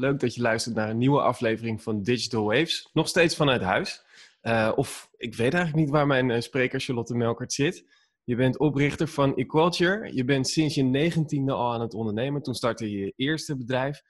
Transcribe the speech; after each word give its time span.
Leuk 0.00 0.20
dat 0.20 0.34
je 0.34 0.40
luistert 0.40 0.74
naar 0.74 0.90
een 0.90 0.98
nieuwe 0.98 1.20
aflevering 1.20 1.82
van 1.82 2.02
Digital 2.02 2.44
Waves. 2.44 2.90
Nog 2.92 3.08
steeds 3.08 3.36
vanuit 3.36 3.62
huis. 3.62 4.04
Uh, 4.42 4.72
of 4.74 5.10
ik 5.16 5.34
weet 5.34 5.54
eigenlijk 5.54 5.84
niet 5.84 5.94
waar 5.94 6.06
mijn 6.06 6.28
uh, 6.28 6.40
spreker 6.40 6.80
Charlotte 6.80 7.14
Melkert 7.14 7.52
zit. 7.52 7.84
Je 8.24 8.36
bent 8.36 8.58
oprichter 8.58 9.08
van 9.08 9.36
Equalture. 9.36 10.14
Je 10.14 10.24
bent 10.24 10.48
sinds 10.48 10.74
je 10.74 10.82
negentiende 10.82 11.52
al 11.52 11.72
aan 11.72 11.80
het 11.80 11.94
ondernemen. 11.94 12.42
Toen 12.42 12.54
startte 12.54 12.90
je 12.90 12.98
je 12.98 13.12
eerste 13.16 13.56
bedrijf. 13.56 14.02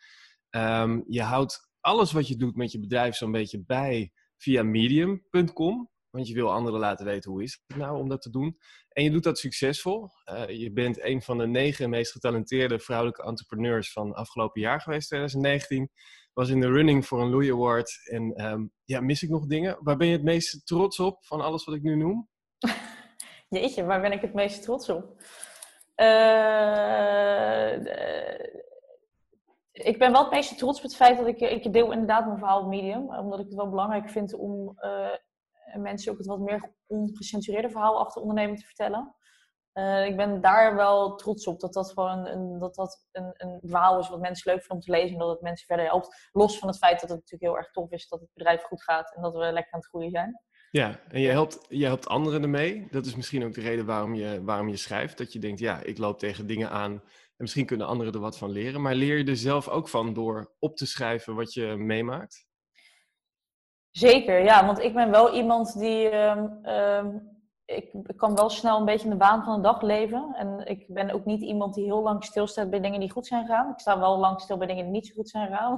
Um, 0.51 1.05
je 1.09 1.23
houdt 1.23 1.69
alles 1.80 2.12
wat 2.12 2.29
je 2.29 2.37
doet 2.37 2.57
met 2.57 2.73
je 2.73 2.80
bedrijf 2.80 3.15
zo'n 3.15 3.33
beetje 3.33 3.62
bij 3.66 4.12
via 4.37 4.62
medium.com. 4.62 5.90
Want 6.11 6.29
je 6.29 6.34
wil 6.34 6.53
anderen 6.53 6.80
laten 6.80 7.07
weten 7.07 7.30
hoe 7.30 7.43
is 7.43 7.62
het 7.66 7.77
nou 7.77 7.98
om 7.98 8.09
dat 8.09 8.23
te 8.23 8.30
doen. 8.30 8.59
En 8.89 9.05
je 9.05 9.11
doet 9.11 9.23
dat 9.23 9.39
succesvol. 9.39 10.09
Uh, 10.33 10.48
je 10.48 10.73
bent 10.73 11.03
een 11.03 11.23
van 11.23 11.39
de 11.39 11.47
negen 11.47 11.91
meest 11.91 12.12
getalenteerde 12.12 12.79
vrouwelijke 12.79 13.23
entrepreneurs 13.23 13.93
van 13.93 14.15
afgelopen 14.15 14.61
jaar 14.61 14.81
geweest, 14.81 15.09
2019. 15.09 15.91
Was 16.33 16.48
in 16.48 16.61
de 16.61 16.70
running 16.70 17.07
voor 17.07 17.20
een 17.20 17.31
Louis 17.31 17.51
Award. 17.51 18.01
En 18.11 18.45
um, 18.45 18.73
ja, 18.84 19.01
mis 19.01 19.23
ik 19.23 19.31
nog 19.31 19.47
dingen? 19.47 19.79
Waar 19.81 19.97
ben 19.97 20.07
je 20.07 20.12
het 20.12 20.23
meest 20.23 20.67
trots 20.67 21.01
op 21.01 21.25
van 21.25 21.41
alles 21.41 21.65
wat 21.65 21.75
ik 21.75 21.83
nu 21.83 21.97
noem? 21.97 22.29
Jeetje, 23.48 23.84
waar 23.84 24.01
ben 24.01 24.12
ik 24.12 24.20
het 24.20 24.34
meest 24.34 24.62
trots 24.62 24.89
op? 24.89 25.23
Uh, 25.97 27.73
ik 29.73 29.98
ben 29.98 30.12
wel 30.12 30.23
het 30.23 30.31
meest 30.31 30.59
trots 30.59 30.77
op 30.77 30.83
het 30.83 30.97
feit 30.97 31.19
dat 31.19 31.27
ik, 31.27 31.41
ik 31.41 31.73
deel 31.73 31.92
inderdaad 31.92 32.27
mijn 32.27 32.39
verhaal 32.39 32.61
op 32.61 32.69
Medium. 32.69 33.17
Omdat 33.17 33.39
ik 33.39 33.45
het 33.45 33.55
wel 33.55 33.70
belangrijk 33.70 34.11
vind 34.11 34.34
om 34.34 34.79
uh, 34.81 35.15
mensen 35.77 36.12
ook 36.12 36.19
het 36.19 36.27
wat 36.27 36.38
meer 36.38 36.74
ongecensureerde 36.87 37.70
verhaal 37.70 37.98
achter 37.98 38.23
ondernemen 38.23 38.56
te 38.56 38.64
vertellen. 38.64 39.14
Uh, 39.75 40.06
ik 40.06 40.17
ben 40.17 40.41
daar 40.41 40.75
wel 40.77 41.14
trots 41.14 41.47
op 41.47 41.61
dat 41.61 41.72
dat 41.72 41.92
gewoon 41.92 42.27
een, 42.27 42.58
dat 42.58 42.75
dat 42.75 43.06
een, 43.12 43.33
een 43.36 43.58
verhaal 43.62 43.98
is 43.98 44.08
wat 44.08 44.20
mensen 44.20 44.53
leuk 44.53 44.64
vinden 44.64 44.77
om 44.77 44.83
te 44.83 45.00
lezen 45.00 45.12
en 45.12 45.19
dat 45.19 45.30
het 45.30 45.41
mensen 45.41 45.67
verder 45.67 45.86
helpt. 45.86 46.28
Los 46.33 46.58
van 46.58 46.69
het 46.69 46.78
feit 46.78 47.00
dat 47.00 47.11
het 47.11 47.19
natuurlijk 47.19 47.42
heel 47.42 47.56
erg 47.56 47.70
tof 47.70 47.91
is 47.91 48.08
dat 48.08 48.20
het 48.20 48.28
bedrijf 48.34 48.62
goed 48.62 48.83
gaat 48.83 49.14
en 49.14 49.22
dat 49.22 49.33
we 49.33 49.39
lekker 49.39 49.72
aan 49.72 49.80
het 49.80 49.89
groeien 49.89 50.11
zijn. 50.11 50.41
Ja, 50.70 51.00
en 51.08 51.20
je 51.20 51.28
helpt, 51.28 51.67
je 51.69 51.84
helpt 51.84 52.08
anderen 52.08 52.42
ermee. 52.42 52.89
Dat 52.91 53.06
is 53.06 53.17
misschien 53.17 53.45
ook 53.45 53.55
de 53.55 53.61
reden 53.61 53.86
waarom 53.86 54.14
je, 54.14 54.45
waarom 54.45 54.69
je 54.69 54.77
schrijft. 54.77 55.19
Dat 55.19 55.33
je 55.33 55.39
denkt, 55.39 55.61
ja, 55.61 55.83
ik 55.83 55.98
loop 55.98 56.19
tegen 56.19 56.47
dingen 56.47 56.70
aan 56.70 56.92
en 56.92 57.02
misschien 57.36 57.67
kunnen 57.67 57.86
anderen 57.86 58.12
er 58.12 58.20
wat 58.20 58.39
van 58.39 58.50
leren. 58.50 58.80
Maar 58.80 58.95
leer 58.95 59.19
je 59.19 59.25
er 59.25 59.36
zelf 59.36 59.69
ook 59.69 59.89
van 59.89 60.14
door 60.14 60.55
op 60.58 60.77
te 60.77 60.86
schrijven 60.86 61.34
wat 61.34 61.52
je 61.52 61.77
meemaakt? 61.77 62.48
Zeker, 63.91 64.42
ja. 64.44 64.66
Want 64.66 64.78
ik 64.78 64.94
ben 64.94 65.10
wel 65.10 65.34
iemand 65.34 65.78
die... 65.78 66.14
Um, 66.14 66.66
um, 66.66 67.28
ik, 67.64 67.92
kan 68.16 68.34
wel 68.34 68.50
snel 68.50 68.78
een 68.78 68.84
beetje 68.84 69.05
in 69.05 69.10
de 69.10 69.16
baan 69.16 69.44
van 69.44 69.56
de 69.56 69.62
dag 69.62 69.83
leven. 69.83 70.34
En 70.36 70.66
ik 70.66 70.84
ben 70.88 71.10
ook 71.10 71.24
niet 71.24 71.41
iemand 71.41 71.74
die 71.74 71.84
heel 71.84 72.02
lang 72.02 72.24
stilstaat 72.24 72.70
bij 72.70 72.80
dingen 72.80 73.00
die 73.00 73.11
goed 73.11 73.27
zijn 73.27 73.46
gegaan. 73.46 73.70
Ik 73.70 73.80
sta 73.80 73.98
wel 73.98 74.18
lang 74.18 74.41
stil 74.41 74.56
bij 74.56 74.66
dingen 74.66 74.84
die 74.84 74.92
niet 74.92 75.06
zo 75.06 75.14
goed 75.14 75.28
zijn 75.28 75.46
gegaan. 75.46 75.72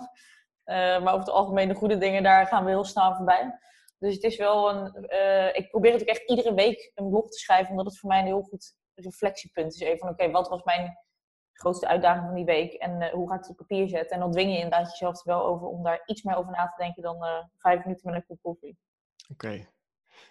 Uh, 0.65 0.77
maar 0.77 1.15
over 1.15 1.19
het 1.19 1.31
algemeen 1.31 1.69
de 1.69 1.75
goede 1.75 1.99
dingen, 1.99 2.23
daar 2.23 2.47
gaan 2.47 2.65
we 2.65 2.71
heel 2.71 2.85
snel 2.85 3.15
voorbij. 3.15 3.59
Dus 3.99 4.15
het 4.15 4.23
is 4.23 4.37
wel 4.37 4.71
een. 4.71 5.07
Uh, 5.09 5.47
ik 5.55 5.71
probeer 5.71 5.93
het 5.93 6.01
ook 6.01 6.09
echt 6.09 6.31
iedere 6.31 6.55
week 6.55 6.93
een 6.95 7.09
blog 7.09 7.29
te 7.29 7.39
schrijven, 7.39 7.71
omdat 7.71 7.87
het 7.87 7.99
voor 7.99 8.09
mij 8.09 8.19
een 8.19 8.27
heel 8.27 8.43
goed 8.43 8.75
reflectiepunt 8.95 9.75
is. 9.75 9.81
Even 9.81 9.99
van: 9.99 10.09
oké, 10.09 10.31
wat 10.31 10.49
was 10.49 10.63
mijn 10.63 10.99
grootste 11.63 11.89
uitdaging 11.89 12.27
van 12.27 12.35
die 12.35 12.45
week 12.45 12.73
en 12.73 13.01
uh, 13.01 13.09
hoe 13.09 13.29
ga 13.29 13.35
ik 13.35 13.41
het 13.41 13.51
op 13.51 13.57
papier 13.57 13.89
zetten? 13.89 14.11
En 14.11 14.21
dan 14.21 14.33
dwing 14.33 14.51
je 14.51 14.57
inderdaad 14.57 14.91
jezelf 14.91 15.19
er 15.19 15.27
wel 15.27 15.45
over 15.45 15.67
om 15.67 15.83
daar 15.83 16.03
iets 16.07 16.23
meer 16.23 16.37
over 16.37 16.53
na 16.53 16.67
te 16.67 16.83
denken 16.83 17.03
dan 17.03 17.17
uh, 17.17 17.45
vijf 17.59 17.85
minuten 17.85 18.11
met 18.11 18.21
een 18.21 18.27
kop 18.27 18.39
koffie. 18.43 18.79
Oké. 19.31 19.47
Okay. 19.47 19.69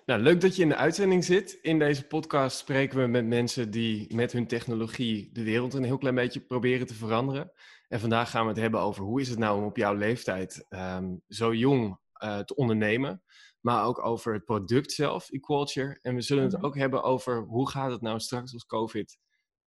Nou, 0.05 0.21
leuk 0.21 0.41
dat 0.41 0.55
je 0.55 0.61
in 0.61 0.69
de 0.69 0.75
uitzending 0.75 1.23
zit. 1.23 1.53
In 1.61 1.79
deze 1.79 2.07
podcast 2.07 2.57
spreken 2.57 2.99
we 2.99 3.07
met 3.07 3.25
mensen 3.25 3.71
die 3.71 4.15
met 4.15 4.31
hun 4.31 4.47
technologie 4.47 5.29
de 5.31 5.43
wereld 5.43 5.73
een 5.73 5.83
heel 5.83 5.97
klein 5.97 6.15
beetje 6.15 6.39
proberen 6.39 6.87
te 6.87 6.93
veranderen. 6.93 7.52
En 7.87 7.99
vandaag 7.99 8.30
gaan 8.30 8.43
we 8.43 8.49
het 8.49 8.59
hebben 8.59 8.80
over 8.80 9.03
hoe 9.03 9.21
is 9.21 9.30
het 9.30 9.39
nou 9.39 9.58
om 9.58 9.65
op 9.65 9.77
jouw 9.77 9.93
leeftijd 9.93 10.65
um, 10.70 11.21
zo 11.27 11.53
jong 11.53 11.99
uh, 12.23 12.39
te 12.39 12.55
ondernemen 12.55 13.23
maar 13.61 13.86
ook 13.86 14.05
over 14.05 14.33
het 14.33 14.45
product 14.45 14.91
zelf, 14.91 15.30
Equalture. 15.30 15.99
En 16.02 16.15
we 16.15 16.21
zullen 16.21 16.43
het 16.43 16.53
mhm. 16.53 16.65
ook 16.65 16.75
hebben 16.75 17.03
over 17.03 17.41
hoe 17.41 17.70
gaat 17.70 17.91
het 17.91 18.02
nou 18.02 18.20
straks 18.20 18.53
als 18.53 18.65
COVID 18.65 19.17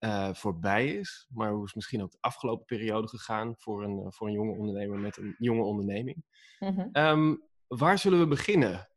uh, 0.05 0.35
voorbij 0.35 0.87
is, 0.87 1.27
maar 1.35 1.51
hoe 1.51 1.65
is 1.65 1.75
misschien 1.75 2.03
ook 2.03 2.11
de 2.11 2.19
afgelopen 2.21 2.65
periode 2.65 3.09
gegaan 3.09 3.55
voor 3.59 3.85
een, 3.85 3.99
uh, 3.99 4.07
voor 4.09 4.27
een 4.27 4.33
jonge 4.33 4.57
ondernemer 4.59 4.99
met 4.99 5.17
een 5.17 5.35
jonge 5.39 5.63
onderneming. 5.63 6.25
Mm-hmm. 6.59 6.89
Um, 6.93 7.43
waar 7.67 7.99
zullen 7.99 8.19
we 8.19 8.27
beginnen? 8.27 8.89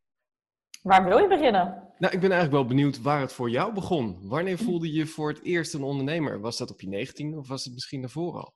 Waar 0.82 1.04
wil 1.04 1.18
je 1.18 1.28
beginnen? 1.28 1.64
Nou, 1.98 2.14
ik 2.14 2.20
ben 2.20 2.32
eigenlijk 2.32 2.52
wel 2.52 2.66
benieuwd 2.66 3.02
waar 3.02 3.20
het 3.20 3.34
voor 3.34 3.50
jou 3.50 3.74
begon. 3.74 4.28
Wanneer 4.30 4.58
voelde 4.58 4.92
je 4.92 5.06
voor 5.06 5.30
het 5.30 5.44
eerst 5.44 5.74
een 5.74 5.84
ondernemer? 5.84 6.40
Was 6.40 6.58
dat 6.58 6.72
op 6.72 6.82
je 6.82 6.88
19 6.88 7.38
of 7.38 7.48
was 7.48 7.64
het 7.64 7.74
misschien 7.74 8.02
daarvoor 8.02 8.34
al? 8.34 8.54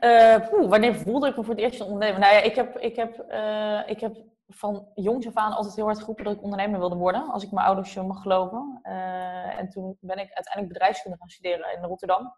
Uh, 0.00 0.48
poeh, 0.48 0.68
wanneer 0.68 0.94
voelde 0.94 1.28
ik 1.28 1.36
me 1.36 1.44
voor 1.44 1.54
het 1.54 1.62
eerst 1.62 1.80
een 1.80 1.86
ondernemer? 1.86 2.20
Nou 2.20 2.34
ja, 2.34 2.40
ik 2.40 2.54
heb, 2.54 2.78
ik 2.78 2.96
heb, 2.96 3.24
uh, 3.30 3.82
ik 3.86 4.00
heb 4.00 4.16
van 4.48 4.88
jongs 4.94 5.26
af 5.26 5.34
aan 5.34 5.52
altijd 5.52 5.74
heel 5.74 5.84
hard 5.84 5.98
geroepen 5.98 6.24
dat 6.24 6.34
ik 6.34 6.42
ondernemer 6.42 6.78
wilde 6.78 6.96
worden. 6.96 7.30
Als 7.30 7.42
ik 7.42 7.50
mijn 7.50 7.66
ouders 7.66 7.94
mag 7.94 8.22
geloven. 8.22 8.80
Uh, 8.82 9.58
en 9.58 9.68
toen 9.68 9.96
ben 10.00 10.18
ik 10.18 10.32
uiteindelijk 10.32 10.72
bedrijfskunde 10.72 11.18
gaan 11.18 11.28
studeren 11.28 11.72
in 11.76 11.84
Rotterdam. 11.84 12.36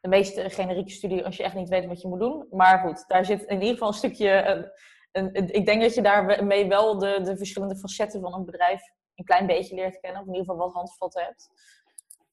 De 0.00 0.08
meest 0.08 0.40
generieke 0.40 0.90
studie 0.90 1.24
als 1.24 1.36
je 1.36 1.42
echt 1.42 1.54
niet 1.54 1.68
weet 1.68 1.86
wat 1.86 2.00
je 2.00 2.08
moet 2.08 2.20
doen. 2.20 2.46
Maar 2.50 2.78
goed, 2.78 3.04
daar 3.08 3.24
zit 3.24 3.42
in 3.42 3.54
ieder 3.54 3.72
geval 3.72 3.88
een 3.88 3.94
stukje... 3.94 4.46
Een, 5.12 5.36
een, 5.36 5.54
ik 5.54 5.66
denk 5.66 5.82
dat 5.82 5.94
je 5.94 6.02
daarmee 6.02 6.68
wel 6.68 6.98
de, 6.98 7.20
de 7.22 7.36
verschillende 7.36 7.76
facetten 7.76 8.20
van 8.20 8.34
een 8.34 8.44
bedrijf 8.44 8.82
een 9.14 9.24
klein 9.24 9.46
beetje 9.46 9.74
leert 9.74 10.00
kennen. 10.00 10.20
Of 10.20 10.26
in 10.26 10.34
ieder 10.34 10.48
geval 10.48 10.66
wat 10.66 10.74
handvatten 10.74 11.22
hebt. 11.22 11.50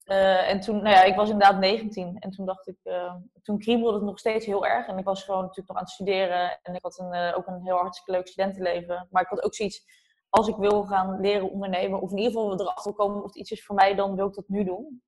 Uh, 0.05 0.49
en 0.49 0.59
toen, 0.59 0.75
nou 0.75 0.89
ja, 0.89 1.03
ik 1.03 1.15
was 1.15 1.29
inderdaad 1.29 1.59
19 1.59 2.19
en 2.19 2.29
toen 2.29 2.45
dacht 2.45 2.67
ik, 2.67 2.77
uh, 2.83 3.15
toen 3.41 3.59
kriebelde 3.59 3.93
het 3.93 4.05
nog 4.05 4.19
steeds 4.19 4.45
heel 4.45 4.65
erg. 4.65 4.87
En 4.87 4.97
ik 4.97 5.05
was 5.05 5.23
gewoon 5.23 5.41
natuurlijk 5.41 5.67
nog 5.67 5.77
aan 5.77 5.83
het 5.83 5.91
studeren 5.91 6.59
en 6.61 6.75
ik 6.75 6.83
had 6.83 6.99
een, 6.99 7.13
uh, 7.13 7.37
ook 7.37 7.47
een 7.47 7.61
heel 7.63 7.77
hartstikke 7.77 8.11
leuk 8.11 8.27
studentenleven. 8.27 9.07
Maar 9.11 9.21
ik 9.21 9.27
had 9.27 9.43
ook 9.43 9.55
zoiets, 9.55 9.85
als 10.29 10.47
ik 10.47 10.55
wil 10.55 10.83
gaan 10.83 11.19
leren 11.19 11.51
ondernemen, 11.51 12.01
of 12.01 12.11
in 12.11 12.17
ieder 12.17 12.31
geval 12.31 12.59
erachter 12.59 12.93
komen 12.93 13.17
of 13.17 13.25
het 13.25 13.35
iets 13.35 13.51
is 13.51 13.65
voor 13.65 13.75
mij, 13.75 13.95
dan 13.95 14.15
wil 14.15 14.27
ik 14.27 14.33
dat 14.33 14.47
nu 14.47 14.63
doen. 14.63 15.03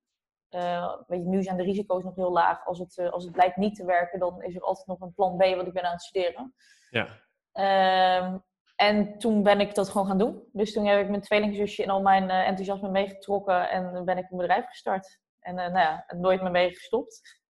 weet 1.06 1.22
je, 1.22 1.28
nu 1.28 1.42
zijn 1.42 1.56
de 1.56 1.62
risico's 1.62 2.02
nog 2.02 2.14
heel 2.14 2.32
laag. 2.32 2.66
Als 2.66 2.78
het, 2.78 3.10
als 3.10 3.24
het 3.24 3.32
blijkt 3.32 3.56
niet 3.56 3.74
te 3.74 3.84
werken, 3.84 4.18
dan 4.18 4.42
is 4.42 4.54
er 4.54 4.62
altijd 4.62 4.86
nog 4.86 5.00
een 5.00 5.14
plan 5.14 5.36
B, 5.36 5.40
wat 5.56 5.66
ik 5.66 5.72
ben 5.72 5.84
aan 5.84 5.92
het 5.92 6.02
studeren. 6.02 6.54
Ja. 6.90 7.06
Ehm, 7.52 8.38
en 8.80 9.18
toen 9.18 9.42
ben 9.42 9.60
ik 9.60 9.74
dat 9.74 9.88
gewoon 9.88 10.06
gaan 10.06 10.18
doen. 10.18 10.42
Dus 10.52 10.72
toen 10.72 10.86
heb 10.86 11.00
ik 11.00 11.08
mijn 11.08 11.22
tweelingzusje 11.22 11.82
in 11.82 11.90
al 11.90 12.02
mijn 12.02 12.24
uh, 12.24 12.46
enthousiasme 12.46 12.90
meegetrokken 12.90 13.70
en 13.70 14.04
ben 14.04 14.18
ik 14.18 14.30
een 14.30 14.36
bedrijf 14.36 14.66
gestart. 14.66 15.18
En 15.40 15.54
uh, 15.54 15.60
nou 15.60 15.78
ja, 15.78 16.04
nooit 16.16 16.42
meer 16.42 16.50
mee 16.50 16.74
gestopt. 16.74 17.40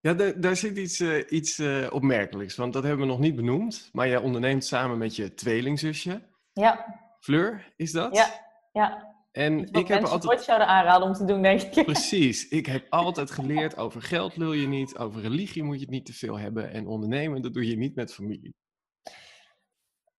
Ja, 0.00 0.14
daar, 0.36 0.56
zit 0.56 0.76
iets, 0.76 1.00
uh, 1.00 1.24
iets 1.28 1.62
opmerkelijks, 1.90 2.56
want 2.56 2.72
dat 2.72 2.82
hebben 2.82 3.00
we 3.00 3.12
nog 3.12 3.20
niet 3.20 3.36
benoemd. 3.36 3.88
Maar 3.92 4.08
jij 4.08 4.16
onderneemt 4.16 4.64
samen 4.64 4.98
met 4.98 5.16
je 5.16 5.34
tweelingzusje. 5.34 6.28
Ja. 6.52 7.00
Fleur, 7.20 7.72
is 7.76 7.92
dat? 7.92 8.16
Ja, 8.16 8.26
ja. 8.72 9.14
En 9.32 9.58
Iets 9.58 9.70
ik 9.70 9.88
heb 9.88 10.02
altijd 10.02 10.22
altijd. 10.22 10.42
zouden 10.42 10.66
aanraden 10.66 11.06
om 11.06 11.12
te 11.12 11.24
doen, 11.24 11.42
denk 11.42 11.62
ik. 11.62 11.84
Precies. 11.84 12.48
Ik 12.58 12.66
heb 12.66 12.86
altijd 12.88 13.30
geleerd 13.30 13.76
over 13.76 14.02
geld 14.02 14.34
wil 14.34 14.52
je 14.52 14.66
niet, 14.66 14.98
over 14.98 15.20
religie 15.20 15.62
moet 15.62 15.74
je 15.74 15.80
het 15.80 15.90
niet 15.90 16.06
te 16.06 16.14
veel 16.14 16.38
hebben. 16.38 16.72
En 16.72 16.86
ondernemen, 16.86 17.42
dat 17.42 17.54
doe 17.54 17.68
je 17.68 17.76
niet 17.76 17.94
met 17.94 18.14
familie. 18.14 18.54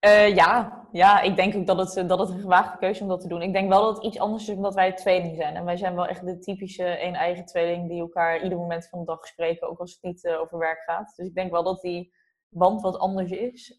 Uh, 0.06 0.35
ja. 0.35 0.88
ja, 0.91 1.22
ik 1.22 1.35
denk 1.35 1.56
ook 1.56 1.66
dat 1.66 1.96
het, 1.96 2.09
dat 2.09 2.19
het 2.19 2.30
een 2.30 2.40
gewaagde 2.40 2.78
keuze 2.78 3.02
om 3.02 3.08
dat 3.08 3.22
te 3.22 3.28
doen. 3.28 3.41
Ik 3.41 3.53
denk 3.53 3.69
wel 3.69 3.81
dat 3.81 3.96
het 3.96 4.06
iets 4.06 4.19
anders 4.19 4.50
is 4.50 4.56
omdat 4.56 4.74
wij 4.74 4.94
tweeling 4.94 5.35
zijn. 5.35 5.56
En 5.56 5.66
wij 5.66 5.78
zijn 5.78 5.96
wel 5.96 6.08
echt 6.08 6.25
de 6.25 6.40
typische 6.40 7.03
een-eigen 7.03 7.46
tweeling 7.46 7.90
die 7.90 8.00
elkaar 8.00 8.44
ieder 8.44 8.58
moment 8.58 8.88
van 8.90 9.00
de 9.00 9.06
dag 9.06 9.28
spreken, 9.28 9.69
ook 9.69 9.80
als 9.80 9.91
het 9.91 10.02
niet 10.02 10.24
uh, 10.24 10.40
over 10.40 10.58
werk 10.58 10.81
gaat. 10.81 11.13
Dus 11.16 11.28
ik 11.28 11.34
denk 11.34 11.52
wel 11.52 11.63
dat 11.63 11.81
die 11.81 12.13
band 12.50 12.81
wat 12.81 12.97
anders 12.97 13.31
is. 13.31 13.75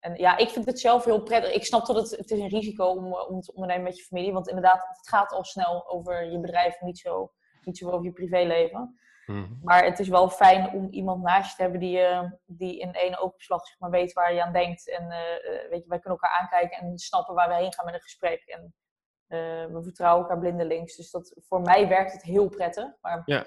En 0.00 0.14
ja, 0.14 0.36
ik 0.36 0.48
vind 0.48 0.66
het 0.66 0.80
zelf 0.80 1.04
heel 1.04 1.22
prettig. 1.22 1.52
Ik 1.52 1.64
snap 1.64 1.86
dat 1.86 1.96
het, 1.96 2.10
het 2.10 2.30
is 2.30 2.38
een 2.38 2.48
risico 2.48 2.84
om, 2.86 3.14
om 3.14 3.40
te 3.40 3.52
ondernemen 3.52 3.84
met 3.84 3.96
je 3.96 4.04
familie. 4.04 4.32
Want 4.32 4.48
inderdaad, 4.48 4.86
het 4.88 5.08
gaat 5.08 5.32
al 5.32 5.44
snel 5.44 5.88
over 5.88 6.30
je 6.30 6.40
bedrijf, 6.40 6.80
niet 6.80 6.98
zo, 6.98 7.32
niet 7.62 7.78
zo 7.78 7.90
over 7.90 8.04
je 8.04 8.12
privéleven. 8.12 8.98
Mm. 9.26 9.60
Maar 9.62 9.84
het 9.84 9.98
is 9.98 10.08
wel 10.08 10.28
fijn 10.28 10.68
om 10.68 10.88
iemand 10.90 11.22
naast 11.22 11.50
je 11.50 11.56
te 11.56 11.62
hebben 11.62 11.80
die, 11.80 11.98
uh, 11.98 12.30
die 12.46 12.78
in 12.78 12.92
één 12.92 13.18
openslag 13.18 13.66
zeg 13.66 13.78
maar, 13.78 13.90
weet 13.90 14.12
waar 14.12 14.34
je 14.34 14.44
aan 14.44 14.52
denkt. 14.52 14.90
En 14.90 15.02
uh, 15.02 15.70
weet 15.70 15.82
je, 15.82 15.88
wij 15.88 15.98
kunnen 15.98 16.18
elkaar 16.20 16.40
aankijken 16.40 16.78
en 16.78 16.98
snappen 16.98 17.34
waar 17.34 17.48
we 17.48 17.54
heen 17.54 17.74
gaan 17.74 17.84
met 17.84 17.94
een 17.94 18.00
gesprek. 18.00 18.42
En 18.46 18.74
we 19.72 19.80
vertrouwen 19.82 20.22
elkaar 20.22 20.38
blindelings. 20.38 20.96
Dus 20.96 21.10
dat, 21.10 21.34
voor 21.48 21.60
mij 21.60 21.88
werkt 21.88 22.12
het 22.12 22.22
heel 22.22 22.48
prettig. 22.48 22.86
Maar 23.00 23.22
ja, 23.24 23.44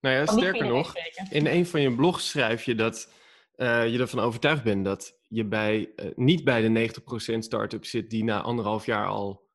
nou 0.00 0.14
ja, 0.14 0.26
sterker 0.26 0.66
nog, 0.66 0.94
in 1.30 1.46
een 1.46 1.66
van 1.66 1.80
je 1.80 1.94
blogs 1.94 2.30
schrijf 2.30 2.64
je 2.64 2.74
dat 2.74 3.12
je 3.56 3.96
ervan 4.00 4.20
overtuigd 4.20 4.64
bent 4.64 4.84
dat 4.84 5.18
je 5.28 5.44
bij, 5.44 5.92
niet 6.14 6.44
bij 6.44 6.60
de 6.60 6.90
90% 7.34 7.38
start-up 7.38 7.84
zit 7.84 8.10
die 8.10 8.24
na 8.24 8.40
anderhalf 8.40 8.86
jaar 8.86 9.06
al 9.06 9.48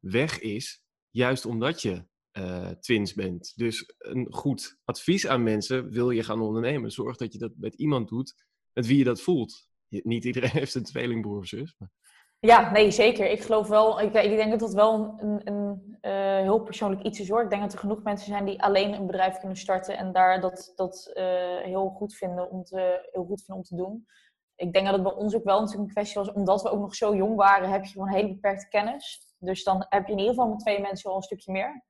weg 0.00 0.38
is. 0.38 0.84
Juist 1.10 1.46
omdat 1.46 1.82
je 1.82 2.04
uh, 2.38 2.68
twins 2.68 3.14
bent. 3.14 3.52
Dus 3.56 3.92
een 3.98 4.26
goed 4.30 4.78
advies 4.84 5.26
aan 5.26 5.42
mensen, 5.42 5.90
wil 5.90 6.10
je 6.10 6.22
gaan 6.22 6.40
ondernemen, 6.40 6.90
zorg 6.90 7.16
dat 7.16 7.32
je 7.32 7.38
dat 7.38 7.52
met 7.56 7.74
iemand 7.74 8.08
doet 8.08 8.34
met 8.72 8.86
wie 8.86 8.98
je 8.98 9.04
dat 9.04 9.20
voelt. 9.20 9.68
Je, 9.88 10.00
niet 10.04 10.24
iedereen 10.24 10.50
heeft 10.60 10.74
een 10.74 10.84
tweelingbroer 10.84 11.38
of 11.38 11.46
zus. 11.46 11.74
Maar... 11.78 11.90
Ja, 12.38 12.70
nee, 12.70 12.90
zeker. 12.90 13.30
Ik 13.30 13.42
geloof 13.42 13.68
wel, 13.68 14.00
ik, 14.00 14.14
ik 14.14 14.36
denk 14.36 14.50
dat 14.50 14.60
dat 14.60 14.74
wel 14.74 15.14
een, 15.16 15.40
een 15.44 15.96
uh, 16.02 16.12
heel 16.40 16.62
persoonlijk 16.62 17.02
iets 17.02 17.20
is 17.20 17.28
hoor. 17.28 17.42
Ik 17.42 17.50
denk 17.50 17.62
dat 17.62 17.72
er 17.72 17.78
genoeg 17.78 18.02
mensen 18.02 18.26
zijn 18.26 18.44
die 18.44 18.62
alleen 18.62 18.92
een 18.92 19.06
bedrijf 19.06 19.38
kunnen 19.38 19.56
starten 19.56 19.96
en 19.96 20.12
daar 20.12 20.40
dat, 20.40 20.72
dat 20.74 21.10
uh, 21.14 21.24
heel, 21.58 21.88
goed 21.88 22.14
vinden 22.14 22.50
om 22.50 22.64
te, 22.64 23.08
heel 23.12 23.24
goed 23.24 23.42
vinden 23.44 23.56
om 23.56 23.62
te 23.62 23.76
doen. 23.76 24.06
Ik 24.54 24.72
denk 24.72 24.84
dat 24.84 24.94
het 24.94 25.02
bij 25.02 25.12
ons 25.12 25.34
ook 25.34 25.44
wel 25.44 25.60
natuurlijk 25.60 25.88
een 25.88 25.94
kwestie 25.94 26.20
was, 26.20 26.32
omdat 26.32 26.62
we 26.62 26.70
ook 26.70 26.80
nog 26.80 26.94
zo 26.94 27.16
jong 27.16 27.36
waren, 27.36 27.70
heb 27.70 27.84
je 27.84 27.92
gewoon 27.92 28.08
hele 28.08 28.28
beperkte 28.28 28.68
kennis. 28.68 29.34
Dus 29.38 29.64
dan 29.64 29.86
heb 29.88 30.06
je 30.06 30.12
in 30.12 30.18
ieder 30.18 30.34
geval 30.34 30.50
met 30.50 30.58
twee 30.58 30.80
mensen 30.80 31.08
wel 31.08 31.16
een 31.16 31.22
stukje 31.22 31.52
meer. 31.52 31.84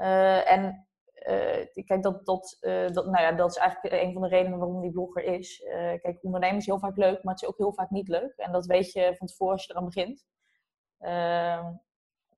Uh, 0.00 0.52
en 0.52 0.86
uh, 1.28 1.84
kijk, 1.84 2.02
dat, 2.02 2.26
dat, 2.26 2.58
uh, 2.60 2.88
dat, 2.88 3.06
nou 3.06 3.22
ja, 3.22 3.32
dat 3.32 3.50
is 3.50 3.56
eigenlijk 3.56 4.02
een 4.02 4.12
van 4.12 4.22
de 4.22 4.28
redenen 4.28 4.58
waarom 4.58 4.80
die 4.80 4.90
blogger 4.90 5.24
is. 5.24 5.62
Kijk, 6.02 6.18
ondernemen 6.22 6.56
is 6.56 6.66
heel 6.66 6.78
vaak 6.78 6.96
leuk, 6.96 7.22
maar 7.22 7.34
het 7.34 7.42
is 7.42 7.48
ook 7.48 7.58
heel 7.58 7.72
vaak 7.72 7.90
niet 7.90 8.08
leuk. 8.08 8.32
En 8.36 8.52
dat 8.52 8.66
weet 8.66 8.92
je 8.92 9.14
van 9.16 9.26
tevoren 9.26 9.52
als 9.52 9.64
je 9.64 9.70
eraan 9.72 9.84
begint. 9.84 10.24
Ehm, 10.98 11.64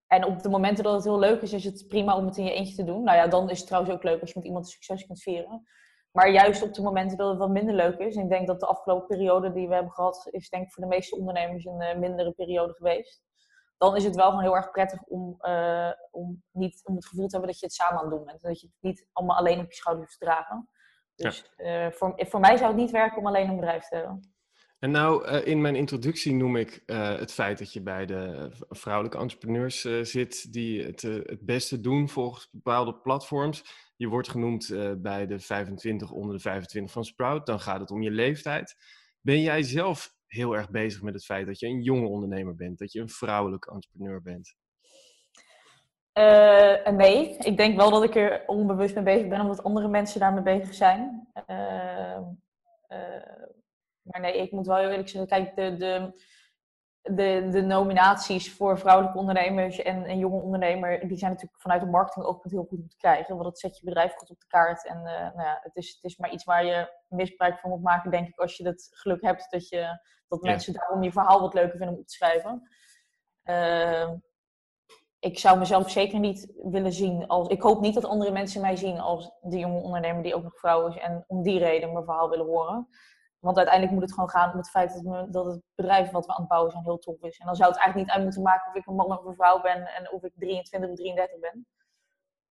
en 0.07 0.25
op 0.25 0.43
de 0.43 0.49
momenten 0.49 0.85
dat 0.85 0.95
het 0.95 1.05
heel 1.05 1.19
leuk 1.19 1.43
is, 1.43 1.53
is 1.53 1.65
het 1.65 1.85
prima 1.89 2.17
om 2.17 2.27
het 2.27 2.37
in 2.37 2.45
je 2.45 2.53
eentje 2.53 2.75
te 2.75 2.85
doen. 2.85 3.03
Nou 3.03 3.17
ja, 3.17 3.27
dan 3.27 3.51
is 3.51 3.59
het 3.59 3.67
trouwens 3.67 3.95
ook 3.95 4.03
leuk 4.03 4.21
als 4.21 4.31
je 4.31 4.39
met 4.39 4.47
iemand 4.47 4.69
succes 4.69 5.07
kunt 5.07 5.23
vieren. 5.23 5.67
Maar 6.11 6.31
juist 6.31 6.63
op 6.63 6.75
de 6.75 6.83
momenten 6.83 7.17
dat 7.17 7.29
het 7.29 7.39
wat 7.39 7.51
minder 7.51 7.75
leuk 7.75 7.99
is. 7.99 8.17
Ik 8.17 8.29
denk 8.29 8.47
dat 8.47 8.61
de 8.61 8.67
afgelopen 8.67 9.07
periode 9.07 9.53
die 9.53 9.69
we 9.69 9.75
hebben 9.75 9.93
gehad, 9.93 10.29
is 10.31 10.49
denk 10.49 10.65
ik 10.65 10.73
voor 10.73 10.83
de 10.83 10.89
meeste 10.89 11.17
ondernemers 11.17 11.65
een 11.65 11.99
mindere 11.99 12.33
periode 12.33 12.73
geweest 12.73 13.23
dan 13.83 13.97
is 13.97 14.05
het 14.05 14.17
wel 14.17 14.29
gewoon 14.29 14.43
heel 14.43 14.57
erg 14.57 14.71
prettig 14.71 15.03
om, 15.03 15.39
uh, 15.41 15.91
om, 16.11 16.43
niet, 16.53 16.81
om 16.85 16.95
het 16.95 17.07
gevoel 17.07 17.27
te 17.27 17.31
hebben 17.31 17.51
dat 17.51 17.61
je 17.61 17.67
het 17.67 17.75
samen 17.75 17.99
aan 17.99 18.05
het 18.05 18.15
doen 18.17 18.25
bent. 18.25 18.43
Dat 18.43 18.61
je 18.61 18.67
het 18.67 18.77
niet 18.81 19.07
allemaal 19.13 19.37
alleen 19.37 19.61
op 19.61 19.71
je 19.71 19.75
schouder 19.75 20.05
hoeft 20.05 20.19
te 20.19 20.25
dragen. 20.25 20.69
Dus 21.15 21.53
ja. 21.57 21.87
uh, 21.87 21.93
voor, 21.93 22.15
voor 22.17 22.41
mij 22.41 22.57
zou 22.57 22.69
het 22.69 22.81
niet 22.81 22.91
werken 22.91 23.19
om 23.19 23.27
alleen 23.27 23.49
een 23.49 23.57
bedrijf 23.57 23.89
te 23.89 23.97
hebben. 23.97 24.35
En 24.79 24.91
nou, 24.91 25.29
uh, 25.29 25.47
in 25.47 25.61
mijn 25.61 25.77
introductie 25.77 26.35
noem 26.35 26.57
ik 26.57 26.83
het 26.87 27.33
feit 27.33 27.59
dat 27.59 27.73
je 27.73 27.83
bij 27.83 28.07
de 28.07 28.51
vrouwelijke 28.69 29.19
entrepreneurs 29.19 29.81
zit 30.03 30.53
die 30.53 30.85
het 30.85 31.03
het 31.03 31.41
beste 31.41 31.81
doen 31.81 32.09
volgens 32.09 32.49
bepaalde 32.51 32.95
platforms. 32.95 33.65
Je 33.97 34.09
wordt 34.09 34.29
genoemd 34.29 34.75
bij 34.97 35.27
de 35.27 35.39
25 35.39 36.11
onder 36.11 36.35
de 36.35 36.43
25 36.43 36.93
van 36.93 37.05
Sprout. 37.05 37.47
Dan 37.47 37.61
gaat 37.61 37.81
het 37.81 37.91
om 37.91 38.03
je 38.03 38.11
leeftijd. 38.11 38.77
Ben 39.21 39.41
jij 39.41 39.63
zelf 39.63 40.15
heel 40.33 40.57
erg 40.57 40.71
bezig 40.71 41.03
met 41.03 41.15
het 41.15 41.25
feit 41.25 41.47
dat 41.47 41.59
je 41.59 41.67
een 41.67 41.83
jonge 41.83 42.07
ondernemer 42.07 42.55
bent, 42.55 42.79
dat 42.79 42.93
je 42.93 43.01
een 43.01 43.09
vrouwelijke 43.09 43.71
entrepreneur 43.71 44.23
bent? 44.23 44.55
Uh, 46.19 46.87
nee, 46.87 47.37
ik 47.37 47.57
denk 47.57 47.77
wel 47.77 47.91
dat 47.91 48.03
ik 48.03 48.15
er 48.15 48.43
onbewust 48.47 48.95
mee 48.95 49.05
bezig 49.05 49.29
ben, 49.29 49.41
omdat 49.41 49.63
andere 49.63 49.89
mensen 49.89 50.21
daarmee 50.21 50.43
bezig 50.43 50.75
zijn. 50.75 51.29
Uh, 51.51 52.19
uh, 52.89 53.47
maar 54.03 54.21
nee, 54.21 54.37
ik 54.37 54.51
moet 54.51 54.67
wel 54.67 54.77
heel 54.77 54.91
eerlijk 54.91 55.09
zeggen, 55.09 55.29
kijk, 55.29 55.57
de, 55.57 55.77
de, 55.77 56.23
de, 57.03 57.49
de 57.51 57.63
nominaties 57.63 58.55
voor 58.55 58.79
vrouwelijke 58.79 59.19
ondernemers 59.19 59.79
en, 59.79 60.05
en 60.05 60.19
jonge 60.19 60.43
ondernemer, 60.43 61.09
die 61.09 61.19
zijn 61.19 61.31
natuurlijk 61.31 61.61
vanuit 61.61 61.81
de 61.81 61.87
marketing 61.87 62.25
ook 62.25 62.45
heel 62.45 62.67
goed 62.69 62.79
om 62.79 62.89
te 62.89 62.97
krijgen. 62.97 63.35
Want 63.35 63.45
dat 63.45 63.59
zet 63.59 63.79
je 63.79 63.85
bedrijf 63.85 64.15
goed 64.15 64.31
op 64.31 64.41
de 64.41 64.47
kaart. 64.47 64.87
En 64.87 65.03
nou 65.03 65.43
ja, 65.43 65.59
het, 65.63 65.77
is, 65.77 65.95
het 65.95 66.05
is 66.05 66.17
maar 66.17 66.33
iets 66.33 66.45
waar 66.45 66.65
je 66.65 66.93
misbruik 67.09 67.59
van 67.59 67.71
moet 67.71 67.83
maken, 67.83 68.11
denk 68.11 68.29
ik, 68.29 68.39
als 68.39 68.57
je 68.57 68.67
het 68.67 68.89
geluk 68.91 69.23
hebt 69.23 69.51
dat, 69.51 69.69
je, 69.69 70.01
dat 70.29 70.43
mensen 70.43 70.73
daarom 70.73 71.03
je 71.03 71.13
verhaal 71.13 71.41
wat 71.41 71.55
leuker 71.55 71.77
vinden 71.77 71.95
om 71.95 72.01
op 72.01 72.07
te 72.07 72.15
schrijven. 72.15 72.69
Uh, 73.45 74.11
ik 75.19 75.39
zou 75.39 75.59
mezelf 75.59 75.91
zeker 75.91 76.19
niet 76.19 76.53
willen 76.63 76.93
zien 76.93 77.27
als. 77.27 77.49
Ik 77.49 77.63
hoop 77.63 77.81
niet 77.81 77.95
dat 77.95 78.05
andere 78.05 78.31
mensen 78.31 78.61
mij 78.61 78.77
zien 78.77 79.01
als 79.01 79.33
de 79.41 79.59
jonge 79.59 79.81
ondernemer 79.81 80.23
die 80.23 80.35
ook 80.35 80.43
nog 80.43 80.59
vrouw 80.59 80.87
is 80.87 80.97
en 80.97 81.25
om 81.27 81.43
die 81.43 81.59
reden 81.59 81.93
mijn 81.93 82.05
verhaal 82.05 82.29
willen 82.29 82.47
horen. 82.47 82.89
Want 83.43 83.57
uiteindelijk 83.57 83.95
moet 83.95 84.05
het 84.05 84.15
gewoon 84.15 84.31
gaan 84.31 84.53
om 84.53 84.57
het 84.57 84.71
feit 84.71 84.93
dat, 84.93 85.03
me, 85.03 85.31
dat 85.31 85.47
het 85.47 85.63
bedrijf 85.75 86.11
wat 86.11 86.27
we 86.27 86.33
aan 86.33 86.41
het 86.41 86.49
bouwen 86.49 86.71
zijn 86.71 86.85
heel 86.85 86.99
tof 86.99 87.23
is. 87.23 87.39
En 87.39 87.47
dan 87.47 87.57
zou 87.57 87.71
het 87.71 87.79
eigenlijk 87.79 88.07
niet 88.07 88.17
uit 88.17 88.25
moeten 88.25 88.43
maken 88.43 88.71
of 88.71 88.75
ik 88.75 88.87
een 88.87 88.95
man 88.95 89.19
of 89.19 89.25
een 89.25 89.35
vrouw 89.35 89.61
ben 89.61 89.87
en 89.87 90.13
of 90.13 90.23
ik 90.23 90.33
23 90.37 90.91
of 90.91 90.97
33 90.97 91.39
ben. 91.41 91.67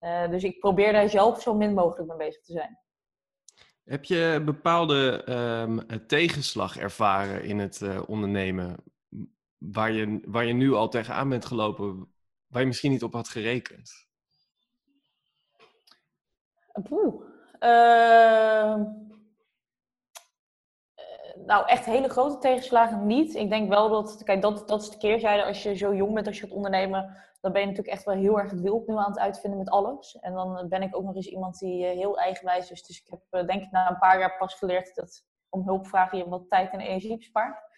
Uh, 0.00 0.30
dus 0.30 0.44
ik 0.44 0.58
probeer 0.58 0.92
daar 0.92 1.08
zelf 1.08 1.42
zo 1.42 1.54
min 1.54 1.74
mogelijk 1.74 2.08
mee 2.08 2.16
bezig 2.16 2.42
te 2.42 2.52
zijn. 2.52 2.78
Heb 3.84 4.04
je 4.04 4.42
bepaalde 4.44 5.24
um, 5.28 6.06
tegenslag 6.06 6.78
ervaren 6.78 7.44
in 7.44 7.58
het 7.58 7.80
uh, 7.80 8.02
ondernemen 8.06 8.76
waar 9.58 9.92
je, 9.92 10.20
waar 10.26 10.44
je 10.44 10.52
nu 10.52 10.72
al 10.72 10.88
tegenaan 10.88 11.28
bent 11.28 11.44
gelopen, 11.44 12.12
waar 12.46 12.60
je 12.60 12.66
misschien 12.66 12.90
niet 12.90 13.02
op 13.02 13.12
had 13.12 13.28
gerekend? 13.28 14.06
Poeh. 16.82 17.22
Uh, 17.60 18.80
nou, 21.46 21.66
echt 21.66 21.84
hele 21.84 22.08
grote 22.08 22.38
tegenslagen 22.38 23.06
niet. 23.06 23.34
Ik 23.34 23.50
denk 23.50 23.68
wel 23.68 23.88
dat, 23.88 24.22
kijk, 24.24 24.42
dat, 24.42 24.68
dat 24.68 24.82
is 24.82 24.90
de 24.90 24.96
keerzijde 24.96 25.44
als 25.44 25.62
je 25.62 25.74
zo 25.74 25.94
jong 25.94 26.14
bent 26.14 26.26
als 26.26 26.38
je 26.38 26.46
gaat 26.46 26.56
ondernemen. 26.56 27.16
Dan 27.40 27.52
ben 27.52 27.60
je 27.60 27.66
natuurlijk 27.66 27.94
echt 27.94 28.04
wel 28.04 28.14
heel 28.14 28.38
erg 28.38 28.50
het 28.50 28.60
wild 28.60 28.86
nu 28.86 28.96
aan 28.96 29.10
het 29.10 29.18
uitvinden 29.18 29.58
met 29.58 29.70
alles. 29.70 30.18
En 30.20 30.32
dan 30.32 30.66
ben 30.68 30.82
ik 30.82 30.96
ook 30.96 31.04
nog 31.04 31.14
eens 31.14 31.26
iemand 31.26 31.58
die 31.58 31.84
heel 31.84 32.18
eigenwijs 32.18 32.70
is. 32.70 32.82
Dus 32.82 33.02
ik 33.04 33.18
heb 33.30 33.46
denk 33.46 33.62
ik 33.62 33.70
na 33.70 33.90
een 33.90 33.98
paar 33.98 34.18
jaar 34.18 34.36
pas 34.38 34.54
geleerd 34.54 34.94
dat 34.94 35.24
om 35.48 35.62
hulp 35.64 35.86
vragen 35.86 36.18
je 36.18 36.28
wat 36.28 36.48
tijd 36.48 36.72
en 36.72 36.80
energie 36.80 37.16
bespaart. 37.16 37.70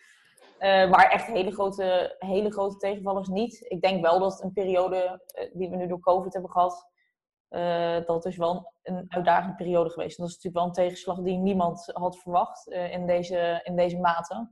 Uh, 0.58 0.90
maar 0.90 1.10
echt 1.10 1.26
hele 1.26 1.50
grote, 1.52 2.16
hele 2.18 2.50
grote 2.50 2.76
tegenvallers 2.76 3.28
niet. 3.28 3.64
Ik 3.68 3.80
denk 3.80 4.02
wel 4.02 4.18
dat 4.18 4.42
een 4.42 4.52
periode 4.52 5.20
die 5.52 5.70
we 5.70 5.76
nu 5.76 5.86
door 5.86 6.00
COVID 6.00 6.32
hebben 6.32 6.50
gehad, 6.50 6.88
uh, 7.50 8.06
dat 8.06 8.26
is 8.26 8.36
wel 8.36 8.72
een 8.82 9.04
uitdagende 9.08 9.56
periode 9.56 9.90
geweest. 9.90 10.18
En 10.18 10.24
dat 10.24 10.32
is 10.32 10.42
natuurlijk 10.42 10.54
wel 10.54 10.64
een 10.64 10.88
tegenslag 10.88 11.20
die 11.20 11.36
niemand 11.36 11.90
had 11.92 12.18
verwacht 12.18 12.66
in, 12.66 13.06
deze, 13.06 13.60
in 13.64 13.76
deze 13.76 13.98
mate. 13.98 14.48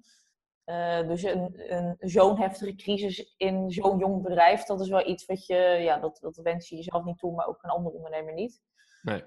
dus 1.07 1.23
een, 1.23 1.73
een, 1.75 1.97
zo'n 1.99 2.39
heftige 2.39 2.75
crisis 2.75 3.35
in 3.37 3.71
zo'n 3.71 3.99
jong 3.99 4.23
bedrijf, 4.23 4.65
dat 4.65 4.81
is 4.81 4.89
wel 4.89 5.09
iets 5.09 5.27
wat 5.27 5.47
je, 5.47 5.57
ja, 5.81 5.99
dat, 5.99 6.19
dat 6.21 6.37
wens 6.37 6.69
je 6.69 6.77
jezelf 6.77 7.05
niet 7.05 7.19
toe, 7.19 7.35
maar 7.35 7.47
ook 7.47 7.63
een 7.63 7.71
andere 7.71 7.97
ondernemer 7.97 8.35
niet. 8.35 8.63
Nee. 9.03 9.25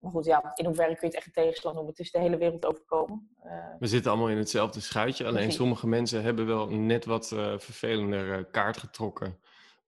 Maar 0.00 0.10
goed, 0.10 0.24
ja, 0.24 0.52
in 0.54 0.64
hoeverre 0.64 0.96
kun 0.96 1.00
je 1.00 1.06
het 1.06 1.14
echt 1.14 1.26
een 1.26 1.42
tegenslag 1.42 1.72
noemen? 1.72 1.90
Het 1.90 2.00
is 2.00 2.10
de 2.10 2.18
hele 2.18 2.36
wereld 2.36 2.66
overkomen. 2.66 3.36
We 3.78 3.86
zitten 3.86 4.10
allemaal 4.10 4.30
in 4.30 4.36
hetzelfde 4.36 4.80
schuitje. 4.80 5.24
Alleen 5.24 5.36
precies. 5.36 5.56
sommige 5.56 5.86
mensen 5.86 6.22
hebben 6.22 6.46
wel 6.46 6.68
net 6.68 7.04
wat 7.04 7.28
vervelender 7.56 8.44
kaart 8.44 8.76
getrokken. 8.76 9.38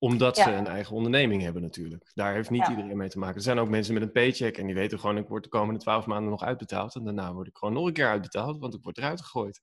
Omdat 0.02 0.36
ja. 0.36 0.44
ze 0.44 0.52
een 0.52 0.66
eigen 0.66 0.96
onderneming 0.96 1.42
hebben 1.42 1.62
natuurlijk. 1.62 2.10
Daar 2.14 2.34
heeft 2.34 2.50
niet 2.50 2.66
ja. 2.66 2.70
iedereen 2.70 2.96
mee 2.96 3.08
te 3.08 3.18
maken. 3.18 3.36
Er 3.36 3.42
zijn 3.42 3.58
ook 3.58 3.68
mensen 3.68 3.94
met 3.94 4.02
een 4.02 4.12
paycheck 4.12 4.58
en 4.58 4.66
die 4.66 4.74
weten 4.74 4.98
gewoon... 4.98 5.16
ik 5.16 5.28
word 5.28 5.42
de 5.42 5.48
komende 5.48 5.80
twaalf 5.80 6.06
maanden 6.06 6.30
nog 6.30 6.42
uitbetaald. 6.42 6.94
En 6.94 7.04
daarna 7.04 7.32
word 7.32 7.46
ik 7.46 7.56
gewoon 7.56 7.74
nog 7.74 7.86
een 7.86 7.92
keer 7.92 8.08
uitbetaald, 8.08 8.58
want 8.58 8.74
ik 8.74 8.82
word 8.82 8.98
eruit 8.98 9.20
gegooid. 9.20 9.60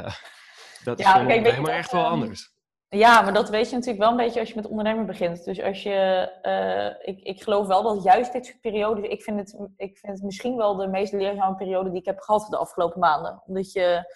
dat 0.84 0.98
is 0.98 1.04
ja, 1.04 1.22
okay, 1.22 1.42
helemaal 1.42 1.70
echt 1.70 1.92
wel 1.92 2.04
anders. 2.04 2.54
Ja, 2.88 3.22
maar 3.22 3.32
dat 3.32 3.48
weet 3.48 3.68
je 3.68 3.74
natuurlijk 3.74 4.02
wel 4.02 4.10
een 4.10 4.16
beetje 4.16 4.40
als 4.40 4.48
je 4.48 4.54
met 4.54 4.66
ondernemen 4.66 5.06
begint. 5.06 5.44
Dus 5.44 5.62
als 5.62 5.82
je, 5.82 6.30
uh, 6.42 7.14
ik, 7.14 7.20
ik 7.20 7.42
geloof 7.42 7.66
wel 7.66 7.82
dat 7.82 8.02
juist 8.02 8.32
dit 8.32 8.46
soort 8.46 8.60
periodes, 8.60 9.08
ik 9.08 9.22
vind, 9.22 9.38
het, 9.38 9.68
ik 9.76 9.98
vind 9.98 10.12
het 10.12 10.22
misschien 10.22 10.56
wel 10.56 10.76
de 10.76 10.88
meest 10.88 11.12
leerzame 11.12 11.56
periode 11.56 11.90
die 11.90 12.00
ik 12.00 12.06
heb 12.06 12.20
gehad 12.20 12.46
de 12.50 12.56
afgelopen 12.56 13.00
maanden. 13.00 13.42
Omdat 13.46 13.72
je, 13.72 14.14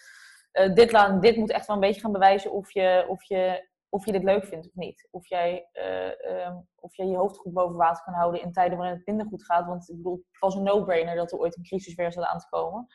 uh, 0.53 0.75
dit, 0.75 0.93
laat, 0.93 1.23
dit 1.23 1.37
moet 1.37 1.51
echt 1.51 1.67
wel 1.67 1.77
een 1.77 1.83
beetje 1.83 2.01
gaan 2.01 2.13
bewijzen 2.13 2.53
of 2.53 2.73
je, 2.73 3.05
of 3.09 3.23
je, 3.23 3.69
of 3.91 4.07
je 4.07 4.13
dit 4.13 4.23
leuk 4.23 4.45
vindt 4.45 4.67
of 4.67 4.75
niet. 4.75 5.09
Of 5.11 5.29
jij, 5.29 5.69
uh, 5.73 6.47
um, 6.47 6.69
of 6.75 6.97
jij 6.97 7.07
je 7.07 7.17
hoofd 7.17 7.37
goed 7.37 7.53
boven 7.53 7.77
water 7.77 8.05
kan 8.05 8.15
houden 8.15 8.43
in 8.43 8.53
tijden 8.53 8.79
waarin 8.79 8.97
het 8.97 9.07
minder 9.07 9.27
goed 9.27 9.45
gaat. 9.45 9.67
Want 9.67 9.89
ik 9.89 9.97
bedoel, 9.97 10.25
het 10.31 10.41
was 10.41 10.55
een 10.55 10.63
no-brainer 10.63 11.17
dat 11.17 11.33
er 11.33 11.39
ooit 11.39 11.57
een 11.57 11.63
crisis 11.63 11.95
weer 11.95 12.13
zou 12.13 12.27
aan 12.27 12.39
te 12.39 12.49
komen. 12.49 12.87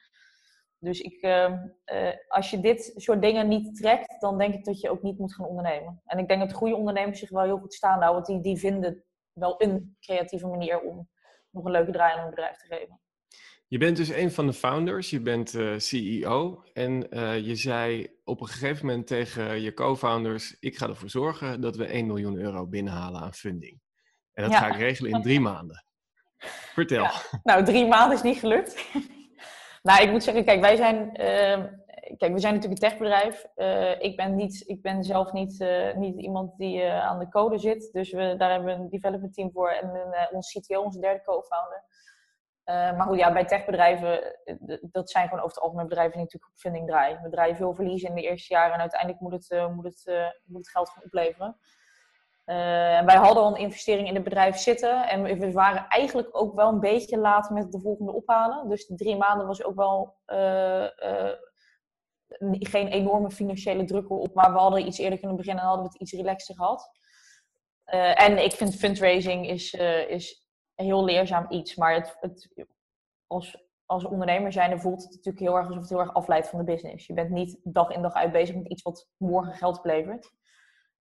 Dus 0.79 0.99
ik, 0.99 1.21
uh, 1.21 1.53
uh, 1.93 2.13
als 2.27 2.49
je 2.49 2.59
dit 2.59 2.91
soort 2.95 3.21
dingen 3.21 3.47
niet 3.47 3.75
trekt, 3.75 4.21
dan 4.21 4.37
denk 4.37 4.53
ik 4.53 4.65
dat 4.65 4.79
je 4.79 4.89
ook 4.89 5.01
niet 5.01 5.19
moet 5.19 5.35
gaan 5.35 5.47
ondernemen. 5.47 6.01
En 6.05 6.19
ik 6.19 6.27
denk 6.27 6.39
dat 6.39 6.53
goede 6.53 6.75
ondernemers 6.75 7.19
zich 7.19 7.29
wel 7.29 7.43
heel 7.43 7.57
goed 7.57 7.73
staan 7.73 8.01
houden, 8.01 8.13
want 8.13 8.25
die, 8.25 8.41
die 8.41 8.59
vinden 8.59 9.03
wel 9.33 9.61
een 9.61 9.97
creatieve 9.99 10.47
manier 10.47 10.81
om 10.81 11.09
nog 11.49 11.65
een 11.65 11.71
leuke 11.71 11.91
draai 11.91 12.13
aan 12.13 12.19
hun 12.19 12.29
bedrijf 12.29 12.57
te 12.57 12.65
geven. 12.65 12.99
Je 13.75 13.81
bent 13.81 13.97
dus 13.97 14.09
een 14.09 14.31
van 14.31 14.45
de 14.47 14.53
founders, 14.53 15.09
je 15.09 15.19
bent 15.19 15.53
uh, 15.53 15.77
CEO 15.77 16.63
en 16.73 17.07
je 17.43 17.55
zei 17.55 18.07
op 18.23 18.41
een 18.41 18.47
gegeven 18.47 18.85
moment 18.85 19.07
tegen 19.07 19.61
je 19.61 19.73
co-founders, 19.73 20.57
ik 20.59 20.77
ga 20.77 20.87
ervoor 20.87 21.09
zorgen 21.09 21.61
dat 21.61 21.75
we 21.75 21.85
1 21.85 22.07
miljoen 22.07 22.37
euro 22.37 22.67
binnenhalen 22.67 23.21
aan 23.21 23.33
funding. 23.33 23.79
En 24.33 24.43
dat 24.43 24.51
ja. 24.51 24.57
ga 24.57 24.67
ik 24.67 24.75
regelen 24.75 25.11
in 25.11 25.21
drie 25.21 25.39
maanden. 25.39 25.85
Vertel. 26.73 27.03
Ja. 27.03 27.11
Nou, 27.43 27.63
drie 27.63 27.87
maanden 27.87 28.17
is 28.17 28.23
niet 28.23 28.39
gelukt. 28.39 28.75
Nou, 29.83 30.03
ik 30.03 30.11
moet 30.11 30.23
zeggen, 30.23 30.45
kijk, 30.45 30.61
wij 30.61 30.75
zijn, 30.75 30.97
uh, 30.97 31.65
kijk, 32.17 32.33
we 32.33 32.39
zijn 32.39 32.53
natuurlijk 32.53 32.81
een 32.81 32.89
techbedrijf. 32.89 33.45
Uh, 33.55 34.01
ik, 34.01 34.15
ben 34.15 34.35
niet, 34.35 34.63
ik 34.67 34.81
ben 34.81 35.03
zelf 35.03 35.31
niet, 35.31 35.65
niet 35.95 36.21
iemand 36.21 36.57
die 36.57 36.83
aan 36.83 37.19
de 37.19 37.29
code 37.29 37.57
zit. 37.57 37.89
Dus 37.91 38.11
we, 38.11 38.35
daar 38.37 38.51
hebben 38.51 38.75
we 38.75 38.81
een 38.81 38.89
development 38.89 39.33
team 39.33 39.51
voor 39.51 39.69
en 39.69 39.89
een, 39.89 40.27
onze 40.31 40.59
CTO, 40.59 40.81
onze 40.81 40.99
derde 40.99 41.21
co-founder. 41.23 41.83
Maar 42.65 43.05
goed, 43.07 43.17
ja, 43.17 43.33
bij 43.33 43.45
techbedrijven, 43.45 44.37
dat 44.81 45.09
zijn 45.09 45.27
gewoon 45.27 45.43
over 45.43 45.55
het 45.55 45.63
algemeen 45.63 45.87
bedrijven 45.87 46.13
die 46.13 46.23
natuurlijk 46.23 46.51
op 46.51 46.59
funding 46.59 46.87
draaien. 46.87 47.21
We 47.21 47.29
draaien 47.29 47.55
veel 47.55 47.73
verlies 47.73 48.03
in 48.03 48.15
de 48.15 48.21
eerste 48.21 48.53
jaren 48.53 48.73
en 48.73 48.79
uiteindelijk 48.79 49.21
moet 49.21 49.31
het, 49.31 49.71
moet 49.71 49.85
het, 49.85 50.33
moet 50.45 50.57
het 50.57 50.69
geld 50.69 50.89
gaan 50.89 51.03
opleveren. 51.03 51.57
Uh, 52.45 52.55
wij 53.05 53.15
hadden 53.15 53.43
al 53.43 53.49
een 53.49 53.61
investering 53.61 54.07
in 54.07 54.15
het 54.15 54.23
bedrijf 54.23 54.57
zitten. 54.57 55.07
En 55.07 55.39
we 55.39 55.51
waren 55.51 55.87
eigenlijk 55.87 56.29
ook 56.31 56.55
wel 56.55 56.69
een 56.69 56.79
beetje 56.79 57.17
laat 57.17 57.49
met 57.49 57.71
de 57.71 57.79
volgende 57.79 58.13
ophalen. 58.13 58.69
Dus 58.69 58.87
de 58.87 58.95
drie 58.95 59.17
maanden 59.17 59.47
was 59.47 59.63
ook 59.63 59.75
wel 59.75 60.17
geen 62.59 62.87
enorme 62.87 63.31
financiële 63.31 63.83
druk 63.83 64.09
op, 64.09 64.33
maar 64.33 64.53
we 64.53 64.59
hadden 64.59 64.87
iets 64.87 64.97
eerder 64.97 65.19
kunnen 65.19 65.37
beginnen 65.37 65.63
en 65.63 65.69
hadden 65.69 65.85
we 65.85 65.91
het 65.91 66.01
iets 66.01 66.11
relaxter 66.11 66.55
gehad. 66.55 66.89
En 68.15 68.43
ik 68.43 68.51
vind 68.51 68.75
fundraising 68.75 69.49
is, 69.49 69.73
is 70.07 70.44
een 70.75 70.85
heel 70.85 71.05
leerzaam 71.05 71.45
iets, 71.49 71.75
maar 71.75 71.93
het, 71.93 72.17
het, 72.19 72.49
als, 73.27 73.65
als 73.85 74.05
ondernemer 74.05 74.51
zijnde 74.51 74.79
voelt 74.79 75.03
het 75.03 75.11
natuurlijk 75.11 75.39
heel 75.39 75.55
erg 75.55 75.67
alsof 75.67 75.81
het 75.81 75.89
heel 75.89 75.99
erg 75.99 76.13
afleidt 76.13 76.49
van 76.49 76.59
de 76.59 76.65
business. 76.65 77.07
Je 77.07 77.13
bent 77.13 77.29
niet 77.29 77.59
dag 77.63 77.89
in 77.89 78.01
dag 78.01 78.13
uit 78.13 78.31
bezig 78.31 78.55
met 78.55 78.67
iets 78.67 78.83
wat 78.83 79.09
morgen 79.17 79.53
geld 79.53 79.77
oplevert. 79.77 80.31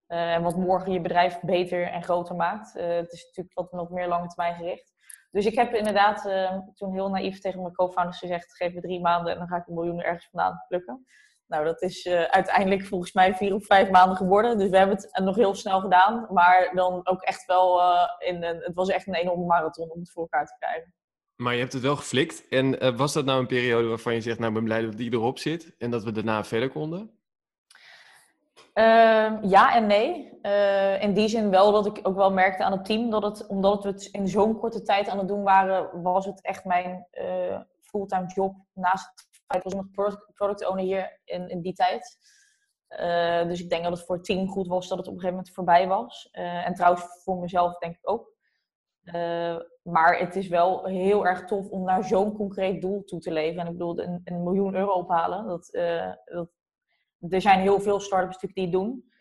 Uh, 0.07 0.33
en 0.33 0.43
wat 0.43 0.57
morgen 0.57 0.91
je 0.91 1.01
bedrijf 1.01 1.39
beter 1.41 1.91
en 1.91 2.03
groter 2.03 2.35
maakt. 2.35 2.73
het 2.73 3.11
is 3.11 3.25
natuurlijk 3.25 3.55
wat 3.55 3.71
nog 3.71 3.89
meer 3.89 4.07
lange 4.07 4.27
termijn 4.27 4.55
gericht. 4.55 4.93
Dus 5.31 5.45
ik 5.45 5.55
heb 5.55 5.73
inderdaad 5.73 6.25
uh, 6.25 6.59
toen 6.73 6.93
heel 6.93 7.09
naïef 7.09 7.39
tegen 7.39 7.61
mijn 7.61 7.73
co-founders 7.73 8.19
gezegd: 8.19 8.55
geef 8.55 8.73
me 8.73 8.81
drie 8.81 9.01
maanden 9.01 9.31
en 9.31 9.37
dan 9.37 9.47
ga 9.47 9.57
ik 9.57 9.67
een 9.67 9.73
miljoen 9.73 10.01
ergens 10.01 10.27
vandaan 10.31 10.63
plukken. 10.67 11.05
Nou, 11.47 11.65
dat 11.65 11.81
is 11.81 12.05
uh, 12.05 12.23
uiteindelijk 12.23 12.85
volgens 12.85 13.13
mij 13.13 13.35
vier 13.35 13.53
of 13.53 13.65
vijf 13.65 13.89
maanden 13.89 14.17
geworden. 14.17 14.57
Dus 14.57 14.69
we 14.69 14.77
hebben 14.77 14.95
het 14.95 15.23
nog 15.23 15.35
heel 15.35 15.55
snel 15.55 15.79
gedaan. 15.79 16.27
Maar 16.29 16.71
dan 16.73 17.01
ook 17.03 17.21
echt 17.21 17.45
wel 17.45 17.79
uh, 17.79 18.09
in 18.17 18.43
een, 18.43 18.57
het 18.59 18.75
was 18.75 18.89
echt 18.89 19.07
een 19.07 19.15
enorme 19.15 19.45
marathon 19.45 19.91
om 19.91 19.99
het 19.99 20.11
voor 20.11 20.21
elkaar 20.21 20.45
te 20.45 20.55
krijgen. 20.59 20.93
Maar 21.35 21.53
je 21.53 21.59
hebt 21.59 21.73
het 21.73 21.81
wel 21.81 21.95
geflikt. 21.95 22.47
En 22.49 22.95
was 22.95 23.13
dat 23.13 23.25
nou 23.25 23.39
een 23.39 23.47
periode 23.47 23.87
waarvan 23.87 24.13
je 24.13 24.21
zegt, 24.21 24.39
nou 24.39 24.49
ik 24.49 24.55
ben 24.55 24.63
blij 24.63 24.81
dat 24.81 24.97
die 24.97 25.13
erop 25.13 25.39
zit 25.39 25.75
en 25.77 25.91
dat 25.91 26.03
we 26.03 26.11
daarna 26.11 26.43
verder 26.43 26.69
konden? 26.69 27.19
Uh, 28.73 29.33
ja 29.41 29.75
en 29.75 29.87
nee. 29.87 30.39
Uh, 30.41 31.01
in 31.01 31.13
die 31.13 31.27
zin 31.27 31.49
wel 31.49 31.71
dat 31.71 31.85
ik 31.85 31.99
ook 32.03 32.15
wel 32.15 32.31
merkte 32.31 32.63
aan 32.63 32.71
het 32.71 32.85
team 32.85 33.09
dat 33.09 33.23
het, 33.23 33.47
omdat 33.47 33.83
we 33.83 33.89
het 33.89 34.05
in 34.11 34.27
zo'n 34.27 34.59
korte 34.59 34.81
tijd 34.81 35.07
aan 35.07 35.17
het 35.17 35.27
doen 35.27 35.43
waren, 35.43 36.01
was 36.01 36.25
het 36.25 36.41
echt 36.41 36.65
mijn 36.65 37.07
fulltime 37.81 38.27
job. 38.35 38.55
Naast 38.73 39.09
het 39.09 39.27
feit 39.47 39.63
was 39.63 39.73
ik 39.73 39.79
nog 39.79 40.11
product, 40.33 40.67
owner 40.67 40.83
hier 40.83 41.19
in, 41.23 41.49
in 41.49 41.61
die 41.61 41.73
tijd. 41.73 42.17
Uh, 42.89 43.47
dus 43.47 43.61
ik 43.61 43.69
denk 43.69 43.83
dat 43.83 43.91
het 43.91 44.05
voor 44.05 44.15
het 44.15 44.25
team 44.25 44.47
goed 44.47 44.67
was 44.67 44.87
dat 44.87 44.97
het 44.97 45.07
op 45.07 45.13
een 45.13 45.19
gegeven 45.19 45.37
moment 45.37 45.55
voorbij 45.55 45.87
was. 45.87 46.29
en 46.31 46.73
trouwens 46.73 47.03
voor 47.23 47.37
mezelf 47.37 47.77
denk 47.77 47.95
ik 47.95 48.09
ook. 48.09 48.33
maar 49.81 50.17
het 50.17 50.35
is 50.35 50.47
wel 50.47 50.85
heel 50.85 51.25
erg 51.25 51.45
tof 51.45 51.69
om 51.69 51.83
naar 51.83 52.03
zo'n 52.03 52.35
concreet 52.35 52.81
doel 52.81 53.03
toe 53.03 53.19
te 53.19 53.31
leven. 53.31 53.61
En 53.61 53.67
ik 53.67 53.71
bedoel, 53.71 53.99
een, 53.99 54.21
een 54.23 54.43
miljoen 54.43 54.75
euro 54.75 54.91
ophalen, 54.91 55.47
dat, 55.47 55.69
dat 56.25 56.49
er 57.29 57.41
zijn 57.41 57.59
heel 57.59 57.79
veel 57.79 57.99
start-ups 57.99 58.53
die 58.53 58.63
het 58.63 58.71
doen. 58.71 59.11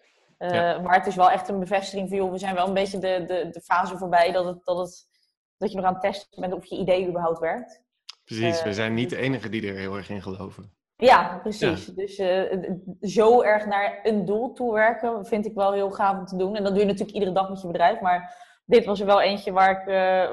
Maar 0.83 0.95
het 0.95 1.07
is 1.07 1.17
wel 1.17 1.31
echt 1.31 1.49
een 1.49 1.59
bevestiging 1.59 2.09
van, 2.09 2.19
joh, 2.19 2.31
we 2.31 2.39
zijn 2.39 2.55
wel 2.55 2.67
een 2.67 2.75
beetje 2.75 2.99
de, 2.99 3.25
de, 3.27 3.49
de 3.51 3.61
fase 3.61 3.99
voorbij 3.99 4.33
dat, 4.33 4.45
het, 4.45 4.65
dat, 4.65 4.79
het, 4.79 5.09
dat 5.57 5.71
je 5.71 5.77
nog 5.77 5.87
aan 5.87 5.93
het 5.93 6.03
testen 6.03 6.41
bent 6.41 6.53
of 6.53 6.65
je 6.65 6.77
idee 6.77 7.09
überhaupt 7.09 7.39
werkt. 7.39 7.84
Precies, 8.25 8.59
uh, 8.59 8.65
we 8.65 8.73
zijn 8.73 8.95
niet 8.95 9.11
de 9.11 9.17
enige 9.17 9.49
die 9.49 9.69
er 9.69 9.75
heel 9.75 9.97
erg 9.97 10.11
in 10.11 10.23
geloven. 10.23 10.73
Ja, 10.97 11.39
precies. 11.43 11.87
Ja. 11.87 11.93
Dus 11.95 12.19
uh, 12.19 12.71
zo 13.01 13.43
erg 13.43 13.67
naar 13.67 14.01
een 14.03 14.25
doel 14.25 14.53
toe 14.53 14.73
werken 14.73 15.27
vind 15.27 15.47
ik 15.47 15.55
wel 15.55 15.73
heel 15.73 15.91
gaaf 15.91 16.19
om 16.19 16.25
te 16.25 16.37
doen. 16.37 16.57
En 16.57 16.63
dat 16.63 16.73
doe 16.73 16.81
je 16.81 16.87
natuurlijk 16.87 17.15
iedere 17.15 17.33
dag 17.33 17.49
met 17.49 17.61
je 17.61 17.67
bedrijf. 17.67 18.01
Maar 18.01 18.37
dit 18.65 18.85
was 18.85 19.01
er 19.01 19.07
wel 19.07 19.21
eentje 19.21 19.53
waar 19.53 19.71
ik, 19.71 19.87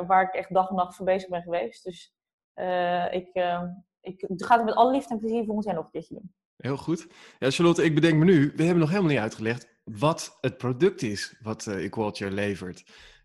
waar 0.08 0.24
ik 0.24 0.34
echt 0.34 0.54
dag 0.54 0.70
en 0.70 0.76
nacht 0.76 0.96
voor 0.96 1.06
bezig 1.06 1.30
ben 1.30 1.42
geweest. 1.42 1.84
Dus 1.84 2.14
ik, 3.12 3.28
ik 4.02 4.26
ga 4.28 4.56
het 4.56 4.66
met 4.66 4.76
alle 4.76 4.92
liefde 4.92 5.14
en 5.14 5.20
plezier 5.20 5.46
voor 5.46 5.56
ons 5.56 5.66
nog 5.66 5.76
een 5.78 5.92
keertje 5.92 6.14
doen. 6.16 6.34
Heel 6.58 6.78
goed. 6.78 7.08
Ja, 7.40 7.50
Charlotte, 7.50 7.84
ik 7.84 7.96
bedenk 7.96 8.16
me 8.16 8.26
nu, 8.26 8.54
we 8.56 8.64
hebben 8.64 8.80
nog 8.80 8.90
helemaal 8.90 9.12
niet 9.12 9.20
uitgelegd 9.20 9.80
wat 9.84 10.38
het 10.42 10.58
product 10.58 11.02
is 11.02 11.38
wat 11.42 11.66
uh, 11.66 11.84
Equalture 11.84 12.32
levert. 12.32 12.84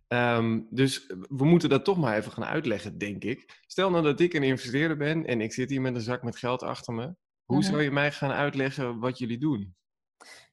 Um, 0.09 0.67
dus 0.71 1.07
we 1.29 1.45
moeten 1.45 1.69
dat 1.69 1.85
toch 1.85 1.97
maar 1.97 2.17
even 2.17 2.33
gaan 2.33 2.45
uitleggen, 2.45 2.99
denk 2.99 3.25
ik. 3.25 3.63
Stel 3.67 3.91
nou 3.91 4.03
dat 4.03 4.21
ik 4.21 4.35
een 4.35 4.43
investeerder 4.43 4.97
ben 4.97 5.27
en 5.27 5.41
ik 5.41 5.53
zit 5.53 5.71
hier 5.71 5.81
met 5.81 5.95
een 5.95 6.01
zak 6.01 6.23
met 6.23 6.37
geld 6.37 6.63
achter 6.63 6.95
me. 6.95 7.15
Hoe 7.45 7.63
zou 7.63 7.83
je 7.83 7.91
mij 7.91 8.13
gaan 8.13 8.31
uitleggen 8.31 8.99
wat 8.99 9.19
jullie 9.19 9.39
doen? 9.39 9.75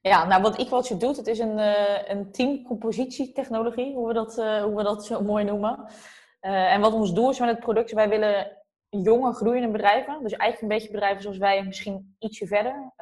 Ja, 0.01 0.25
nou 0.25 0.41
wat 0.41 0.57
Equalture 0.57 0.99
doet, 0.99 1.17
het 1.17 1.27
is 1.27 1.39
een, 1.39 1.57
uh, 1.57 2.09
een 2.09 2.31
teamcompositietechnologie, 2.31 3.93
hoe, 3.93 4.07
we 4.07 4.13
dat, 4.13 4.37
uh, 4.37 4.63
hoe 4.63 4.75
we 4.75 4.83
dat 4.83 5.05
zo 5.05 5.21
mooi 5.31 5.43
noemen. 5.43 5.91
en 6.39 6.81
wat 6.81 6.93
ons 6.93 7.13
doel 7.13 7.29
is 7.29 7.39
met 7.39 7.49
het 7.49 7.59
product, 7.59 7.91
wij 7.91 8.09
willen 8.09 8.57
jonge 8.89 9.33
groeiende 9.33 9.71
bedrijven. 9.71 10.23
Dus 10.23 10.31
eigenlijk 10.31 10.61
een 10.61 10.77
beetje 10.77 10.91
bedrijven 10.91 11.21
zoals 11.21 11.37
wij, 11.37 11.65
misschien 11.65 12.15
ietsje 12.19 12.47
verder, 12.47 12.93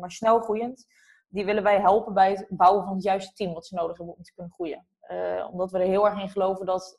maar 0.00 0.10
snel 0.10 0.40
groeiend. 0.40 0.86
Die 1.28 1.44
willen 1.44 1.62
wij 1.62 1.80
helpen 1.80 2.14
bij 2.14 2.30
het 2.30 2.46
bouwen 2.48 2.84
van 2.84 2.94
het 2.94 3.02
juiste 3.02 3.32
team 3.32 3.52
wat 3.52 3.66
ze 3.66 3.74
nodig 3.74 3.96
hebben 3.96 4.16
om 4.16 4.22
te 4.22 4.32
kunnen 4.34 4.52
groeien. 4.52 4.86
Uh, 5.08 5.48
omdat 5.50 5.70
we 5.70 5.78
er 5.78 5.86
heel 5.86 6.06
erg 6.06 6.20
in 6.20 6.28
geloven 6.28 6.66
dat, 6.66 6.96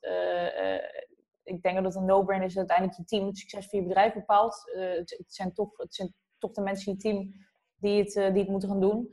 ik 1.44 1.62
denk 1.62 1.76
dat 1.76 1.86
het 1.86 1.96
een 1.96 2.06
no-brainer 2.06 2.48
is 2.48 2.58
uiteindelijk 2.58 2.98
je 2.98 3.04
team 3.04 3.26
het 3.26 3.38
succes 3.38 3.70
van 3.70 3.80
je 3.80 3.86
bedrijf 3.86 4.14
bepaalt. 4.14 4.72
Het, 4.74 5.16
het, 5.18 5.34
zijn 5.34 5.54
toch, 5.54 5.78
het 5.78 5.96
zijn 5.96 6.14
toch 6.38 6.52
de 6.52 6.62
mensen 6.62 6.88
in 6.88 6.94
je 6.94 7.00
team 7.00 7.34
die 7.76 8.04
het, 8.04 8.14
die 8.14 8.42
het 8.42 8.50
moeten 8.50 8.70
gaan 8.70 8.80
doen. 8.80 9.10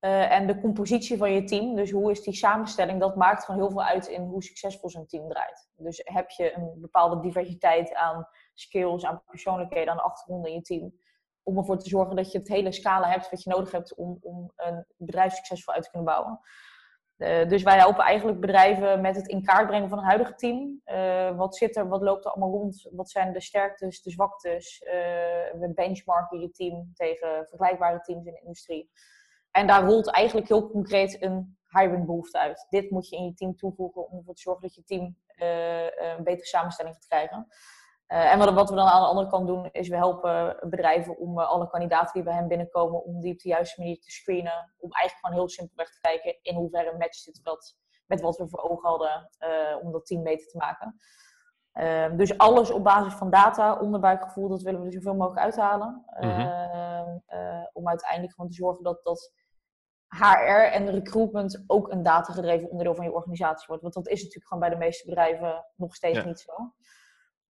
En 0.00 0.46
de 0.46 0.60
compositie 0.60 1.16
van 1.16 1.32
je 1.32 1.44
team, 1.44 1.74
dus 1.74 1.90
hoe 1.90 2.10
is 2.10 2.22
die 2.22 2.34
samenstelling, 2.34 3.00
dat 3.00 3.16
maakt 3.16 3.44
gewoon 3.44 3.60
heel 3.60 3.70
veel 3.70 3.82
uit 3.82 4.06
in 4.06 4.22
hoe 4.22 4.42
succesvol 4.42 4.90
zo'n 4.90 5.06
team 5.06 5.28
draait. 5.28 5.68
Dus 5.76 6.00
heb 6.04 6.30
je 6.30 6.56
een 6.56 6.80
bepaalde 6.80 7.20
diversiteit 7.20 7.94
aan 7.94 8.28
skills, 8.54 9.04
aan 9.04 9.22
persoonlijkheden, 9.26 9.90
aan 9.90 9.96
de 9.96 10.02
achtergronden 10.02 10.50
in 10.50 10.56
je 10.56 10.62
team, 10.62 10.94
om 11.42 11.58
ervoor 11.58 11.78
te 11.78 11.88
zorgen 11.88 12.16
dat 12.16 12.32
je 12.32 12.38
het 12.38 12.48
hele 12.48 12.72
scala 12.72 13.08
hebt 13.08 13.30
wat 13.30 13.42
je 13.42 13.50
nodig 13.50 13.70
hebt 13.70 13.94
om, 13.94 14.18
om 14.20 14.52
een 14.56 14.86
bedrijf 14.96 15.34
succesvol 15.34 15.74
uit 15.74 15.82
te 15.82 15.90
kunnen 15.90 16.14
bouwen. 16.14 16.40
Uh, 17.18 17.48
dus 17.48 17.62
wij 17.62 17.76
helpen 17.76 18.04
eigenlijk 18.04 18.40
bedrijven 18.40 19.00
met 19.00 19.16
het 19.16 19.28
in 19.28 19.42
kaart 19.42 19.66
brengen 19.66 19.88
van 19.88 19.98
een 19.98 20.04
huidige 20.04 20.34
team. 20.34 20.80
Uh, 20.86 21.36
wat 21.36 21.56
zit 21.56 21.76
er, 21.76 21.88
wat 21.88 22.02
loopt 22.02 22.24
er 22.24 22.30
allemaal 22.30 22.50
rond? 22.50 22.88
Wat 22.90 23.10
zijn 23.10 23.32
de 23.32 23.40
sterktes, 23.40 24.02
de 24.02 24.10
zwaktes? 24.10 24.78
we 25.58 25.72
benchmarken 25.74 26.40
je 26.40 26.50
team 26.50 26.90
tegen 26.94 27.46
vergelijkbare 27.48 28.00
teams 28.00 28.26
in 28.26 28.32
de 28.32 28.40
industrie. 28.40 28.90
En 29.50 29.66
daar 29.66 29.84
rolt 29.84 30.10
eigenlijk 30.10 30.48
heel 30.48 30.70
concreet 30.70 31.22
een 31.22 31.58
hiring 31.68 32.06
behoefte 32.06 32.38
uit. 32.38 32.66
Dit 32.70 32.90
moet 32.90 33.08
je 33.08 33.16
in 33.16 33.24
je 33.24 33.34
team 33.34 33.56
toevoegen 33.56 34.10
om 34.10 34.18
ervoor 34.18 34.34
te 34.34 34.40
zorgen 34.40 34.62
dat 34.62 34.74
je 34.74 34.84
team 34.84 35.16
een 36.16 36.24
betere 36.24 36.46
samenstelling 36.46 36.94
gaat 36.94 37.06
krijgen. 37.06 37.46
Uh, 38.12 38.32
en 38.32 38.38
wat, 38.38 38.52
wat, 38.52 38.70
we 38.70 38.76
dan 38.76 38.86
aan 38.86 39.00
de 39.00 39.06
andere 39.06 39.28
kant 39.28 39.46
doen, 39.46 39.68
is 39.72 39.88
we 39.88 39.96
helpen 39.96 40.56
bedrijven 40.70 41.18
om 41.18 41.38
uh, 41.38 41.48
alle 41.48 41.68
kandidaten 41.68 42.12
die 42.12 42.22
bij 42.22 42.34
hen 42.34 42.48
binnenkomen, 42.48 43.04
om 43.04 43.20
die 43.20 43.32
op 43.32 43.38
de 43.38 43.48
juiste 43.48 43.80
manier 43.80 44.00
te 44.00 44.10
screenen. 44.10 44.74
Om 44.78 44.90
eigenlijk 44.92 45.26
gewoon 45.26 45.34
heel 45.34 45.48
simpelweg 45.48 45.90
te 45.90 46.00
kijken 46.00 46.38
in 46.42 46.54
hoeverre 46.54 46.96
matcht 46.98 47.24
dit 47.24 47.40
wat, 47.42 47.76
met 48.06 48.20
wat 48.20 48.36
we 48.36 48.48
voor 48.48 48.70
ogen 48.70 48.88
hadden 48.88 49.30
om 49.82 49.92
dat 49.92 50.06
team 50.06 50.22
beter 50.22 50.46
te 50.46 50.56
maken. 50.56 50.96
Uh, 51.74 52.16
dus 52.16 52.38
alles 52.38 52.70
op 52.70 52.84
basis 52.84 53.14
van 53.14 53.30
data, 53.30 53.78
onderbuikgevoel, 53.78 54.48
dat 54.48 54.62
willen 54.62 54.80
we 54.80 54.86
er 54.86 54.92
zoveel 54.92 55.14
mogelijk 55.14 55.40
uithalen. 55.40 56.04
Mm 56.20 56.30
-hmm. 56.30 57.22
uh, 57.28 57.66
om 57.72 57.88
uiteindelijk 57.88 58.34
gewoon 58.34 58.50
te 58.50 58.56
zorgen 58.56 58.84
dat, 58.84 59.00
dat 59.04 59.32
HR 60.08 60.72
en 60.72 60.90
recruitment 60.90 61.64
ook 61.66 61.90
een 61.90 62.02
datagedreven 62.02 62.70
onderdeel 62.70 62.94
van 62.94 63.04
je 63.04 63.12
organisatie 63.12 63.66
wordt. 63.66 63.82
Want 63.82 63.94
dat 63.94 64.08
is 64.08 64.18
natuurlijk 64.18 64.46
gewoon 64.46 64.62
bij 64.62 64.70
de 64.70 64.84
meeste 64.84 65.08
bedrijven 65.08 65.66
nog 65.76 65.94
steeds 65.94 66.18
ja. 66.18 66.24
niet 66.24 66.40
zo. 66.40 66.52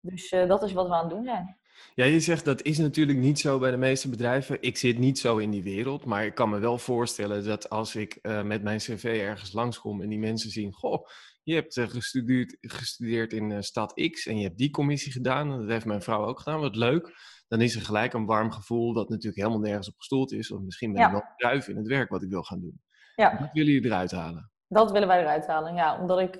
Dus 0.01 0.31
uh, 0.31 0.47
dat 0.47 0.63
is 0.63 0.73
wat 0.73 0.87
we 0.87 0.93
aan 0.93 1.03
het 1.03 1.09
doen 1.09 1.23
zijn. 1.23 1.57
Ja, 1.95 2.05
je 2.05 2.19
zegt 2.19 2.45
dat 2.45 2.61
is 2.61 2.77
natuurlijk 2.77 3.17
niet 3.17 3.39
zo 3.39 3.59
bij 3.59 3.71
de 3.71 3.77
meeste 3.77 4.09
bedrijven. 4.09 4.61
Ik 4.61 4.77
zit 4.77 4.97
niet 4.97 5.19
zo 5.19 5.37
in 5.37 5.51
die 5.51 5.63
wereld, 5.63 6.05
maar 6.05 6.25
ik 6.25 6.35
kan 6.35 6.49
me 6.49 6.59
wel 6.59 6.77
voorstellen 6.77 7.43
dat 7.43 7.69
als 7.69 7.95
ik 7.95 8.19
uh, 8.21 8.43
met 8.43 8.63
mijn 8.63 8.77
cv 8.77 9.03
ergens 9.03 9.53
langskom 9.53 10.01
en 10.01 10.09
die 10.09 10.19
mensen 10.19 10.49
zien, 10.49 10.73
goh, 10.73 11.07
je 11.43 11.53
hebt 11.53 11.77
uh, 11.77 11.87
gestudeerd, 11.87 12.57
gestudeerd 12.61 13.33
in 13.33 13.49
uh, 13.49 13.61
stad 13.61 13.93
X 14.11 14.25
en 14.25 14.37
je 14.37 14.43
hebt 14.43 14.57
die 14.57 14.69
commissie 14.69 15.11
gedaan, 15.11 15.51
en 15.51 15.59
dat 15.59 15.69
heeft 15.69 15.85
mijn 15.85 16.01
vrouw 16.01 16.25
ook 16.25 16.39
gedaan, 16.39 16.59
wat 16.59 16.75
leuk. 16.75 17.11
Dan 17.47 17.61
is 17.61 17.75
er 17.75 17.81
gelijk 17.81 18.13
een 18.13 18.25
warm 18.25 18.51
gevoel 18.51 18.93
dat 18.93 19.09
natuurlijk 19.09 19.37
helemaal 19.37 19.59
nergens 19.59 19.87
op 19.87 19.97
gestoeld 19.97 20.31
is, 20.31 20.51
of 20.51 20.61
misschien 20.61 20.93
ben 20.93 21.01
ik 21.01 21.07
ja. 21.07 21.13
wel 21.13 21.23
druif 21.37 21.67
in 21.67 21.77
het 21.77 21.87
werk 21.87 22.09
wat 22.09 22.23
ik 22.23 22.29
wil 22.29 22.43
gaan 22.43 22.59
doen. 22.59 22.81
Ja. 23.15 23.29
Dat 23.29 23.49
willen 23.53 23.71
jullie 23.71 23.85
eruit 23.85 24.11
halen? 24.11 24.51
Dat 24.67 24.91
willen 24.91 25.07
wij 25.07 25.21
eruit 25.21 25.47
halen, 25.47 25.75
ja. 25.75 25.99
Omdat 25.99 26.19
ik... 26.19 26.37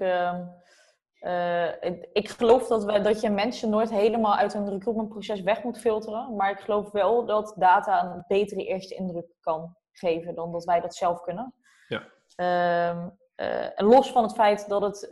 Uh, 1.21 1.81
ik, 2.13 2.29
geloof 2.29 2.67
dat, 2.67 2.83
we, 2.83 3.01
dat 3.01 3.21
je 3.21 3.29
mensen 3.29 3.69
nooit 3.69 3.89
helemaal 3.89 4.35
uit 4.35 4.53
een 4.53 4.69
recruitmentproces 4.69 5.41
weg 5.41 5.63
moet 5.63 5.79
filteren. 5.79 6.35
Maar 6.35 6.51
ik 6.51 6.59
geloof 6.59 6.91
wel 6.91 7.25
dat 7.25 7.53
data 7.57 8.03
een 8.03 8.23
betere 8.27 8.65
eerste 8.65 8.95
indruk 8.95 9.35
kan 9.39 9.75
geven 9.91 10.35
dan 10.35 10.51
dat 10.51 10.63
wij 10.63 10.79
dat 10.79 10.95
zelf 10.95 11.21
kunnen. 11.21 11.53
Ja. 11.87 12.03
Uh, 12.37 13.05
uh, 13.35 13.67
los 13.75 14.11
van 14.11 14.23
het 14.23 14.33
feit 14.33 14.69
dat 14.69 14.81
het. 14.81 15.09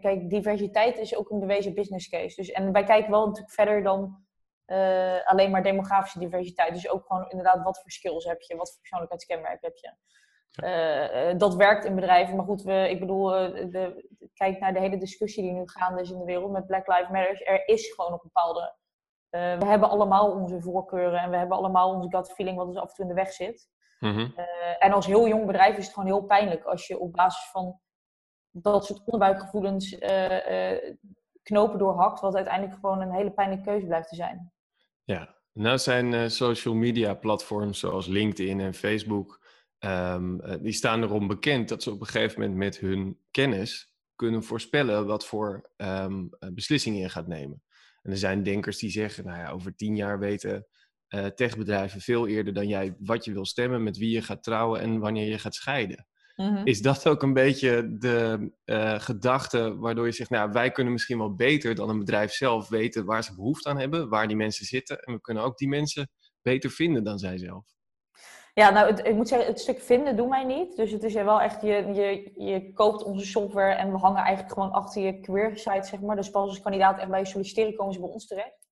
kijk, 0.00 0.30
diversiteit 0.30 0.98
is 0.98 1.16
ook 1.16 1.30
een 1.30 1.40
bewezen 1.40 1.74
business 1.74 2.08
case. 2.08 2.36
Dus, 2.36 2.50
en 2.50 2.72
wij 2.72 2.84
kijken 2.84 3.10
wel 3.10 3.26
natuurlijk 3.26 3.54
verder 3.54 3.82
dan 3.82 4.22
alleen 5.24 5.50
maar 5.50 5.62
demografische 5.62 6.18
diversiteit. 6.18 6.74
Dus 6.74 6.88
ook 6.88 7.06
gewoon 7.06 7.30
inderdaad, 7.30 7.62
wat 7.62 7.80
voor 7.80 7.90
skills 7.90 8.24
heb 8.24 8.40
je, 8.40 8.56
wat 8.56 8.70
voor 8.70 8.80
persoonlijkheidskenmerken 8.80 9.68
heb 9.68 9.76
je. 9.76 9.92
Uh, 10.62 11.38
dat 11.38 11.54
werkt 11.54 11.84
in 11.84 11.94
bedrijven. 11.94 12.36
Maar 12.36 12.44
goed, 12.44 12.62
we, 12.62 12.88
ik 12.90 13.00
bedoel, 13.00 13.42
uh, 13.42 13.70
de, 13.70 14.08
kijk 14.34 14.58
naar 14.58 14.72
de 14.72 14.80
hele 14.80 14.98
discussie 14.98 15.42
die 15.42 15.52
nu 15.52 15.62
gaande 15.64 16.00
is 16.00 16.10
in 16.10 16.18
de 16.18 16.24
wereld 16.24 16.52
met 16.52 16.66
Black 16.66 16.86
Lives 16.86 17.08
Matter. 17.08 17.42
Er 17.42 17.68
is 17.68 17.92
gewoon 17.94 18.12
een 18.12 18.20
bepaalde. 18.22 18.74
Uh, 19.30 19.58
we 19.58 19.66
hebben 19.66 19.88
allemaal 19.88 20.30
onze 20.30 20.60
voorkeuren 20.60 21.20
en 21.20 21.30
we 21.30 21.36
hebben 21.36 21.56
allemaal 21.56 21.94
onze 21.94 22.16
gut 22.16 22.32
feeling 22.32 22.56
wat 22.56 22.66
ons 22.66 22.76
af 22.76 22.88
en 22.88 22.94
toe 22.94 23.04
in 23.04 23.10
de 23.10 23.22
weg 23.22 23.32
zit. 23.32 23.72
Mm 23.98 24.14
-hmm. 24.14 24.34
en 24.78 24.92
als 24.92 25.06
heel 25.06 25.28
jong 25.28 25.46
bedrijf 25.46 25.76
is 25.76 25.84
het 25.84 25.94
gewoon 25.94 26.08
heel 26.08 26.22
pijnlijk 26.22 26.64
als 26.64 26.86
je 26.86 26.98
op 26.98 27.12
basis 27.12 27.50
van 27.50 27.80
dat 28.50 28.84
soort 28.84 28.98
onderbuikgevoelens 29.04 29.98
knopen 31.42 31.78
doorhakt, 31.78 32.20
wat 32.20 32.34
uiteindelijk 32.34 32.74
gewoon 32.74 33.00
een 33.00 33.12
hele 33.12 33.30
pijnlijke 33.30 33.64
keuze 33.64 33.86
blijft 33.86 34.08
te 34.08 34.14
zijn. 34.14 34.52
Ja, 35.04 35.34
Nou 35.52 35.78
zijn 35.78 36.30
social 36.30 36.74
media 36.74 37.14
platforms 37.14 37.78
zoals 37.78 38.06
LinkedIn 38.06 38.60
en 38.60 38.74
Facebook, 38.74 39.43
um, 39.84 40.40
die 40.62 40.72
staan 40.72 41.02
erom 41.02 41.26
bekend 41.26 41.68
dat 41.68 41.82
ze 41.82 41.90
op 41.90 42.00
een 42.00 42.06
gegeven 42.06 42.40
moment 42.40 42.58
met 42.58 42.78
hun 42.78 43.18
kennis 43.30 43.92
kunnen 44.16 44.44
voorspellen 44.44 45.06
wat 45.06 45.26
voor 45.26 45.70
um, 45.76 46.30
beslissingen 46.54 47.00
je 47.00 47.08
gaat 47.08 47.26
nemen. 47.26 47.62
En 48.02 48.10
er 48.10 48.18
zijn 48.18 48.42
denkers 48.42 48.78
die 48.78 48.90
zeggen, 48.90 49.24
nou 49.24 49.38
ja, 49.38 49.50
over 49.50 49.76
tien 49.76 49.96
jaar 49.96 50.18
weten 50.18 50.66
uh, 51.08 51.26
techbedrijven 51.26 52.00
veel 52.00 52.26
eerder 52.26 52.54
dan 52.54 52.68
jij 52.68 52.96
wat 52.98 53.24
je 53.24 53.32
wil 53.32 53.44
stemmen, 53.44 53.82
met 53.82 53.96
wie 53.96 54.10
je 54.10 54.22
gaat 54.22 54.42
trouwen 54.42 54.80
en 54.80 54.98
wanneer 54.98 55.28
je 55.28 55.38
gaat 55.38 55.54
scheiden. 55.54 56.06
Mhm. 56.36 56.66
Is 56.66 56.82
dat 56.82 57.08
ook 57.08 57.22
een 57.22 57.32
beetje 57.32 57.96
de 57.98 58.50
uh, 58.64 59.00
gedachte 59.00 59.76
waardoor 59.76 60.06
je 60.06 60.12
zegt, 60.12 60.30
nou, 60.30 60.52
wij 60.52 60.70
kunnen 60.70 60.92
misschien 60.92 61.18
wel 61.18 61.34
beter 61.34 61.74
dan 61.74 61.88
een 61.88 61.98
bedrijf 61.98 62.32
zelf 62.32 62.68
weten 62.68 63.04
waar 63.04 63.24
ze 63.24 63.34
behoefte 63.34 63.68
aan 63.68 63.78
hebben, 63.78 64.08
waar 64.08 64.26
die 64.26 64.36
mensen 64.36 64.66
zitten. 64.66 64.98
En 64.98 65.12
we 65.12 65.20
kunnen 65.20 65.42
ook 65.42 65.58
die 65.58 65.68
mensen 65.68 66.10
beter 66.42 66.70
vinden 66.70 67.04
dan 67.04 67.18
zij 67.18 67.38
zelf. 67.38 67.64
Ja, 68.54 68.70
nou, 68.70 68.90
het, 68.90 69.06
ik 69.06 69.14
moet 69.14 69.28
zeggen, 69.28 69.48
het 69.48 69.60
stuk 69.60 69.80
vinden 69.80 70.16
doen 70.16 70.28
wij 70.28 70.44
niet. 70.44 70.76
Dus 70.76 70.90
het 70.90 71.02
is 71.02 71.14
wel 71.14 71.40
echt, 71.40 71.62
je, 71.62 71.92
je, 71.92 72.32
je 72.44 72.72
koopt 72.72 73.02
onze 73.02 73.26
software 73.26 73.74
en 73.74 73.92
we 73.92 73.98
hangen 73.98 74.22
eigenlijk 74.22 74.54
gewoon 74.54 74.72
achter 74.72 75.02
je 75.02 75.20
career 75.20 75.56
site, 75.58 75.86
zeg 75.86 76.00
maar. 76.00 76.16
Dus 76.16 76.30
pas 76.30 76.48
als 76.48 76.60
kandidaat 76.60 76.98
echt 76.98 77.08
bij 77.08 77.24
solliciteren 77.24 77.74
komen 77.74 77.92
ze 77.92 78.00
bij 78.00 78.08
ons 78.08 78.26
terecht. 78.26 78.66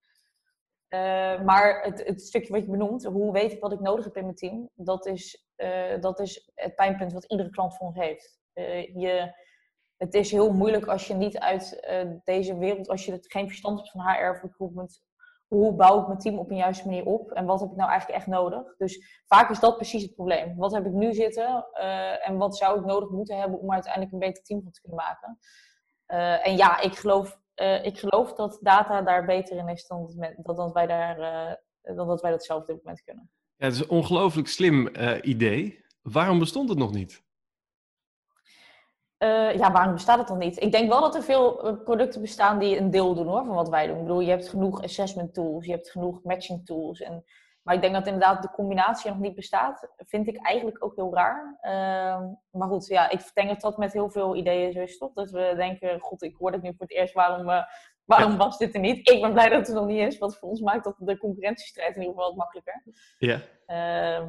Uh, 0.88 1.44
maar 1.44 1.82
het, 1.82 2.06
het, 2.06 2.22
stukje 2.22 2.52
wat 2.52 2.62
je 2.62 2.70
benoemt, 2.70 3.04
hoe 3.04 3.32
weet 3.32 3.52
ik 3.52 3.60
wat 3.60 3.72
ik 3.72 3.80
nodig 3.80 4.04
heb 4.04 4.16
in 4.16 4.22
mijn 4.22 4.34
team, 4.34 4.70
dat 4.74 5.06
is, 5.06 5.46
uh, 5.56 6.00
dat 6.00 6.20
is 6.20 6.50
het 6.54 6.74
pijnpunt 6.74 7.12
wat 7.12 7.24
iedere 7.24 7.50
klant 7.50 7.76
voor 7.76 7.86
ons 7.86 7.96
heeft. 7.96 8.40
Uh, 8.54 8.94
je, 8.96 9.32
het 9.96 10.14
is 10.14 10.30
heel 10.30 10.52
moeilijk 10.52 10.86
als 10.86 11.06
je 11.06 11.14
niet 11.14 11.38
uit 11.38 11.80
deze 12.24 12.58
wereld, 12.58 12.88
als 12.88 13.04
je 13.04 13.18
geen 13.20 13.48
verstand 13.48 13.78
hebt 13.78 13.90
van 13.90 14.00
HR 14.00 14.30
of 14.30 14.42
recruitment, 14.42 15.02
hoe 15.52 15.74
bouw 15.74 16.00
ik 16.00 16.06
mijn 16.06 16.18
team 16.18 16.38
op 16.38 16.50
een 16.50 16.56
juiste 16.56 16.86
manier 16.86 17.04
op 17.04 17.30
en 17.30 17.44
wat 17.44 17.60
heb 17.60 17.70
ik 17.70 17.76
nou 17.76 17.90
eigenlijk 17.90 18.18
echt 18.18 18.28
nodig. 18.28 18.76
Dus 18.76 19.22
vaak 19.26 19.50
is 19.50 19.60
dat 19.60 19.76
precies 19.76 20.02
het 20.02 20.14
probleem. 20.14 20.56
Wat 20.56 20.72
heb 20.72 20.86
ik 20.86 20.92
nu 20.92 21.14
zitten 21.14 21.66
en 22.22 22.36
wat 22.36 22.56
zou 22.56 22.78
ik 22.78 22.84
nodig 22.84 23.08
moeten 23.08 23.38
hebben 23.38 23.58
om 23.58 23.72
uiteindelijk 23.72 24.12
een 24.12 24.18
beter 24.18 24.42
team 24.42 24.62
van 24.62 24.72
te 24.72 24.80
kunnen 24.80 25.04
maken. 25.04 25.38
en 26.42 26.56
ja, 26.56 26.80
ik 26.80 26.94
geloof 26.94 27.40
uh, 27.56 27.84
ik 27.84 27.98
geloof 27.98 28.32
dat 28.32 28.58
data 28.60 29.02
daar 29.02 29.24
beter 29.24 29.56
in 29.56 29.68
is 29.68 29.86
dan, 29.86 30.34
dat, 30.42 30.72
wij, 30.72 30.86
daar, 30.86 31.16
dan 31.82 32.06
dat 32.06 32.20
wij 32.20 32.30
dat 32.30 32.44
zelf 32.44 32.60
op 32.60 32.66
dit 32.66 32.76
moment 32.76 33.02
kunnen. 33.02 33.30
Ja, 33.56 33.64
het 33.64 33.74
is 33.74 33.80
een 33.80 33.90
ongelooflijk 33.90 34.48
slim 34.48 34.88
idee. 35.22 35.84
Waarom 36.02 36.38
bestond 36.38 36.68
het 36.68 36.78
nog 36.78 36.92
niet? 36.92 37.22
Ja, 39.56 39.72
waarom 39.72 39.92
bestaat 39.92 40.18
het 40.18 40.28
dan 40.28 40.38
niet? 40.38 40.62
Ik 40.62 40.72
denk 40.72 40.88
wel 40.88 41.00
dat 41.00 41.14
er 41.14 41.22
veel 41.22 41.76
producten 41.84 42.20
bestaan 42.20 42.58
die 42.58 42.78
een 42.78 42.90
deel 42.90 43.14
doen 43.14 43.26
hoor, 43.26 43.44
van 43.44 43.54
wat 43.54 43.68
wij 43.68 43.86
doen. 43.86 43.96
Ik 43.96 44.02
bedoel, 44.02 44.20
je 44.20 44.30
hebt 44.30 44.48
genoeg 44.48 44.82
assessment 44.82 45.34
tools, 45.34 45.66
je 45.66 45.72
hebt 45.72 45.90
genoeg 45.90 46.22
matching 46.22 46.66
tools. 46.66 47.00
En 47.00 47.24
maar 47.62 47.74
ik 47.74 47.80
denk 47.80 47.94
dat 47.94 48.06
inderdaad 48.06 48.42
de 48.42 48.50
combinatie 48.50 49.10
nog 49.10 49.18
niet 49.18 49.34
bestaat. 49.34 49.88
Vind 49.96 50.28
ik 50.28 50.46
eigenlijk 50.46 50.84
ook 50.84 50.96
heel 50.96 51.14
raar. 51.14 51.58
Uh, 51.62 52.30
maar 52.50 52.68
goed, 52.68 52.86
ja, 52.86 53.10
ik 53.10 53.30
denk 53.34 53.48
dat 53.48 53.60
dat 53.60 53.76
met 53.76 53.92
heel 53.92 54.10
veel 54.10 54.36
ideeën 54.36 54.72
zo 54.72 54.80
is, 54.80 54.98
toch? 54.98 55.12
Dat 55.12 55.30
we 55.30 55.52
denken, 55.56 56.00
god, 56.00 56.22
ik 56.22 56.36
hoor 56.36 56.52
het 56.52 56.62
nu 56.62 56.68
voor 56.68 56.86
het 56.86 56.96
eerst, 56.96 57.14
waarom, 57.14 57.48
uh, 57.48 57.62
waarom 58.04 58.36
was 58.36 58.58
dit 58.58 58.74
er 58.74 58.80
niet? 58.80 59.10
Ik 59.10 59.20
ben 59.20 59.32
blij 59.32 59.48
dat 59.48 59.58
het 59.58 59.68
er 59.68 59.74
nog 59.74 59.86
niet 59.86 60.06
is, 60.06 60.18
want 60.18 60.36
voor 60.36 60.48
ons 60.48 60.60
maakt 60.60 60.84
dat 60.84 60.94
de 60.98 61.18
concurrentiestrijd 61.18 61.96
in 61.96 62.00
ieder 62.00 62.14
geval 62.14 62.28
wat 62.28 62.38
makkelijker. 62.38 62.82
Ja. 63.18 63.40
Uh, 63.66 64.28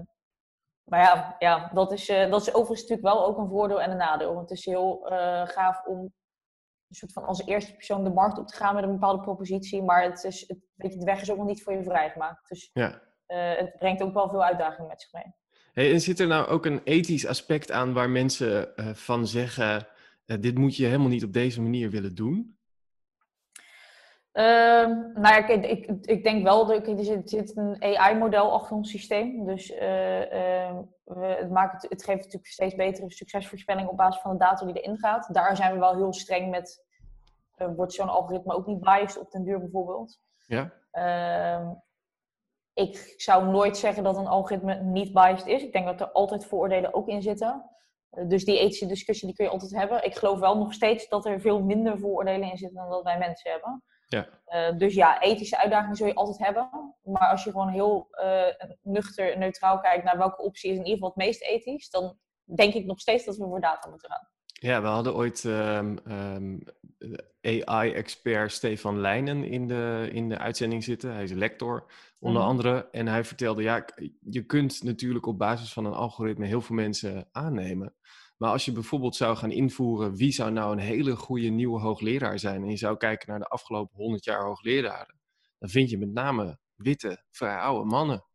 maar 0.84 1.00
ja, 1.00 1.36
ja 1.40 1.72
dat, 1.74 1.92
is, 1.92 2.10
uh, 2.10 2.32
dat 2.32 2.42
is 2.42 2.54
overigens 2.54 2.82
natuurlijk 2.82 3.16
wel 3.16 3.26
ook 3.26 3.38
een 3.38 3.48
voordeel 3.48 3.82
en 3.82 3.92
een 3.92 3.98
nadeel. 3.98 4.34
Want 4.34 4.50
het 4.50 4.58
is 4.58 4.66
heel 4.66 5.12
uh, 5.12 5.48
gaaf 5.48 5.86
om 5.86 6.00
een 6.00 6.96
soort 6.96 7.14
van 7.14 7.26
als 7.26 7.46
eerste 7.46 7.74
persoon 7.74 8.04
de 8.04 8.10
markt 8.10 8.38
op 8.38 8.48
te 8.48 8.56
gaan 8.56 8.76
met 8.76 8.84
een 8.84 8.92
bepaalde 8.92 9.22
propositie. 9.22 9.82
Maar 9.82 10.04
het 10.04 10.24
is, 10.24 10.44
het, 10.48 10.58
weet 10.76 10.94
je, 10.94 11.00
de 11.00 11.06
weg 11.06 11.22
is 11.22 11.32
ook 11.32 11.38
nog 11.38 11.46
niet 11.46 11.64
voor 11.64 11.74
je 11.74 11.84
vrijgemaakt. 11.84 12.50
Dus 12.50 12.70
ja. 12.74 13.02
Eh, 13.26 13.58
het 13.58 13.78
brengt 13.78 14.02
ook 14.02 14.14
wel 14.14 14.30
veel 14.30 14.44
uitdagingen 14.44 14.88
met 14.88 15.02
zich 15.02 15.14
mee. 15.14 15.34
Hey, 15.74 15.92
en 15.94 16.02
zit 16.02 16.20
er 16.20 16.28
nou 16.28 16.48
ook 16.48 16.66
een 16.66 16.82
ethisch 16.84 17.28
aspect 17.28 17.72
aan 17.72 17.94
waar 17.94 18.10
mensen 18.10 18.74
van 18.94 19.28
zeggen: 19.28 19.88
dit 20.26 20.58
moet 20.58 20.76
je 20.76 20.86
helemaal 20.86 21.08
niet 21.08 21.24
op 21.24 21.34
deze 21.34 21.62
manier 21.62 21.90
willen 21.90 22.16
doen? 22.16 22.53
Uh, 24.34 24.44
nou 25.14 25.22
ja, 25.22 25.48
ik, 25.48 25.66
ik, 25.66 25.86
ik, 26.02 26.24
denk 26.24 26.44
wel, 26.44 26.66
dat 26.66 26.88
er 26.88 27.04
zit, 27.04 27.30
zit 27.30 27.58
een 27.58 27.84
AI-model 27.84 28.52
achter 28.52 28.76
ons 28.76 28.90
systeem. 28.90 29.46
Dus 29.46 29.72
ehm, 29.72 30.82
we, 31.04 31.26
het, 31.26 31.50
maakt 31.50 31.90
het, 31.90 32.04
geeft 32.04 32.24
natuurlijk 32.24 32.52
steeds 32.52 32.76
betere 32.76 33.12
succesvoorspellingen 33.12 33.90
op 33.90 33.98
basis 33.98 34.22
van 34.22 34.32
de 34.32 34.38
data 34.38 34.66
die 34.66 34.82
erin 34.82 34.98
gaat. 34.98 35.34
Daar 35.34 35.56
zijn 35.56 35.74
we 35.74 35.80
wel 35.80 35.96
heel 35.96 36.14
streng 36.14 36.50
met. 36.50 36.86
wordt 37.76 37.94
zo'n 37.94 38.10
algoritme 38.10 38.54
ook 38.54 38.68
niet 38.68 38.80
biased 38.80 39.22
op 39.22 39.32
den 39.32 39.44
duur 39.44 39.60
bijvoorbeeld? 39.60 40.20
Ja. 40.46 40.74
Ehm, 40.92 41.74
ik 42.74 43.14
zou 43.18 43.46
nooit 43.46 43.78
zeggen 43.78 44.04
dat 44.04 44.18
een 44.18 44.28
algoritme 44.28 44.76
niet 44.76 45.14
biased 45.14 45.48
is. 45.48 45.64
Ik 45.64 45.74
denk 45.74 45.86
dat 45.86 46.02
er 46.02 46.12
altijd 46.12 46.46
vooroordelen 46.46 46.94
ook 46.94 47.08
in 47.08 47.22
zitten. 47.22 47.70
Eh, 48.10 48.28
dus 48.28 48.46
die 48.46 48.60
ethische 48.60 48.86
discussie 48.86 49.28
die 49.28 49.36
kun 49.36 49.46
je 49.46 49.52
altijd 49.52 49.76
hebben. 49.76 50.04
Ik 50.04 50.16
geloof 50.16 50.40
wel 50.40 50.58
nog 50.58 50.74
steeds 50.74 51.08
dat 51.08 51.26
er 51.26 51.42
veel 51.42 51.64
minder 51.64 52.00
vooroordelen 52.00 52.50
in 52.50 52.58
zitten 52.58 52.78
dan 52.78 52.90
dat 52.90 53.04
wij 53.04 53.18
mensen 53.18 53.52
hebben. 53.52 53.84
Ja. 54.14 54.28
Uh, 54.48 54.78
dus 54.78 54.94
ja, 54.94 55.22
ethische 55.22 55.58
uitdagingen 55.58 55.96
zul 55.96 56.08
je 56.08 56.14
altijd 56.14 56.38
hebben. 56.38 56.70
Maar 57.04 57.30
als 57.30 57.44
je 57.44 57.52
gewoon 57.52 57.70
heel 57.70 58.08
uh, 58.12 58.68
nuchter, 58.82 59.38
neutraal 59.38 59.80
kijkt 59.80 60.04
naar 60.04 60.18
welke 60.18 60.42
optie 60.42 60.72
is 60.72 60.78
in 60.78 60.84
ieder 60.84 60.94
geval 60.94 61.14
het 61.16 61.26
meest 61.26 61.42
ethisch, 61.42 61.90
dan 61.90 62.18
denk 62.56 62.74
ik 62.74 62.86
nog 62.86 63.00
steeds 63.00 63.26
dat 63.26 63.38
we 63.38 63.46
voor 63.46 63.62
data 63.62 63.90
moeten 63.90 64.10
gaan. 64.10 64.28
Ja, 64.46 64.82
we 64.82 64.88
hadden 64.88 65.16
ooit 65.16 65.44
um, 65.44 66.00
um, 66.08 66.64
AI-expert 67.42 68.52
Stefan 68.52 69.00
Leijnen 69.00 69.44
in 69.44 69.68
de, 69.68 70.10
in 70.12 70.30
de 70.30 70.38
uitzending 70.38 70.84
zitten. 70.84 71.14
Hij 71.14 71.24
is 71.24 71.32
lector, 71.32 71.86
onder 72.20 72.42
mhm. 72.42 72.50
andere. 72.50 72.90
En 72.92 73.08
hij 73.08 73.24
vertelde, 73.24 73.62
ja, 73.62 73.86
je 74.20 74.46
kunt 74.46 74.84
natuurlijk 74.84 75.26
op 75.26 75.38
basis 75.38 75.74
van 75.74 75.86
een 75.86 75.94
algoritme 75.94 76.46
heel 76.46 76.62
veel 76.62 76.76
mensen 76.76 77.28
aannemen. 77.32 77.96
Maar 78.44 78.52
als 78.52 78.66
je 78.66 78.72
bijvoorbeeld 78.72 79.16
zou 79.16 79.36
gaan 79.36 79.52
invoeren, 79.52 80.16
wie 80.16 80.32
zou 80.32 80.52
nou 80.52 80.72
een 80.72 80.80
hele 80.80 81.16
goede 81.16 81.48
nieuwe 81.48 81.80
hoogleraar 81.80 82.40
zijn? 82.40 82.64
En 82.64 82.70
je 82.70 82.78
zou 82.78 82.98
kijken 82.98 83.30
naar 83.30 83.40
de 83.40 83.48
afgelopen 83.48 83.96
100 83.96 84.24
jaar 84.24 84.44
hoogleraren. 84.44 85.20
Dan 85.60 85.70
vind 85.70 85.90
je 85.90 85.98
met 85.98 86.14
name 86.14 86.60
witte, 86.76 87.24
vrij 87.32 87.58
oude 87.58 87.86
mannen. 87.86 88.26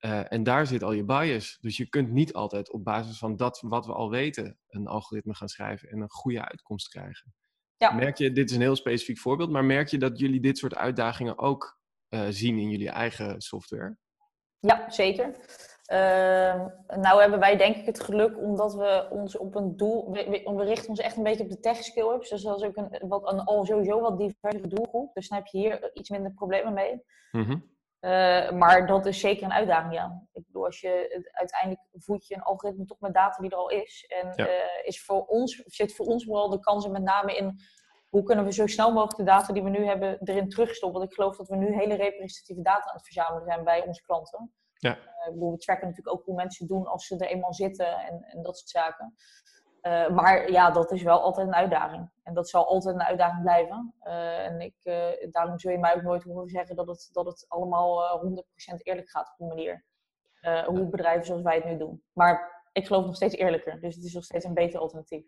Uh, 0.00 0.32
en 0.32 0.42
daar 0.42 0.66
zit 0.66 0.82
al 0.82 0.92
je 0.92 1.04
bias. 1.04 1.58
Dus 1.60 1.76
je 1.76 1.88
kunt 1.88 2.10
niet 2.10 2.32
altijd 2.32 2.72
op 2.72 2.84
basis 2.84 3.18
van 3.18 3.36
dat 3.36 3.60
wat 3.60 3.86
we 3.86 3.92
al 3.92 4.10
weten 4.10 4.58
een 4.68 4.86
algoritme 4.86 5.34
gaan 5.34 5.48
schrijven 5.48 5.88
en 5.88 6.00
een 6.00 6.10
goede 6.10 6.48
uitkomst 6.48 6.88
krijgen. 6.88 7.34
Ja. 7.76 7.92
Merk 7.92 8.18
je, 8.18 8.32
dit 8.32 8.50
is 8.50 8.56
een 8.56 8.62
heel 8.62 8.76
specifiek 8.76 9.18
voorbeeld, 9.18 9.50
maar 9.50 9.64
merk 9.64 9.88
je 9.88 9.98
dat 9.98 10.18
jullie 10.18 10.40
dit 10.40 10.58
soort 10.58 10.74
uitdagingen 10.74 11.38
ook 11.38 11.78
uh, 12.08 12.26
zien 12.28 12.58
in 12.58 12.70
jullie 12.70 12.90
eigen 12.90 13.40
software? 13.40 13.96
Ja, 14.60 14.90
zeker. 14.90 15.36
Uh, 15.92 16.66
nou 16.96 17.20
hebben 17.20 17.38
wij 17.38 17.56
denk 17.56 17.76
ik 17.76 17.86
het 17.86 18.00
geluk 18.00 18.38
omdat 18.38 18.74
we 18.74 19.08
ons 19.10 19.36
op 19.36 19.54
een 19.54 19.76
doel, 19.76 20.12
we, 20.12 20.42
we, 20.56 20.64
richten 20.64 20.88
ons 20.88 21.00
echt 21.00 21.16
een 21.16 21.22
beetje 21.22 21.42
op 21.42 21.50
de 21.50 21.60
tech 21.60 21.76
skill-ups. 21.76 22.28
Dus 22.28 22.42
dat 22.42 22.60
is 22.60 22.66
ook 22.66 22.76
een, 22.76 23.08
wat, 23.08 23.32
een 23.32 23.40
al 23.40 23.64
sowieso 23.64 24.00
wat 24.00 24.18
diverse 24.18 24.68
doelgroep. 24.68 25.14
Dus 25.14 25.28
dan 25.28 25.38
heb 25.38 25.46
je 25.46 25.58
hier 25.58 25.90
iets 25.94 26.10
minder 26.10 26.32
problemen 26.32 26.72
mee. 26.72 27.02
Mm 27.32 27.72
uh, 28.04 28.50
maar 28.50 28.86
dat 28.86 29.06
is 29.06 29.20
zeker 29.20 29.44
een 29.44 29.52
uitdaging, 29.52 29.94
ja. 29.94 30.22
Ik 30.32 30.46
bedoel, 30.46 30.64
als 30.64 30.80
je 30.80 31.28
uiteindelijk 31.32 31.80
voed 31.92 32.26
je 32.26 32.34
een 32.34 32.42
algoritme 32.42 32.84
toch 32.84 33.00
met 33.00 33.14
data 33.14 33.42
die 33.42 33.50
er 33.50 33.56
al 33.56 33.70
is. 33.70 34.04
En 34.08 34.32
ja. 34.36 34.48
uh, 34.48 34.54
is 34.82 35.04
voor 35.04 35.24
ons, 35.24 35.62
zit 35.66 35.94
voor 35.94 36.06
ons 36.06 36.24
vooral 36.24 36.50
de 36.50 36.60
kans 36.60 36.88
met 36.88 37.02
name 37.02 37.36
in 37.36 37.60
hoe 38.08 38.22
kunnen 38.22 38.44
we 38.44 38.52
zo 38.52 38.66
snel 38.66 38.92
mogelijk 38.92 39.16
de 39.16 39.24
data 39.24 39.52
die 39.52 39.62
we 39.62 39.70
nu 39.70 39.86
hebben 39.86 40.18
erin 40.24 40.48
terugstoppen. 40.48 40.98
Want 40.98 41.10
ik 41.10 41.16
geloof 41.16 41.36
dat 41.36 41.48
we 41.48 41.56
nu 41.56 41.74
hele 41.74 41.94
representatieve 41.94 42.62
data 42.62 42.88
aan 42.88 42.96
het 42.96 43.04
verzamelen 43.04 43.44
zijn 43.44 43.64
bij 43.64 43.86
onze 43.86 44.02
klanten. 44.02 44.52
Ja. 44.84 44.96
Uh, 44.96 45.26
ik 45.26 45.32
bedoel, 45.32 45.50
we 45.50 45.58
tracken 45.58 45.88
natuurlijk 45.88 46.16
ook 46.16 46.24
hoe 46.24 46.34
mensen 46.34 46.66
doen 46.66 46.86
als 46.86 47.06
ze 47.06 47.18
er 47.18 47.26
eenmaal 47.26 47.54
zitten 47.54 47.98
en, 47.98 48.24
en 48.24 48.42
dat 48.42 48.56
soort 48.58 48.70
zaken. 48.70 49.14
Uh, 49.82 50.08
maar 50.08 50.50
ja, 50.50 50.70
dat 50.70 50.92
is 50.92 51.02
wel 51.02 51.20
altijd 51.20 51.46
een 51.46 51.54
uitdaging. 51.54 52.10
En 52.22 52.34
dat 52.34 52.48
zal 52.48 52.66
altijd 52.68 52.94
een 52.94 53.02
uitdaging 53.02 53.42
blijven. 53.42 53.94
Uh, 54.02 54.46
en 54.46 54.60
ik, 54.60 54.74
uh, 54.82 55.30
daarom 55.30 55.58
zul 55.58 55.70
je 55.70 55.78
mij 55.78 55.94
ook 55.94 56.02
nooit 56.02 56.22
horen 56.22 56.48
zeggen 56.48 56.76
dat 56.76 56.86
het, 56.86 57.08
dat 57.12 57.26
het 57.26 57.44
allemaal 57.48 58.20
100% 58.24 58.76
eerlijk 58.82 59.10
gaat 59.10 59.28
op 59.28 59.34
die 59.38 59.46
manier. 59.46 59.84
hoe 60.66 60.88
bedrijven 60.88 61.26
zoals 61.26 61.42
wij 61.42 61.54
het 61.54 61.64
nu 61.64 61.76
doen. 61.76 62.02
Maar 62.12 62.62
ik 62.72 62.86
geloof 62.86 63.04
nog 63.04 63.16
steeds 63.16 63.34
eerlijker. 63.34 63.80
Dus 63.80 63.94
het 63.94 64.04
is 64.04 64.14
nog 64.14 64.24
steeds 64.24 64.44
een 64.44 64.54
beter 64.54 64.80
alternatief. 64.80 65.26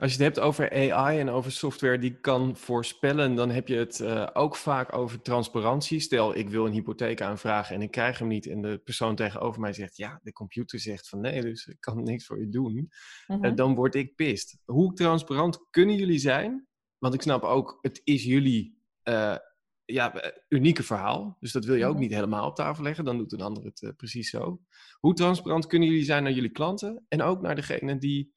Als 0.00 0.14
je 0.14 0.22
het 0.22 0.34
hebt 0.34 0.46
over 0.46 0.92
AI 0.92 1.18
en 1.18 1.28
over 1.28 1.52
software 1.52 1.98
die 1.98 2.20
kan 2.20 2.56
voorspellen, 2.56 3.34
dan 3.34 3.50
heb 3.50 3.68
je 3.68 3.76
het 3.76 3.98
uh, 3.98 4.26
ook 4.32 4.56
vaak 4.56 4.96
over 4.96 5.22
transparantie. 5.22 6.00
Stel, 6.00 6.36
ik 6.36 6.48
wil 6.48 6.66
een 6.66 6.72
hypotheek 6.72 7.22
aanvragen 7.22 7.74
en 7.74 7.82
ik 7.82 7.90
krijg 7.90 8.18
hem 8.18 8.28
niet 8.28 8.46
en 8.46 8.62
de 8.62 8.78
persoon 8.78 9.14
tegenover 9.14 9.60
mij 9.60 9.72
zegt, 9.72 9.96
ja, 9.96 10.20
de 10.22 10.32
computer 10.32 10.78
zegt 10.78 11.08
van 11.08 11.20
nee, 11.20 11.42
dus 11.42 11.66
ik 11.66 11.76
kan 11.80 12.02
niks 12.02 12.26
voor 12.26 12.40
je 12.40 12.48
doen. 12.48 12.72
Mm 12.72 12.88
-hmm. 13.26 13.44
uh, 13.44 13.54
dan 13.54 13.74
word 13.74 13.94
ik 13.94 14.14
pist. 14.14 14.58
Hoe 14.64 14.92
transparant 14.92 15.66
kunnen 15.70 15.96
jullie 15.96 16.18
zijn? 16.18 16.66
Want 16.98 17.14
ik 17.14 17.22
snap 17.22 17.42
ook, 17.42 17.78
het 17.80 18.00
is 18.04 18.24
jullie 18.24 18.78
uh, 19.04 19.36
ja, 19.84 20.32
unieke 20.48 20.82
verhaal. 20.82 21.36
Dus 21.40 21.52
dat 21.52 21.64
wil 21.64 21.74
je 21.74 21.86
ook 21.86 21.92
-hmm. 21.92 22.00
niet 22.00 22.14
helemaal 22.14 22.46
op 22.46 22.54
tafel 22.54 22.82
leggen. 22.82 23.04
Dan 23.04 23.18
doet 23.18 23.32
een 23.32 23.40
ander 23.40 23.64
het 23.64 23.92
precies 23.96 24.30
zo. 24.30 24.60
Hoe 24.98 25.14
transparant 25.14 25.66
kunnen 25.66 25.88
jullie 25.88 26.04
zijn 26.04 26.22
naar 26.22 26.32
jullie 26.32 26.50
klanten 26.50 27.04
en 27.08 27.22
ook 27.22 27.40
naar 27.40 27.54
degene 27.54 27.98
die 27.98 28.32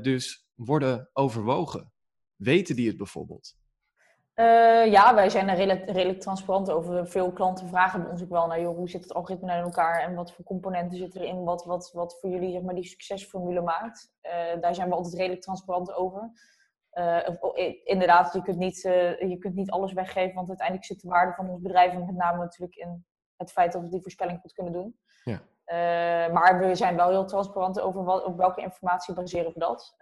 dus 0.00 0.47
worden 0.58 1.10
overwogen? 1.12 1.92
Weten 2.36 2.76
die 2.76 2.88
het 2.88 2.96
bijvoorbeeld? 2.96 3.56
Uh, 4.34 4.86
ja, 4.86 5.14
wij 5.14 5.30
zijn 5.30 5.48
er 5.48 5.56
redelijk, 5.56 5.90
redelijk, 5.90 6.20
transparant 6.20 6.70
over. 6.70 7.08
Veel 7.08 7.32
klanten 7.32 7.68
vragen 7.68 8.02
bij 8.02 8.10
ons 8.10 8.22
ook 8.22 8.28
wel 8.28 8.46
naar, 8.46 8.60
joh, 8.60 8.76
hoe 8.76 8.88
zit 8.88 9.02
het 9.02 9.14
algoritme 9.14 9.56
in 9.56 9.62
elkaar 9.62 10.02
en 10.02 10.14
wat 10.14 10.32
voor 10.32 10.44
componenten 10.44 10.98
zitten 10.98 11.20
erin, 11.20 11.44
wat, 11.44 11.64
wat, 11.64 11.90
wat 11.92 12.18
voor 12.20 12.30
jullie 12.30 12.52
zeg 12.52 12.62
maar, 12.62 12.74
die 12.74 12.84
succesformule 12.84 13.60
maakt. 13.60 14.12
Uh, 14.22 14.60
daar 14.60 14.74
zijn 14.74 14.88
we 14.88 14.94
altijd 14.94 15.14
redelijk 15.14 15.42
transparant 15.42 15.92
over. 15.92 16.30
Uh, 16.92 17.28
inderdaad, 17.84 18.32
je 18.32 18.42
kunt, 18.42 18.58
niet, 18.58 18.80
je 18.82 19.36
kunt 19.38 19.54
niet 19.54 19.70
alles 19.70 19.92
weggeven, 19.92 20.34
want 20.34 20.48
uiteindelijk 20.48 20.86
zit 20.86 21.00
de 21.00 21.08
waarde 21.08 21.32
van 21.32 21.48
ons 21.48 21.60
bedrijf 21.60 21.94
met 21.94 22.16
name 22.16 22.38
natuurlijk 22.38 22.76
in 22.76 23.06
het 23.36 23.52
feit 23.52 23.72
dat 23.72 23.82
we 23.82 23.88
die 23.88 24.02
voorspelling 24.02 24.40
goed 24.40 24.52
kunnen 24.52 24.72
doen. 24.72 24.98
Ja. 25.24 25.40
Maar 26.32 26.58
we 26.58 26.74
zijn 26.74 26.96
wel 26.96 27.08
heel 27.08 27.24
transparant 27.24 27.80
over 27.80 28.04
wat, 28.04 28.34
welke 28.36 28.60
informatie 28.60 29.14
baseren 29.14 29.52
we 29.52 29.58
dat. 29.58 29.96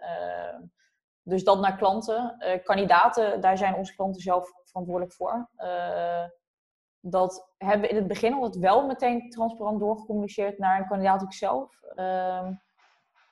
Dus 1.27 1.43
dat 1.43 1.59
naar 1.59 1.77
klanten. 1.77 2.35
Uh, 2.39 2.63
kandidaten, 2.63 3.41
daar 3.41 3.57
zijn 3.57 3.75
onze 3.75 3.95
klanten 3.95 4.21
zelf 4.21 4.51
verantwoordelijk 4.63 5.13
voor. 5.13 5.49
Uh, 5.57 6.23
dat 6.99 7.53
hebben 7.57 7.81
we 7.81 7.87
in 7.87 7.95
het 7.95 8.07
begin 8.07 8.33
altijd 8.33 8.57
wel 8.57 8.85
meteen 8.85 9.29
transparant 9.29 9.79
doorgecommuniceerd 9.79 10.57
naar 10.57 10.79
een 10.79 10.87
kandidaat 10.87 11.21
ook 11.21 11.33
zelf. 11.33 11.79
Uh, 11.95 12.49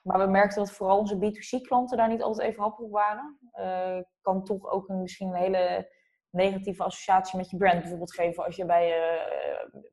maar 0.04 0.20
we 0.20 0.26
merkten 0.26 0.64
dat 0.64 0.72
vooral 0.72 0.98
onze 0.98 1.16
B2C-klanten 1.16 1.98
daar 1.98 2.08
niet 2.08 2.22
altijd 2.22 2.50
even 2.50 2.64
happig 2.64 2.90
waren. 2.90 3.40
Kan 4.22 4.44
toch 4.44 4.72
ook 4.72 4.90
een, 4.90 5.02
misschien 5.02 5.28
een 5.28 5.42
hele 5.42 5.92
negatieve 6.30 6.84
associatie 6.84 7.38
met 7.38 7.50
je 7.50 7.58
brand 7.58 7.80
bijvoorbeeld 7.80 8.14
geven 8.14 8.46
als 8.46 8.56
je 8.56 8.66
bij, 8.66 8.94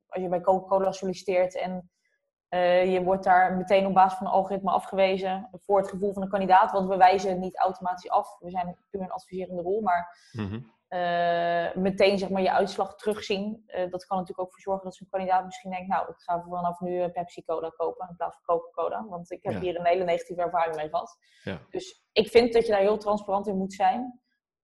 als 0.07 0.22
je 0.22 0.28
bij 0.28 0.40
Coca-Cola 0.40 0.92
solliciteert 0.92 1.57
en 1.57 1.90
uh, 2.54 2.92
je 2.92 3.02
wordt 3.02 3.24
daar 3.24 3.56
meteen 3.56 3.86
op 3.86 3.94
basis 3.94 4.18
van 4.18 4.26
een 4.26 4.32
algoritme 4.32 4.70
afgewezen 4.70 5.48
voor 5.52 5.78
het 5.78 5.88
gevoel 5.88 6.12
van 6.12 6.22
een 6.22 6.28
kandidaat, 6.28 6.72
want 6.72 6.88
we 6.88 6.96
wijzen 6.96 7.40
niet 7.40 7.58
automatisch 7.58 8.10
af. 8.10 8.36
We 8.38 8.50
zijn 8.50 8.76
puur 8.90 9.00
een 9.00 9.10
adviserende 9.10 9.62
rol, 9.62 9.80
maar 9.80 10.30
mhm. 10.32 10.54
uh, 10.88 11.74
meteen 11.74 12.18
zeg 12.18 12.28
maar, 12.28 12.42
je 12.42 12.52
uitslag 12.52 12.96
terugzien. 12.96 13.64
Uh, 13.66 13.90
dat 13.90 14.06
kan 14.06 14.18
natuurlijk 14.18 14.40
ook 14.40 14.52
voor 14.52 14.60
zorgen 14.60 14.84
dat 14.84 14.94
zo'n 14.94 15.08
kandidaat 15.10 15.44
misschien 15.44 15.70
denkt, 15.70 15.88
nou, 15.88 16.08
ik 16.08 16.14
ga 16.16 16.44
vanaf 16.48 16.80
nu 16.80 17.08
Pepsi-Cola 17.08 17.68
kopen 17.76 18.08
in 18.08 18.16
plaats 18.16 18.36
van 18.36 18.56
Coca-Cola, 18.56 19.06
want 19.08 19.30
ik 19.30 19.42
heb 19.42 19.60
hier 19.60 19.78
een 19.78 19.86
hele 19.86 20.04
negatieve 20.04 20.42
ervaring 20.42 20.76
mee 20.76 20.88
gehad. 20.88 21.18
Ja. 21.42 21.58
Dus 21.70 22.04
ik 22.12 22.28
vind 22.28 22.52
dat 22.52 22.66
je 22.66 22.72
daar 22.72 22.80
heel 22.80 22.98
transparant 22.98 23.46
in 23.46 23.56
moet 23.56 23.72
zijn. 23.72 24.20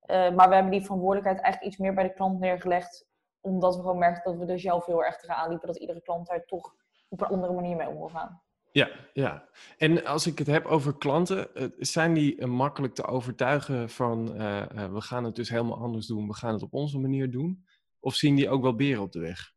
maar 0.06 0.48
we 0.48 0.54
hebben 0.54 0.70
die 0.70 0.84
verantwoordelijkheid 0.84 1.40
eigenlijk 1.40 1.72
iets 1.72 1.82
meer 1.82 1.94
bij 1.94 2.04
de 2.04 2.14
klant 2.14 2.38
neergelegd, 2.38 3.08
omdat 3.40 3.74
we 3.74 3.80
gewoon 3.80 3.98
merkten 3.98 4.38
dat 4.38 4.46
we 4.46 4.52
er 4.52 4.60
zelf 4.60 4.86
heel 4.86 5.04
erg 5.04 5.16
tegenaan 5.16 5.48
liepen, 5.48 5.66
dat 5.66 5.78
iedere 5.78 6.02
klant 6.02 6.26
daar 6.26 6.44
toch 6.44 6.74
op 7.08 7.20
een 7.20 7.26
andere 7.26 7.52
manier 7.52 7.76
mee 7.76 7.88
om 7.88 7.96
wil 7.98 8.08
gaan. 8.08 8.42
Ja, 8.72 8.88
ja. 9.12 9.48
En 9.78 10.04
als 10.04 10.26
ik 10.26 10.38
het 10.38 10.46
heb 10.46 10.64
over 10.64 10.98
klanten, 10.98 11.54
eh, 11.54 11.64
zijn 11.78 12.14
die 12.14 12.36
eh, 12.36 12.48
makkelijk 12.48 12.94
te 12.94 13.06
overtuigen 13.06 13.90
van 13.90 14.32
uh, 14.36 14.62
we 14.92 15.00
gaan 15.00 15.24
het 15.24 15.34
dus 15.34 15.48
helemaal 15.48 15.78
anders 15.78 16.06
doen, 16.06 16.26
we 16.26 16.34
gaan 16.34 16.52
het 16.52 16.62
op 16.62 16.74
onze 16.74 16.98
manier 16.98 17.30
doen? 17.30 17.64
Of 18.00 18.14
zien 18.14 18.34
die 18.34 18.50
ook 18.50 18.62
wel 18.62 18.74
beren 18.74 19.02
op 19.02 19.12
de 19.12 19.20
weg? 19.20 19.52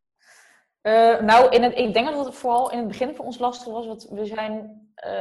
Uh, 0.81 1.21
nou, 1.21 1.49
in 1.49 1.63
het, 1.63 1.77
ik 1.77 1.93
denk 1.93 2.07
dat 2.07 2.25
het 2.25 2.35
vooral 2.35 2.71
in 2.71 2.77
het 2.77 2.87
begin 2.87 3.15
voor 3.15 3.25
ons 3.25 3.39
lastig 3.39 3.73
was. 3.73 3.87
Want 3.87 4.07
we 4.09 4.25
zijn 4.25 4.79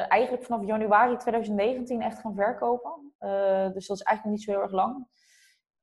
eigenlijk 0.09 0.45
vanaf 0.45 0.67
januari 0.67 1.17
2019 1.17 2.03
echt 2.03 2.21
gaan 2.21 2.35
verkopen. 2.35 3.13
dus 3.73 3.87
dat 3.87 3.97
is 3.97 4.03
eigenlijk 4.03 4.25
niet 4.25 4.43
zo 4.43 4.51
heel 4.51 4.63
erg 4.63 4.73
lang. 4.73 5.07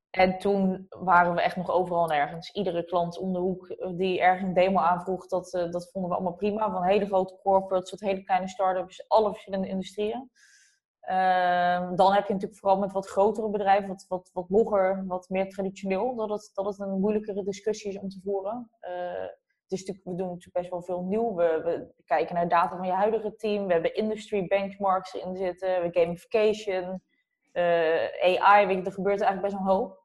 En 0.10 0.38
toen 0.40 0.88
waren 0.90 1.34
we 1.34 1.42
echt 1.42 1.56
nog 1.56 1.72
overal 1.72 2.06
nergens. 2.06 2.52
Iedere 2.52 2.86
klant 2.86 3.18
om 3.18 3.34
de 3.34 3.40
hoek 3.40 3.68
eh, 3.68 3.90
die 3.96 4.22
ergens 4.22 4.48
een 4.48 4.54
demo 4.54 4.80
aanvroeg, 4.80 5.28
dat, 5.28 5.54
uh, 5.54 5.72
dat 5.72 5.92
vonden 5.92 6.10
we 6.10 6.16
allemaal 6.16 6.36
prima. 6.36 6.72
Van 6.72 6.84
hele 6.84 7.06
grote 7.06 7.40
corporates 7.44 7.90
tot 7.90 8.00
hele 8.00 8.24
kleine 8.24 8.48
start-ups, 8.48 9.08
alle 9.08 9.30
verschillende 9.30 9.68
industrieën. 9.68 10.30
Uh, 11.10 11.92
dan 11.96 12.14
heb 12.14 12.28
je 12.28 12.34
natuurlijk 12.34 12.60
vooral 12.60 12.80
met 12.80 12.92
wat 12.92 13.08
grotere 13.08 13.50
bedrijven, 13.50 13.88
wat, 13.88 14.06
wat, 14.08 14.30
wat 14.34 14.50
logger, 14.50 15.04
wat 15.06 15.30
meer 15.30 15.50
traditioneel, 15.50 16.16
dat 16.16 16.30
het, 16.30 16.52
dat 16.54 16.66
het 16.66 16.80
een 16.80 17.00
moeilijkere 17.00 17.44
discussie 17.44 17.92
is 17.92 18.00
om 18.00 18.10
te 18.10 18.20
voeren. 18.24 18.72
Uh, 18.82 19.28
dus 19.68 19.84
we 19.84 20.00
doen 20.04 20.28
natuurlijk 20.28 20.54
best 20.54 20.70
wel 20.70 20.82
veel 20.82 21.04
nieuw. 21.04 21.36
We, 21.36 21.62
we, 21.64 22.04
kijken 22.06 22.36
naar 22.36 22.48
data 22.48 22.78
van 22.78 22.86
je 22.86 22.92
huidige 22.92 23.36
team. 23.36 23.68
We 23.68 23.74
hebben 23.74 23.96
industry 23.96 24.48
benchmarks 24.48 25.14
erin 25.14 25.36
zitten. 25.36 25.82
We 25.82 26.00
gamification. 26.00 27.02
AI, 28.22 28.66
weet 28.66 28.78
je, 28.78 28.84
er 28.84 28.92
gebeurt 28.92 29.22
eigenlijk 29.22 29.42
best 29.42 29.54
een 29.54 29.74
hoop. 29.74 29.97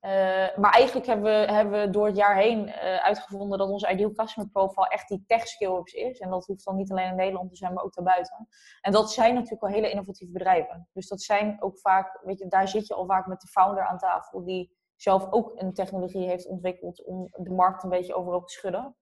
Uh, 0.00 0.10
maar 0.56 0.72
eigenlijk 0.72 1.06
hebben 1.06 1.24
we, 1.24 1.52
hebben 1.52 1.92
door 1.92 2.06
het 2.06 2.16
jaar 2.16 2.36
heen 2.36 2.68
uh, 2.68 2.74
uitgevonden 2.96 3.58
dat 3.58 3.68
onze 3.68 3.90
ideal 3.90 4.12
customer 4.12 4.50
profile 4.50 4.88
echt 4.88 5.08
die 5.08 5.24
tech 5.26 5.46
skills 5.46 5.92
is. 5.92 6.18
En 6.18 6.30
dat 6.30 6.46
hoeft 6.46 6.64
dan 6.64 6.76
niet 6.76 6.90
alleen 6.90 7.08
in 7.08 7.16
Nederland 7.16 7.50
te 7.50 7.56
zijn, 7.56 7.72
maar 7.72 7.84
ook 7.84 7.94
daarbuiten. 7.94 8.48
En 8.80 8.92
dat 8.92 9.12
zijn 9.12 9.34
natuurlijk 9.34 9.60
wel 9.60 9.70
hele 9.70 9.90
innovatieve 9.90 10.32
bedrijven. 10.32 10.88
Dus 10.92 11.08
dat 11.08 11.22
zijn 11.22 11.62
ook 11.62 11.78
vaak, 11.78 12.20
weet 12.24 12.38
je, 12.38 12.46
daar 12.46 12.68
zit 12.68 12.86
je 12.86 12.94
al 12.94 13.06
vaak 13.06 13.26
met 13.26 13.40
de 13.40 13.46
founder 13.46 13.86
aan 13.86 13.98
tafel 13.98 14.44
die 14.44 14.76
zelf 14.96 15.32
ook 15.32 15.52
een 15.54 15.72
technologie 15.72 16.26
heeft 16.26 16.46
ontwikkeld 16.46 17.04
om 17.04 17.28
de 17.32 17.50
markt 17.50 17.82
een 17.82 17.90
beetje 17.90 18.14
overal 18.14 18.44
te 18.44 18.52
schudden. 18.52 18.96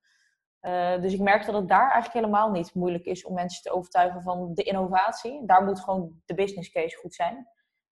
Uh, 0.61 1.01
dus 1.01 1.13
ik 1.13 1.21
merk 1.21 1.47
dat 1.47 1.55
het 1.55 1.69
daar 1.69 1.91
eigenlijk 1.91 2.13
helemaal 2.13 2.51
niet 2.51 2.75
moeilijk 2.75 3.05
is 3.05 3.25
om 3.25 3.35
mensen 3.35 3.63
te 3.63 3.71
overtuigen 3.71 4.23
van 4.23 4.55
de 4.55 4.63
innovatie. 4.63 5.47
Daar 5.47 5.65
moet 5.65 5.81
gewoon 5.81 6.23
de 6.25 6.35
business 6.35 6.71
case 6.71 6.97
goed 6.97 7.15
zijn. 7.15 7.49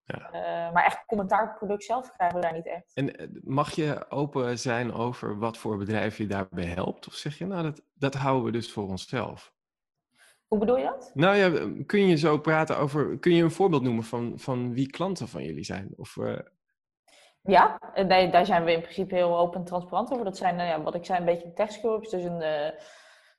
Ja. 0.06 0.28
Uh, 0.32 0.72
maar 0.72 0.84
echt 0.84 1.04
commentaar 1.06 1.42
op 1.42 1.48
het 1.48 1.58
product 1.58 1.84
zelf 1.84 2.12
krijgen 2.12 2.36
we 2.36 2.42
daar 2.42 2.52
niet 2.52 2.66
echt. 2.66 2.92
En 2.94 3.16
eh, 3.16 3.26
mag 3.42 3.74
je 3.74 4.10
open 4.10 4.58
zijn 4.58 4.92
over 4.92 5.38
wat 5.38 5.56
voor 5.56 5.76
bedrijf 5.76 6.18
je 6.18 6.26
daarbij 6.26 6.64
helpt? 6.64 7.06
Of 7.06 7.14
zeg 7.14 7.38
je, 7.38 7.46
nou, 7.46 7.62
dat, 7.62 7.82
dat 7.94 8.14
houden 8.14 8.44
we 8.44 8.50
dus 8.50 8.72
voor 8.72 8.88
onszelf? 8.88 9.54
Hoe 10.46 10.58
bedoel 10.58 10.76
je 10.76 10.84
dat? 10.84 11.10
Nou 11.14 11.36
ja, 11.36 11.70
kun 11.86 12.06
je 12.06 12.16
zo 12.16 12.38
praten 12.38 12.78
over, 12.78 13.18
kun 13.18 13.34
je 13.34 13.42
een 13.42 13.50
voorbeeld 13.50 13.82
noemen 13.82 14.04
van, 14.04 14.32
van 14.36 14.72
wie 14.72 14.90
klanten 14.90 15.28
van 15.28 15.44
jullie 15.44 15.64
zijn? 15.64 15.92
Of, 15.96 16.16
uh... 16.16 16.38
Ja, 17.42 17.78
daar, 17.94 18.30
daar 18.30 18.46
zijn 18.46 18.64
we 18.64 18.72
in 18.72 18.80
principe 18.80 19.14
heel 19.14 19.38
open 19.38 19.60
en 19.60 19.66
transparant 19.66 20.12
over. 20.12 20.24
Dat 20.24 20.36
zijn, 20.36 20.56
ja, 20.56 20.82
wat 20.82 20.94
ik 20.94 21.04
zei, 21.04 21.18
een 21.18 21.24
beetje 21.24 21.52
techscopes. 21.52 22.10
Dus 22.10 22.24
een, 22.24 22.74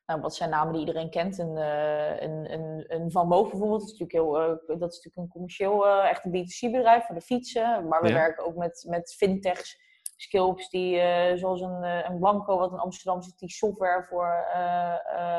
nou, 0.07 0.21
wat 0.21 0.35
zijn 0.35 0.49
namen 0.49 0.71
die 0.71 0.79
iedereen 0.79 1.09
kent? 1.09 1.37
Een, 1.37 1.57
uh, 1.57 2.19
een, 2.19 2.53
een, 2.53 2.85
een 2.87 3.11
Van 3.11 3.27
Moof 3.27 3.49
bijvoorbeeld, 3.49 3.79
dat 3.79 3.89
is 3.89 3.99
natuurlijk, 3.99 4.11
heel, 4.11 4.41
uh, 4.41 4.79
dat 4.79 4.91
is 4.91 4.95
natuurlijk 4.95 5.15
een 5.15 5.27
commercieel, 5.27 5.87
uh, 5.87 6.09
echt 6.09 6.25
een 6.25 6.31
B2C-bedrijf 6.31 7.05
voor 7.05 7.15
de 7.15 7.21
fietsen. 7.21 7.87
Maar 7.87 8.01
we 8.01 8.13
werken 8.13 8.45
ook 8.45 8.55
met, 8.55 8.85
met 8.89 9.15
fintechs, 9.17 9.79
skills 10.15 10.69
die, 10.69 11.01
zoals 11.37 11.61
een, 11.61 11.83
een 11.83 12.19
Blanco, 12.19 12.57
wat 12.57 12.71
in 12.71 12.77
Amsterdam 12.77 13.21
zit, 13.21 13.39
die 13.39 13.49
software 13.49 14.03
voor, 14.03 14.45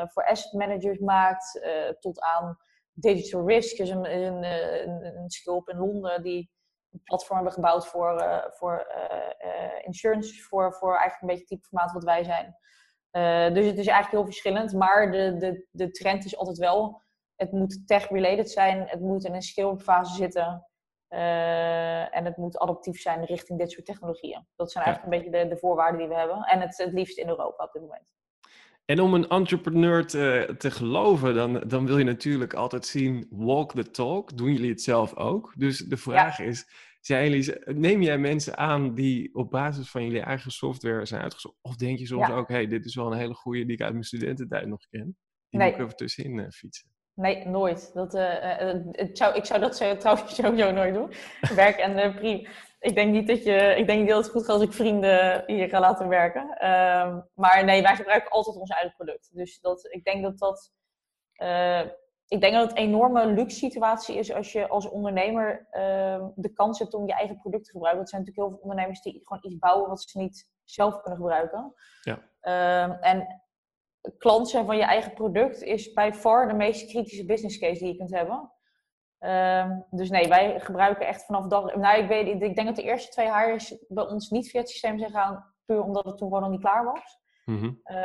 voor 0.07 0.25
asset 0.25 0.53
managers 0.53 0.99
maakt, 0.99 1.61
tot 1.99 2.21
aan 2.21 2.57
Digital 2.93 3.47
Risk, 3.47 3.77
is 3.77 3.89
een, 3.89 4.11
een, 4.11 4.43
een, 4.43 5.17
een 5.17 5.29
skilp 5.29 5.69
in 5.69 5.77
Londen 5.77 6.23
die 6.23 6.51
een 6.91 7.01
platform 7.03 7.35
hebben 7.35 7.53
gebouwd 7.53 7.87
voor, 7.87 8.43
voor 8.53 8.87
insurance, 9.83 10.41
voor, 10.41 10.73
voor 10.73 10.97
eigenlijk 10.97 11.21
een 11.21 11.27
beetje 11.27 11.43
het 11.43 11.47
type 11.47 11.67
formaat 11.67 11.91
wat 11.91 12.03
wij 12.03 12.23
zijn. 12.23 12.57
Uh, 13.11 13.53
dus 13.53 13.65
het 13.65 13.77
is 13.77 13.87
eigenlijk 13.87 14.11
heel 14.11 14.25
verschillend. 14.25 14.73
Maar 14.73 15.11
de, 15.11 15.37
de, 15.37 15.67
de 15.71 15.91
trend 15.91 16.25
is 16.25 16.37
altijd 16.37 16.57
wel, 16.57 17.01
het 17.35 17.51
moet 17.51 17.87
tech-related 17.87 18.51
zijn. 18.51 18.83
Het 18.85 18.99
moet 18.99 19.25
in 19.25 19.33
een 19.33 19.41
scale-up 19.41 19.81
fase 19.81 20.15
zitten. 20.15 20.65
Uh, 21.09 22.15
en 22.15 22.25
het 22.25 22.37
moet 22.37 22.57
adaptief 22.57 23.01
zijn 23.01 23.25
richting 23.25 23.59
dit 23.59 23.71
soort 23.71 23.85
technologieën. 23.85 24.47
Dat 24.55 24.71
zijn 24.71 24.85
eigenlijk 24.85 25.13
een 25.13 25.21
beetje 25.21 25.43
de, 25.43 25.49
de 25.49 25.59
voorwaarden 25.59 25.99
die 25.99 26.07
we 26.07 26.15
hebben. 26.15 26.43
En 26.43 26.61
het, 26.61 26.77
het 26.77 26.93
liefst 26.93 27.17
in 27.17 27.27
Europa 27.27 27.63
op 27.63 27.71
dit 27.71 27.81
moment. 27.81 28.03
En 28.85 29.01
om 29.01 29.13
een 29.13 29.27
entrepreneur 29.27 30.07
te, 30.07 30.55
te 30.57 30.71
geloven, 30.71 31.35
dan, 31.35 31.63
dan 31.67 31.85
wil 31.85 31.97
je 31.97 32.03
natuurlijk 32.03 32.53
altijd 32.53 32.85
zien, 32.85 33.27
walk 33.29 33.73
the 33.73 33.91
talk. 33.91 34.37
Doen 34.37 34.51
jullie 34.51 34.69
het 34.69 34.81
zelf 34.81 35.15
ook? 35.15 35.53
Dus 35.57 35.77
de 35.77 35.97
vraag 35.97 36.39
is, 36.39 36.65
zijn 36.99 37.55
neem 37.65 38.01
jij 38.01 38.17
mensen 38.17 38.57
aan 38.57 38.95
die 38.95 39.35
op 39.35 39.49
basis 39.49 39.89
van 39.89 40.03
jullie 40.03 40.21
eigen 40.21 40.51
software 40.51 41.05
zijn 41.05 41.21
uitgezocht? 41.21 41.57
Of 41.61 41.75
denk 41.75 41.99
je 41.99 42.05
soms 42.05 42.29
ook, 42.29 42.47
hey, 42.47 42.67
dit 42.67 42.85
is 42.85 42.95
wel 42.95 43.11
een 43.11 43.17
hele 43.17 43.33
goede 43.33 43.65
die 43.65 43.75
ik 43.75 43.81
uit 43.81 43.91
mijn 43.91 44.03
studententijd 44.03 44.67
nog 44.67 44.87
ken? 44.89 45.17
Die 45.49 45.59
nee. 45.59 45.69
moet 45.69 45.79
ik 45.79 45.85
even 45.85 45.97
tussenin 45.97 46.37
uh, 46.37 46.49
fietsen. 46.49 46.89
Nee, 47.13 47.47
nooit. 47.47 47.93
Dat, 47.93 48.15
uh, 48.15 48.75
zou, 49.13 49.35
ik 49.35 49.45
zou 49.45 49.59
dat 49.59 49.99
trouwens 49.99 50.35
sowieso 50.35 50.71
nooit 50.71 50.93
doen. 50.93 51.11
Werk 51.55 51.77
en 51.77 51.97
uh, 51.97 52.15
prima. 52.15 52.49
Ik 52.79 52.95
denk 52.95 53.11
niet 53.11 53.27
dat 53.27 53.43
je, 53.43 53.75
ik 53.77 53.87
denk 53.87 53.99
niet 53.99 54.09
dat 54.09 54.23
het 54.23 54.31
goed 54.31 54.45
gaat 54.45 54.55
als 54.55 54.63
ik 54.63 54.73
vrienden 54.73 55.43
hier 55.45 55.69
ga 55.69 55.79
laten 55.79 56.07
werken. 56.07 56.43
Uh, 56.43 57.17
maar 57.33 57.65
nee, 57.65 57.81
wij 57.81 57.95
gebruiken 57.95 58.31
altijd 58.31 58.55
ons 58.55 58.69
eigen 58.69 58.93
product. 58.95 59.29
Dus 59.33 59.59
dat, 59.59 59.87
ik 59.91 60.03
denk 60.03 60.23
dat 60.23 60.39
dat 60.39 60.71
ik 62.29 62.41
denk 62.41 62.53
dat 62.53 62.69
het 62.69 62.77
een 62.77 62.83
enorme 62.83 63.25
luxe 63.25 63.57
situatie 63.57 64.15
is 64.15 64.33
als 64.33 64.51
je 64.51 64.67
als 64.67 64.89
ondernemer 64.89 65.67
uh, 65.71 66.27
de 66.35 66.53
kans 66.53 66.79
hebt 66.79 66.93
om 66.93 67.07
je 67.07 67.13
eigen 67.13 67.39
product 67.39 67.65
te 67.65 67.71
gebruiken. 67.71 68.01
Dat 68.01 68.09
zijn 68.09 68.21
natuurlijk 68.21 68.49
heel 68.49 68.57
veel 68.57 68.69
ondernemers 68.69 69.01
die 69.01 69.21
gewoon 69.23 69.43
iets 69.45 69.57
bouwen 69.57 69.89
wat 69.89 70.01
ze 70.01 70.17
niet 70.17 70.49
zelf 70.63 71.01
kunnen 71.01 71.19
gebruiken. 71.19 71.73
Ja. 72.01 72.19
Uh, 72.41 73.07
en 73.07 73.41
klant 74.17 74.49
zijn 74.49 74.65
van 74.65 74.77
je 74.77 74.83
eigen 74.83 75.13
product 75.13 75.61
is 75.61 75.93
bij 75.93 76.13
far 76.13 76.47
de 76.47 76.53
meest 76.53 76.89
kritische 76.89 77.25
business 77.25 77.57
case 77.57 77.79
die 77.79 77.91
je 77.91 77.97
kunt 77.97 78.11
hebben. 78.11 78.51
Uh, 79.19 79.71
dus 79.89 80.09
nee, 80.09 80.27
wij 80.27 80.59
gebruiken 80.59 81.07
echt 81.07 81.25
vanaf 81.25 81.47
dag. 81.47 81.75
Nou, 81.75 82.01
ik, 82.01 82.07
weet, 82.07 82.41
ik 82.41 82.55
denk 82.55 82.67
dat 82.67 82.75
de 82.75 82.83
eerste 82.83 83.11
twee 83.11 83.33
hires 83.33 83.85
bij 83.87 84.07
ons 84.07 84.29
niet 84.29 84.49
via 84.49 84.59
het 84.59 84.69
systeem 84.69 84.99
zijn 84.99 85.11
gegaan, 85.11 85.53
puur 85.65 85.83
omdat 85.83 86.05
het 86.05 86.17
toen 86.17 86.27
gewoon 86.27 86.43
nog 86.43 86.51
niet 86.51 86.61
klaar 86.61 86.83
was. 86.83 87.18
Mhm. 87.49 87.71
Eh, 87.83 87.95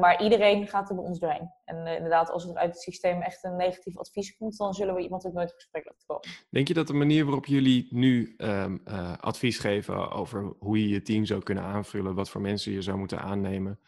maar 0.00 0.22
iedereen 0.22 0.66
gaat 0.68 0.88
er 0.88 0.94
bij 0.94 1.04
ons 1.04 1.18
doorheen. 1.18 1.50
En 1.64 1.86
eh, 1.86 1.94
inderdaad, 1.94 2.30
als 2.30 2.48
er 2.48 2.54
uit 2.54 2.72
het 2.72 2.82
systeem 2.82 3.22
echt 3.22 3.44
een 3.44 3.56
negatief 3.56 3.98
advies 3.98 4.36
komt, 4.36 4.56
dan 4.56 4.74
zullen 4.74 4.94
we 4.94 5.02
iemand 5.02 5.26
ook 5.26 5.32
nooit 5.32 5.48
in 5.48 5.54
gesprek 5.54 5.84
laten 5.84 6.06
komen. 6.06 6.28
Denk 6.50 6.68
je 6.68 6.74
dat 6.74 6.86
de 6.86 6.92
manier 6.92 7.24
waarop 7.24 7.46
jullie 7.46 7.86
nu 7.90 8.34
ehm, 8.36 8.78
eh, 8.84 9.16
advies 9.18 9.58
geven 9.58 10.10
over 10.10 10.54
hoe 10.58 10.80
je 10.80 10.88
je 10.88 11.02
team 11.02 11.24
zou 11.24 11.42
kunnen 11.42 11.64
aanvullen, 11.64 12.14
wat 12.14 12.30
voor 12.30 12.40
mensen 12.40 12.72
je 12.72 12.82
zou 12.82 12.98
moeten 12.98 13.20
aannemen, 13.20 13.80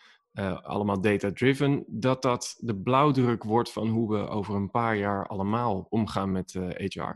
allemaal 0.63 1.01
data-driven, 1.01 1.85
dat 1.87 2.23
dat 2.23 2.57
de 2.59 2.77
blauwdruk 2.77 3.45
wordt 3.45 3.73
van 3.73 3.89
hoe 3.89 4.13
we 4.13 4.29
over 4.29 4.55
een 4.55 4.71
paar 4.71 4.97
jaar 4.97 5.27
allemaal 5.27 5.87
omgaan 5.91 6.33
met 6.33 6.53
HR? 6.77 7.13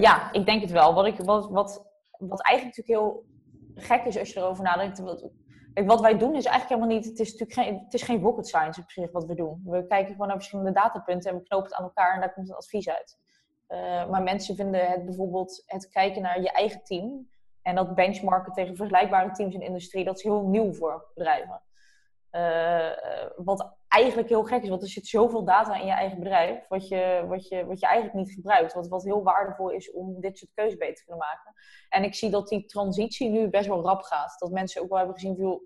Ja, 0.00 0.32
ik 0.32 0.46
denk 0.46 0.60
het 0.60 0.70
wel. 0.70 0.94
Wat, 0.94 1.06
ik, 1.06 1.16
wat, 1.16 1.50
wat, 1.50 1.86
wat 2.18 2.42
eigenlijk 2.42 2.76
natuurlijk 2.76 3.06
heel 3.06 3.24
gek 3.74 4.04
is 4.04 4.18
als 4.18 4.32
je 4.32 4.40
erover 4.40 4.64
nadenkt. 4.64 4.98
Wat, 4.98 5.30
wat 5.84 6.00
wij 6.00 6.18
doen 6.18 6.34
is 6.34 6.44
eigenlijk 6.44 6.68
helemaal 6.68 6.96
niet. 6.96 7.04
Het 7.04 7.18
is 7.18 7.32
natuurlijk 7.32 7.60
geen, 7.60 7.82
het 7.84 7.94
is 7.94 8.02
geen 8.02 8.22
rocket 8.22 8.46
science 8.46 8.80
op 8.80 8.90
zich 8.90 9.12
wat 9.12 9.24
we 9.24 9.34
doen. 9.34 9.62
We 9.64 9.86
kijken 9.86 10.12
gewoon 10.12 10.26
naar 10.26 10.36
verschillende 10.36 10.72
datapunten 10.72 11.30
en 11.30 11.36
we 11.36 11.42
knopen 11.42 11.68
het 11.68 11.78
aan 11.78 11.84
elkaar 11.84 12.14
en 12.14 12.20
daar 12.20 12.32
komt 12.32 12.48
een 12.48 12.54
advies 12.54 12.88
uit. 12.88 13.18
Eh, 13.66 14.08
maar 14.08 14.22
mensen 14.22 14.56
vinden 14.56 14.90
het 14.90 15.04
bijvoorbeeld 15.04 15.62
het 15.66 15.88
kijken 15.88 16.22
naar 16.22 16.40
je 16.40 16.50
eigen 16.50 16.84
team 16.84 17.28
en 17.62 17.74
dat 17.74 17.94
benchmarken 17.94 18.52
tegen 18.52 18.76
vergelijkbare 18.76 19.30
teams 19.30 19.54
in 19.54 19.60
de 19.60 19.66
industrie, 19.66 20.04
dat 20.04 20.16
is 20.16 20.22
heel 20.22 20.42
nieuw 20.42 20.72
voor 20.72 21.06
bedrijven. 21.14 21.62
Eh, 22.30 23.22
eh, 23.22 23.30
wat 23.36 23.75
eigenlijk 23.88 24.28
heel 24.28 24.44
gek 24.44 24.62
is, 24.62 24.68
want 24.68 24.82
er 24.82 24.88
zit 24.88 25.06
zoveel 25.06 25.44
data 25.44 25.80
in 25.80 25.86
je 25.86 25.92
eigen 25.92 26.18
bedrijf, 26.18 26.68
wat 26.68 26.88
je, 26.88 27.24
wat 27.28 27.48
je, 27.48 27.66
wat 27.66 27.80
je 27.80 27.86
eigenlijk 27.86 28.16
niet 28.16 28.34
gebruikt. 28.34 28.72
Wat, 28.72 28.88
wat 28.88 29.04
heel 29.04 29.22
waardevol 29.22 29.70
is 29.70 29.92
om 29.92 30.20
dit 30.20 30.38
soort 30.38 30.50
keuzes 30.54 30.78
beter 30.78 30.94
te 30.94 31.04
kunnen 31.04 31.26
maken. 31.26 31.54
En 31.88 32.04
ik 32.04 32.14
zie 32.14 32.30
dat 32.30 32.48
die 32.48 32.64
transitie 32.64 33.30
nu 33.30 33.48
best 33.48 33.66
wel 33.66 33.82
rap 33.82 34.02
gaat. 34.02 34.38
Dat 34.38 34.50
mensen 34.50 34.82
ook 34.82 34.88
wel 34.88 34.98
hebben 34.98 35.14
gezien, 35.14 35.34
joh, 35.34 35.62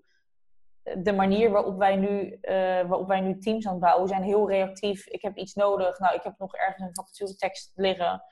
de 0.83 1.13
manier 1.13 1.51
waarop 1.51 1.77
wij, 1.77 1.95
nu, 1.95 2.37
eh, 2.41 2.53
waarop 2.87 3.07
wij 3.07 3.21
nu 3.21 3.37
teams 3.37 3.65
aan 3.65 3.71
het 3.71 3.81
bouwen 3.81 4.07
zijn 4.07 4.23
heel 4.23 4.49
reactief. 4.49 5.07
Ik 5.07 5.21
heb 5.21 5.37
iets 5.37 5.53
nodig. 5.53 5.99
Nou, 5.99 6.15
ik 6.15 6.23
heb 6.23 6.37
nog 6.37 6.55
ergens 6.55 6.81
een 6.87 6.95
vacaturetekst 6.95 7.71
liggen. 7.75 8.23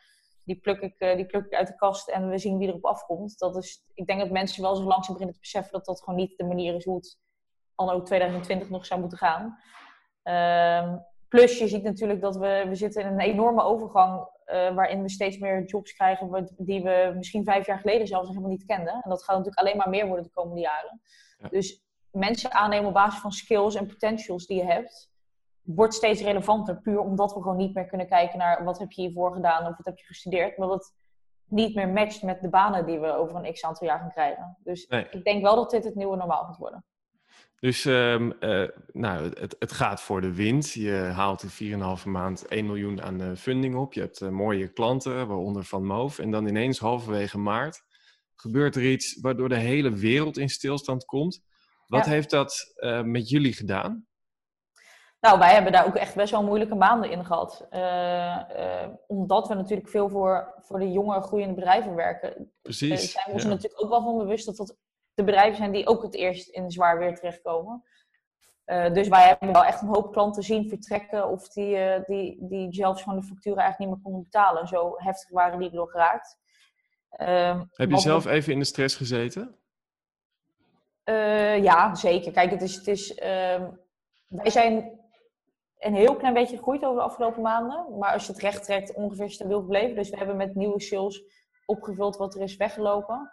Die 0.44 0.60
pluk, 0.60 0.80
ik, 0.80 1.00
eh, 1.00 1.16
die 1.16 1.26
pluk 1.26 1.46
ik 1.46 1.54
uit 1.54 1.68
de 1.68 1.76
kast 1.76 2.10
en 2.10 2.30
we 2.30 2.38
zien 2.38 2.58
wie 2.58 2.68
erop 2.68 2.86
afkomt. 2.86 3.40
Dat 3.40 3.56
is, 3.56 3.86
ik 3.94 4.06
denk 4.06 4.20
dat 4.20 4.30
mensen 4.30 4.62
wel 4.62 4.76
zo 4.76 4.84
langzaam 4.84 5.14
beginnen 5.14 5.36
te 5.36 5.42
beseffen 5.42 5.72
dat 5.72 5.86
dat 5.86 6.04
gewoon 6.04 6.20
niet 6.20 6.38
de 6.38 6.44
manier 6.44 6.76
is 6.76 6.86
hoe 6.86 6.96
het 6.96 7.18
anno 7.80 8.02
2020 8.02 8.70
nog 8.70 8.86
zou 8.86 9.00
moeten 9.00 9.18
gaan. 9.18 9.60
Ehm, 10.24 10.98
plus 11.28 11.60
je 11.60 11.68
ziet 11.68 11.84
natuurlijk 11.84 12.22
dat 12.22 12.36
we, 12.36 12.66
we 12.68 12.76
zitten 12.76 13.02
in 13.02 13.08
een 13.08 13.20
enorme 13.20 13.64
overgang 13.64 14.20
uh, 14.20 14.76
waarin 14.76 15.02
we 15.02 15.10
steeds 15.10 15.38
meer 15.38 15.66
jobs 15.66 15.94
krijgen 15.94 16.50
die 16.58 16.84
we 16.84 17.14
misschien 17.16 17.44
vijf 17.44 17.66
jaar 17.66 17.80
geleden 17.80 18.08
zelfs 18.08 18.26
nog 18.26 18.36
helemaal 18.36 18.58
niet 18.58 18.66
kenden. 18.66 18.94
En 18.94 19.10
dat 19.10 19.24
gaat 19.24 19.38
natuurlijk 19.38 19.60
alleen 19.60 19.78
maar 19.78 19.90
meer 19.90 20.08
worden 20.08 20.24
de 20.24 20.32
komende 20.32 20.62
jaren. 20.62 21.02
Ja. 21.38 21.50
Dus 21.50 21.84
mensen 22.12 22.52
aannemen 22.52 22.88
op 22.88 22.94
basis 22.94 23.20
van 23.20 23.32
skills 23.32 23.76
en 23.76 23.88
potentials 23.88 24.46
die 24.46 24.58
je 24.58 24.66
hebt, 24.66 25.12
wordt 25.62 25.94
steeds 25.94 26.22
relevanter. 26.22 26.82
Puur 26.82 27.00
omdat 27.00 27.34
we 27.34 27.42
gewoon 27.42 27.58
niet 27.58 27.74
meer 27.74 27.86
kunnen 27.86 28.08
kijken 28.08 28.38
naar 28.38 28.64
wat 28.64 28.80
heb 28.80 28.92
je 28.92 29.02
hiervoor 29.02 29.34
gedaan 29.34 29.68
of 29.68 29.78
wat 29.78 29.86
heb 29.86 29.98
je 29.98 30.06
gestudeerd. 30.06 30.58
Maar 30.58 30.68
dat 30.68 30.78
het 30.78 30.94
niet 31.50 31.76
meer 31.76 31.90
matcht 31.90 32.24
met 32.24 32.42
de 32.42 32.50
banen 32.50 32.86
die 32.86 33.00
we 33.00 33.14
over 33.14 33.36
een 33.36 33.54
x 33.54 33.64
aantal 33.64 33.88
jaar 33.88 34.00
gaan 34.00 34.12
krijgen. 34.12 34.58
Dus 34.64 34.88
Nee. 34.88 35.08
ik 35.10 35.24
denk 35.24 35.42
wel 35.44 35.56
dat 35.56 35.72
dit 35.72 35.84
het 35.84 35.96
nieuwe 35.96 36.16
normaal 36.16 36.44
gaat 36.44 36.58
worden. 36.58 36.86
Dus 37.60 37.86
ehm, 37.86 38.32
eh, 38.40 38.68
nou, 38.92 39.34
het, 39.40 39.56
het 39.60 39.72
gaat 39.72 40.02
voor 40.02 40.22
de 40.22 40.34
wind. 40.34 40.72
Je 40.72 40.92
haalt 40.92 41.44
in 41.60 42.00
4,5 42.00 42.06
maand 42.06 42.48
1 42.48 42.66
miljoen 42.66 43.02
aan 43.02 43.22
eh, 43.22 43.36
funding 43.36 43.76
op. 43.76 43.94
Je 43.94 44.00
hebt 44.00 44.22
eh, 44.22 44.30
mooie 44.30 44.68
klanten, 44.68 45.28
waaronder 45.28 45.64
Van 45.64 45.86
Moof. 45.86 46.20
En 46.20 46.32
dan 46.32 46.48
ineens 46.48 46.80
halverwege 46.80 47.38
maart 47.38 47.84
gebeurt 48.36 48.76
er 48.76 48.92
iets 48.92 49.20
waardoor 49.22 49.50
de 49.50 49.58
hele 49.58 49.92
wereld 49.92 50.38
in 50.38 50.50
stilstand 50.50 51.06
komt. 51.06 51.42
Wat 51.88 52.06
Ja. 52.06 52.12
heeft 52.12 52.30
dat 52.30 52.74
met 53.04 53.30
jullie 53.30 53.54
gedaan? 53.54 54.10
Nou, 55.20 55.40
wij 55.40 55.54
hebben 55.54 55.72
daar 55.72 55.86
ook 55.86 55.96
echt 55.96 56.16
best 56.16 56.32
wel 56.32 56.44
moeilijke 56.44 56.76
maanden 56.76 57.12
in 57.12 57.26
gehad. 57.26 57.66
Eh, 57.70 58.84
eh, 58.84 58.90
omdat 59.08 59.48
we 59.48 59.54
natuurlijk 59.54 59.90
veel 59.90 60.10
voor, 60.10 60.54
voor 60.58 60.80
de 60.80 60.92
jonge 60.92 61.22
groeiende 61.22 61.54
bedrijven 61.54 61.96
werken. 61.96 62.52
Precies. 62.62 63.12
zijn 63.12 63.26
we 63.28 63.32
ons 63.32 63.44
ja. 63.44 63.50
er 63.50 63.56
natuurlijk 63.56 63.84
ook 63.84 63.90
wel 63.90 64.02
van 64.02 64.18
bewust 64.18 64.46
dat 64.46 64.56
dat 64.56 64.78
de 65.20 65.26
bedrijven 65.26 65.58
zijn 65.58 65.72
die 65.72 65.88
ook 65.88 66.04
het 66.04 66.16
eerst 66.16 66.48
in 66.48 66.72
zwaar 66.72 66.98
weer 66.98 67.16
terechtkomen. 67.16 67.84
Eh, 68.66 68.94
dus 68.94 69.08
wij 69.08 69.28
hebben 69.28 69.54
wel 69.54 69.66
echt 69.66 69.82
een 69.82 69.88
hoop 69.88 70.12
klanten 70.12 70.44
zien 70.44 70.70
vertrekken 70.70 71.30
of 71.30 71.50
die, 71.50 71.76
eh, 71.76 72.06
die, 72.06 72.38
die 72.42 72.74
zelfs 72.74 73.02
gewoon 73.02 73.20
de 73.20 73.26
facturen 73.26 73.60
eigenlijk 73.60 73.80
niet 73.80 73.90
meer 73.90 74.12
konden 74.12 74.30
betalen. 74.32 74.68
Zo 74.68 74.94
heftig 74.98 75.30
waren 75.30 75.60
die 75.60 75.70
erdoor 75.70 75.90
geraakt. 75.90 76.38
Ehm, 77.10 77.64
Heb 77.74 77.90
je 77.90 77.98
zelf 77.98 78.26
even 78.26 78.54
in 78.54 78.60
de 78.60 78.66
stress 78.66 78.96
gezeten? 78.96 79.56
Eh, 81.04 81.64
ja, 81.64 81.96
zeker. 81.96 82.32
Kijk, 82.32 82.52
het 82.52 82.62
is, 82.62 82.76
het 82.76 82.88
is, 82.88 83.16
ehm, 83.16 83.70
wij 84.28 84.50
zijn 84.50 85.00
een 85.78 85.96
heel 85.96 86.16
klein 86.16 86.34
beetje 86.34 86.58
gegroeid 86.58 86.84
over 86.84 86.98
de 86.98 87.06
afgelopen 87.06 87.42
maanden. 87.42 87.98
Maar 87.98 88.14
als 88.14 88.26
je 88.26 88.32
het 88.32 88.42
recht 88.42 88.64
trekt, 88.64 88.94
ongeveer 88.94 89.30
stabiel 89.30 89.60
gebleven. 89.60 89.96
Dus 89.96 90.10
we 90.10 90.18
hebben 90.18 90.38
met 90.38 90.56
nieuwe 90.56 90.82
sales 90.82 91.24
opgevuld 91.66 92.18
wat 92.18 92.36
er 92.36 92.42
is 92.42 92.56
weggelopen. 92.56 93.32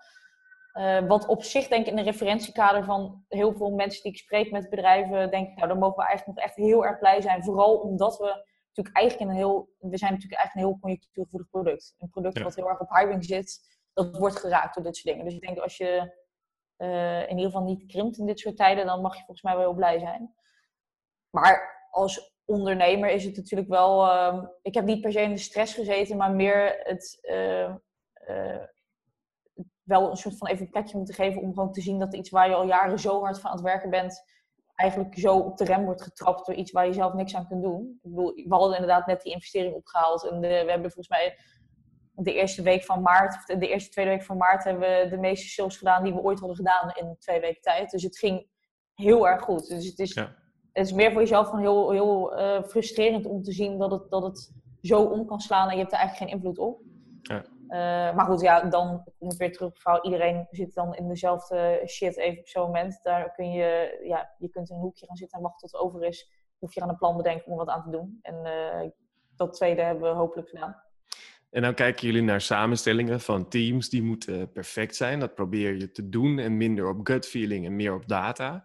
Eh, 0.76 1.06
wat 1.06 1.26
op 1.26 1.42
zich, 1.42 1.68
denk 1.68 1.82
ik, 1.84 1.90
in 1.90 1.96
de 1.96 2.02
referentiekader 2.02 2.84
van 2.84 3.24
heel 3.28 3.54
veel 3.54 3.70
mensen 3.70 4.02
die 4.02 4.12
ik 4.12 4.18
spreek 4.18 4.50
met 4.50 4.70
bedrijven, 4.70 5.30
denk 5.30 5.48
ik, 5.48 5.56
nou, 5.56 5.68
dan 5.68 5.78
mogen 5.78 5.96
we 5.96 6.04
eigenlijk 6.08 6.38
nog 6.38 6.46
echt 6.46 6.56
heel 6.56 6.84
erg 6.86 6.98
blij 6.98 7.20
zijn. 7.20 7.44
Vooral 7.44 7.76
omdat 7.76 8.16
we 8.18 8.44
natuurlijk 8.66 8.96
eigenlijk 8.96 9.30
een 9.30 9.36
heel, 9.36 9.68
we 9.78 9.96
zijn 9.98 10.12
natuurlijk 10.12 10.40
eigenlijk 10.40 10.54
een 10.54 10.72
heel 10.72 10.78
conjunctuurgevoelig 10.80 11.48
product. 11.50 11.94
Een 11.98 12.10
product 12.10 12.36
Ja. 12.38 12.42
wat 12.44 12.54
heel 12.54 12.68
erg 12.68 12.80
op 12.80 12.90
hiring 12.96 13.24
zit, 13.24 13.60
dat 13.92 14.16
wordt 14.18 14.36
geraakt 14.38 14.74
door 14.74 14.84
dit 14.84 14.96
soort 14.96 15.06
dingen. 15.14 15.24
Dus 15.24 15.34
ik 15.34 15.46
denk, 15.46 15.58
als 15.58 15.76
je 15.76 16.14
eh, 16.76 17.22
in 17.22 17.28
ieder 17.36 17.44
geval 17.44 17.62
niet 17.62 17.86
krimpt 17.86 18.18
in 18.18 18.26
dit 18.26 18.38
soort 18.40 18.56
tijden, 18.56 18.86
dan 18.86 19.00
mag 19.00 19.12
je 19.12 19.18
volgens 19.24 19.42
mij 19.42 19.54
wel 19.56 19.64
heel 19.64 19.74
blij 19.74 19.98
zijn. 19.98 20.34
Maar 21.30 21.86
als 21.90 22.34
ondernemer 22.44 23.10
is 23.10 23.24
het 23.24 23.36
natuurlijk 23.36 23.70
wel. 23.70 24.06
ehm, 24.10 24.46
ik 24.62 24.74
heb 24.74 24.84
niet 24.84 25.00
per 25.00 25.12
se 25.12 25.20
in 25.20 25.30
de 25.30 25.38
stress 25.38 25.74
gezeten, 25.74 26.16
maar 26.16 26.30
meer 26.30 26.80
het. 26.82 27.18
eh, 27.22 27.74
wel 29.86 30.10
een 30.10 30.16
soort 30.16 30.36
van 30.38 30.48
even 30.48 30.64
een 30.64 30.70
plekje 30.70 30.96
moeten 30.96 31.14
geven 31.14 31.42
om 31.42 31.54
gewoon 31.54 31.72
te 31.72 31.80
zien 31.80 31.98
dat 31.98 32.14
iets 32.14 32.30
waar 32.30 32.48
je 32.48 32.54
al 32.54 32.66
jaren 32.66 32.98
zo 32.98 33.20
hard 33.20 33.40
van 33.40 33.50
aan 33.50 33.56
het 33.56 33.64
werken 33.66 33.90
bent, 33.90 34.22
eigenlijk 34.74 35.18
zo 35.18 35.38
op 35.38 35.56
de 35.56 35.64
rem 35.64 35.84
wordt 35.84 36.02
getrapt 36.02 36.46
door 36.46 36.54
iets 36.54 36.72
waar 36.72 36.86
je 36.86 36.92
zelf 36.92 37.12
niks 37.12 37.34
aan 37.34 37.46
kunt 37.48 37.62
doen. 37.62 37.98
Ik 38.02 38.10
bedoel, 38.10 38.34
we 38.34 38.44
hadden 38.54 38.72
inderdaad 38.74 39.06
net 39.06 39.22
die 39.22 39.32
investering 39.32 39.74
opgehaald 39.74 40.24
en 40.30 40.40
de- 40.40 40.48
we 40.48 40.70
hebben 40.70 40.90
volgens 40.92 41.08
mij 41.08 41.38
de 42.12 42.34
eerste 42.34 42.62
week 42.62 42.84
van 42.84 43.02
maart, 43.02 43.34
of 43.34 43.44
de, 43.44 43.58
de 43.58 43.68
eerste 43.68 43.90
tweede 43.90 44.10
week 44.10 44.22
van 44.22 44.36
maart, 44.36 44.64
hebben 44.64 44.88
we 44.88 45.06
de 45.10 45.16
meeste 45.18 45.48
sales 45.48 45.76
gedaan 45.76 46.02
die 46.04 46.14
we 46.14 46.20
ooit 46.20 46.38
hadden 46.38 46.56
gedaan 46.56 46.90
in 46.94 47.16
twee 47.18 47.40
weken 47.40 47.60
tijd. 47.62 47.90
Dus 47.90 48.02
het 48.02 48.18
ging 48.18 48.46
heel 48.94 49.28
erg 49.28 49.42
goed. 49.42 49.68
Dus 49.68 49.86
het 49.88 49.98
is, 49.98 50.14
Ja. 50.14 50.34
het 50.72 50.86
is 50.86 50.92
meer 50.92 51.12
voor 51.12 51.20
jezelf 51.20 51.46
gewoon 51.46 51.60
heel, 51.60 51.90
heel 51.90 52.36
eh, 52.36 52.62
frustrerend 52.62 53.26
om 53.26 53.42
te 53.42 53.52
zien 53.52 53.78
dat 53.78 53.90
het, 53.90 54.10
dat 54.10 54.22
het 54.22 54.52
zo 54.82 55.02
om 55.02 55.26
kan 55.26 55.40
slaan 55.40 55.68
en 55.68 55.74
je 55.74 55.80
hebt 55.80 55.92
er 55.92 55.98
eigenlijk 55.98 56.30
geen 56.30 56.38
invloed 56.40 56.58
op. 56.58 56.80
Ja. 57.22 57.44
Eh, 57.68 58.14
maar 58.14 58.26
goed, 58.26 58.40
ja, 58.40 58.60
dan 58.62 59.04
kom 59.18 59.30
ik 59.30 59.38
weer 59.38 59.52
terug 59.52 59.78
vrouw. 59.78 60.02
Iedereen 60.02 60.46
zit 60.50 60.74
dan 60.74 60.94
in 60.94 61.08
dezelfde 61.08 61.82
shit 61.86 62.16
even 62.16 62.38
op 62.38 62.48
zo'n 62.48 62.62
moment. 62.66 63.00
Daar 63.02 63.32
kun 63.34 63.50
je, 63.50 64.00
ja, 64.04 64.34
je 64.38 64.48
kunt 64.48 64.70
in 64.70 64.76
een 64.76 64.82
hoekje 64.82 65.06
gaan 65.06 65.16
zitten 65.16 65.38
en 65.38 65.44
wachten 65.44 65.68
tot 65.68 65.80
het 65.80 65.88
over 65.90 66.04
is. 66.04 66.30
Of 66.58 66.74
je 66.74 66.80
aan 66.80 66.88
een 66.88 66.96
plan 66.96 67.16
bedenken 67.16 67.46
om 67.46 67.56
wat 67.56 67.68
aan 67.68 67.82
te 67.82 67.90
doen. 67.90 68.18
En 68.22 68.44
eh, 68.44 68.88
dat 69.36 69.52
tweede 69.54 69.82
hebben 69.82 70.10
we 70.10 70.16
hopelijk 70.16 70.48
gedaan. 70.48 70.82
En 71.50 71.62
dan 71.62 71.74
kijken 71.74 72.06
jullie 72.06 72.22
naar 72.22 72.40
samenstellingen 72.40 73.20
van 73.20 73.48
teams 73.48 73.88
die 73.88 74.02
moeten 74.02 74.52
perfect 74.52 74.96
zijn. 74.96 75.20
Dat 75.20 75.34
probeer 75.34 75.74
je 75.76 75.90
te 75.90 76.08
doen 76.08 76.38
en 76.38 76.56
minder 76.56 76.88
op 76.88 77.06
gut 77.06 77.26
feeling 77.26 77.66
en 77.66 77.76
meer 77.76 77.94
op 77.94 78.08
data. 78.08 78.64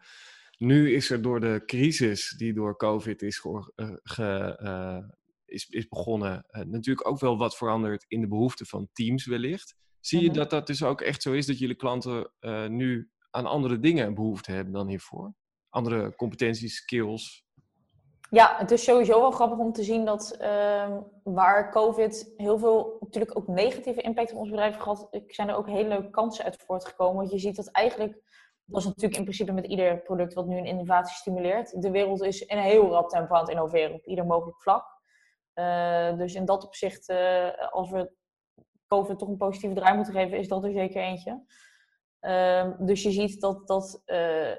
Nu 0.58 0.94
is 0.94 1.10
er 1.10 1.22
door 1.22 1.40
de 1.40 1.64
crisis 1.66 2.30
die 2.38 2.54
door 2.54 2.78
COVID 2.78 3.22
is, 3.22 3.46
eh, 3.76 3.90
ge- 4.04 4.58
is, 5.52 5.70
is 5.70 5.88
begonnen, 5.88 6.46
eh, 6.48 6.64
natuurlijk 6.64 7.08
ook 7.08 7.20
wel 7.20 7.38
wat 7.38 7.58
veranderd 7.58 8.06
in 8.08 8.22
de 8.22 8.28
behoeften 8.28 8.66
van 8.66 8.90
teams 8.94 9.26
wellicht. 9.26 9.76
Zie 10.00 10.22
je 10.22 10.28
Mhm. 10.28 10.38
dat 10.38 10.50
dat 10.50 10.68
dus 10.68 10.84
ook 10.84 11.02
echt 11.02 11.22
zo 11.22 11.32
is 11.32 11.46
dat 11.46 11.60
jullie 11.60 11.76
klanten 11.76 12.32
eh, 12.40 12.68
nu 12.68 13.10
aan 13.32 13.46
andere 13.46 13.80
dingen 13.80 14.14
behoefte 14.14 14.52
hebben 14.52 14.74
dan 14.74 14.88
hiervoor? 14.88 15.34
Andere 15.70 16.16
competenties, 16.16 16.76
skills? 16.76 17.46
Ja, 18.30 18.56
het 18.58 18.72
is 18.72 18.84
sowieso 18.84 19.20
wel 19.20 19.32
grappig 19.32 19.58
om 19.58 19.72
te 19.74 19.84
zien 19.84 20.06
dat 20.06 20.32
ehm, 20.40 21.00
waar 21.24 21.72
COVID 21.72 22.34
heel 22.38 22.58
veel 22.58 22.98
natuurlijk 23.00 23.38
ook 23.38 23.48
negatieve 23.48 24.02
impact 24.02 24.32
op 24.32 24.38
ons 24.38 24.50
bedrijf 24.50 24.78
gehad, 24.78 25.08
zijn 25.28 25.50
er 25.50 25.56
ook 25.56 25.68
hele 25.68 25.88
leuke 25.88 26.10
kansen 26.10 26.46
uit 26.46 26.64
voortgekomen. 26.66 27.16
Want 27.16 27.32
je 27.32 27.40
ziet 27.40 27.56
dat 27.56 27.68
eigenlijk, 27.72 28.22
dat 28.66 28.80
is 28.80 28.86
natuurlijk 28.86 29.16
in 29.16 29.24
principe 29.24 29.52
met 29.52 29.66
ieder 29.66 30.02
product 30.02 30.34
wat 30.34 30.48
nu 30.48 30.58
een 30.58 30.66
innovatie 30.66 31.16
stimuleert, 31.16 31.82
de 31.82 31.92
wereld 31.92 32.24
is 32.24 32.46
in 32.46 32.58
een 32.58 32.64
heel 32.64 32.90
rap 32.90 33.10
tempo 33.10 33.34
aan 33.34 33.42
het 33.42 33.50
innoveren 33.50 33.94
op 33.94 34.06
ieder 34.06 34.26
mogelijk 34.26 34.62
vlak. 34.62 34.91
Eh, 35.54 36.18
dus 36.18 36.34
in 36.34 36.46
dat 36.46 36.66
opzicht, 36.66 37.10
eh, 37.10 37.72
als 37.72 37.90
we 37.90 38.12
COVID 38.88 39.20
toch 39.20 39.30
een 39.30 39.38
positieve 39.38 39.76
draai 39.76 39.96
moeten 39.96 40.14
geven, 40.14 40.38
is 40.38 40.48
dat 40.48 40.64
er 40.64 40.72
zeker 40.72 41.02
eentje. 41.02 41.44
Ehm, 42.20 42.86
dus 42.86 43.04
je 43.04 43.12
ziet 43.12 43.42
dat, 43.42 43.68
dat 43.68 44.02
eh, 44.06 44.52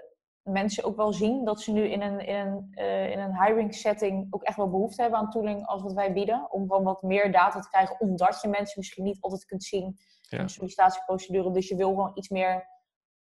mensen 0.42 0.84
ook 0.84 0.96
wel 0.96 1.12
zien 1.12 1.44
dat 1.44 1.60
ze 1.60 1.72
nu 1.72 1.88
in 1.88 2.02
een, 2.02 2.20
in, 2.20 2.36
een, 2.36 2.72
in 3.10 3.18
een 3.18 3.42
hiring 3.44 3.74
setting 3.74 4.26
ook 4.30 4.42
echt 4.42 4.56
wel 4.56 4.70
behoefte 4.70 5.02
hebben 5.02 5.20
aan 5.20 5.30
tooling 5.30 5.66
als 5.66 5.82
wat 5.82 5.92
wij 5.92 6.12
bieden. 6.12 6.50
Om 6.50 6.62
gewoon 6.62 6.84
wat 6.84 7.02
meer 7.02 7.32
data 7.32 7.60
te 7.60 7.68
krijgen, 7.68 8.00
omdat 8.00 8.40
je 8.42 8.48
mensen 8.48 8.78
misschien 8.78 9.04
niet 9.04 9.20
altijd 9.20 9.44
kunt 9.44 9.64
zien 9.64 9.98
Ja. 10.20 10.38
in 10.38 10.44
de 10.44 10.50
sollicitatieprocedure. 10.50 11.50
Dus 11.50 11.68
je 11.68 11.76
wil 11.76 11.88
gewoon 11.88 12.10
iets 12.14 12.28
meer 12.28 12.70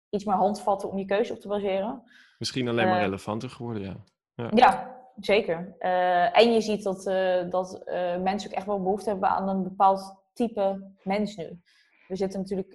iets 0.09 0.25
meer 0.25 0.35
handvatten 0.35 0.89
om 0.89 0.97
je 0.97 1.05
keuze 1.05 1.33
op 1.33 1.39
te 1.39 1.47
baseren. 1.47 2.03
Misschien 2.37 2.67
alleen 2.67 2.87
maar 2.87 2.99
relevanter 2.99 3.49
geworden, 3.49 3.81
ja. 3.81 3.95
Ja, 4.33 4.49
ja 4.53 4.96
zeker. 5.19 5.75
en 6.31 6.53
je 6.53 6.61
ziet 6.61 6.83
dat, 6.83 7.03
dat 7.51 7.81
mensen 8.23 8.49
ook 8.49 8.55
echt 8.55 8.65
wel 8.65 8.81
behoefte 8.81 9.09
hebben 9.09 9.29
aan 9.29 9.49
een 9.49 9.63
bepaald 9.63 10.15
type 10.33 10.91
mens 11.03 11.35
nu. 11.35 11.61
We 12.07 12.15
zitten 12.15 12.39
natuurlijk... 12.39 12.71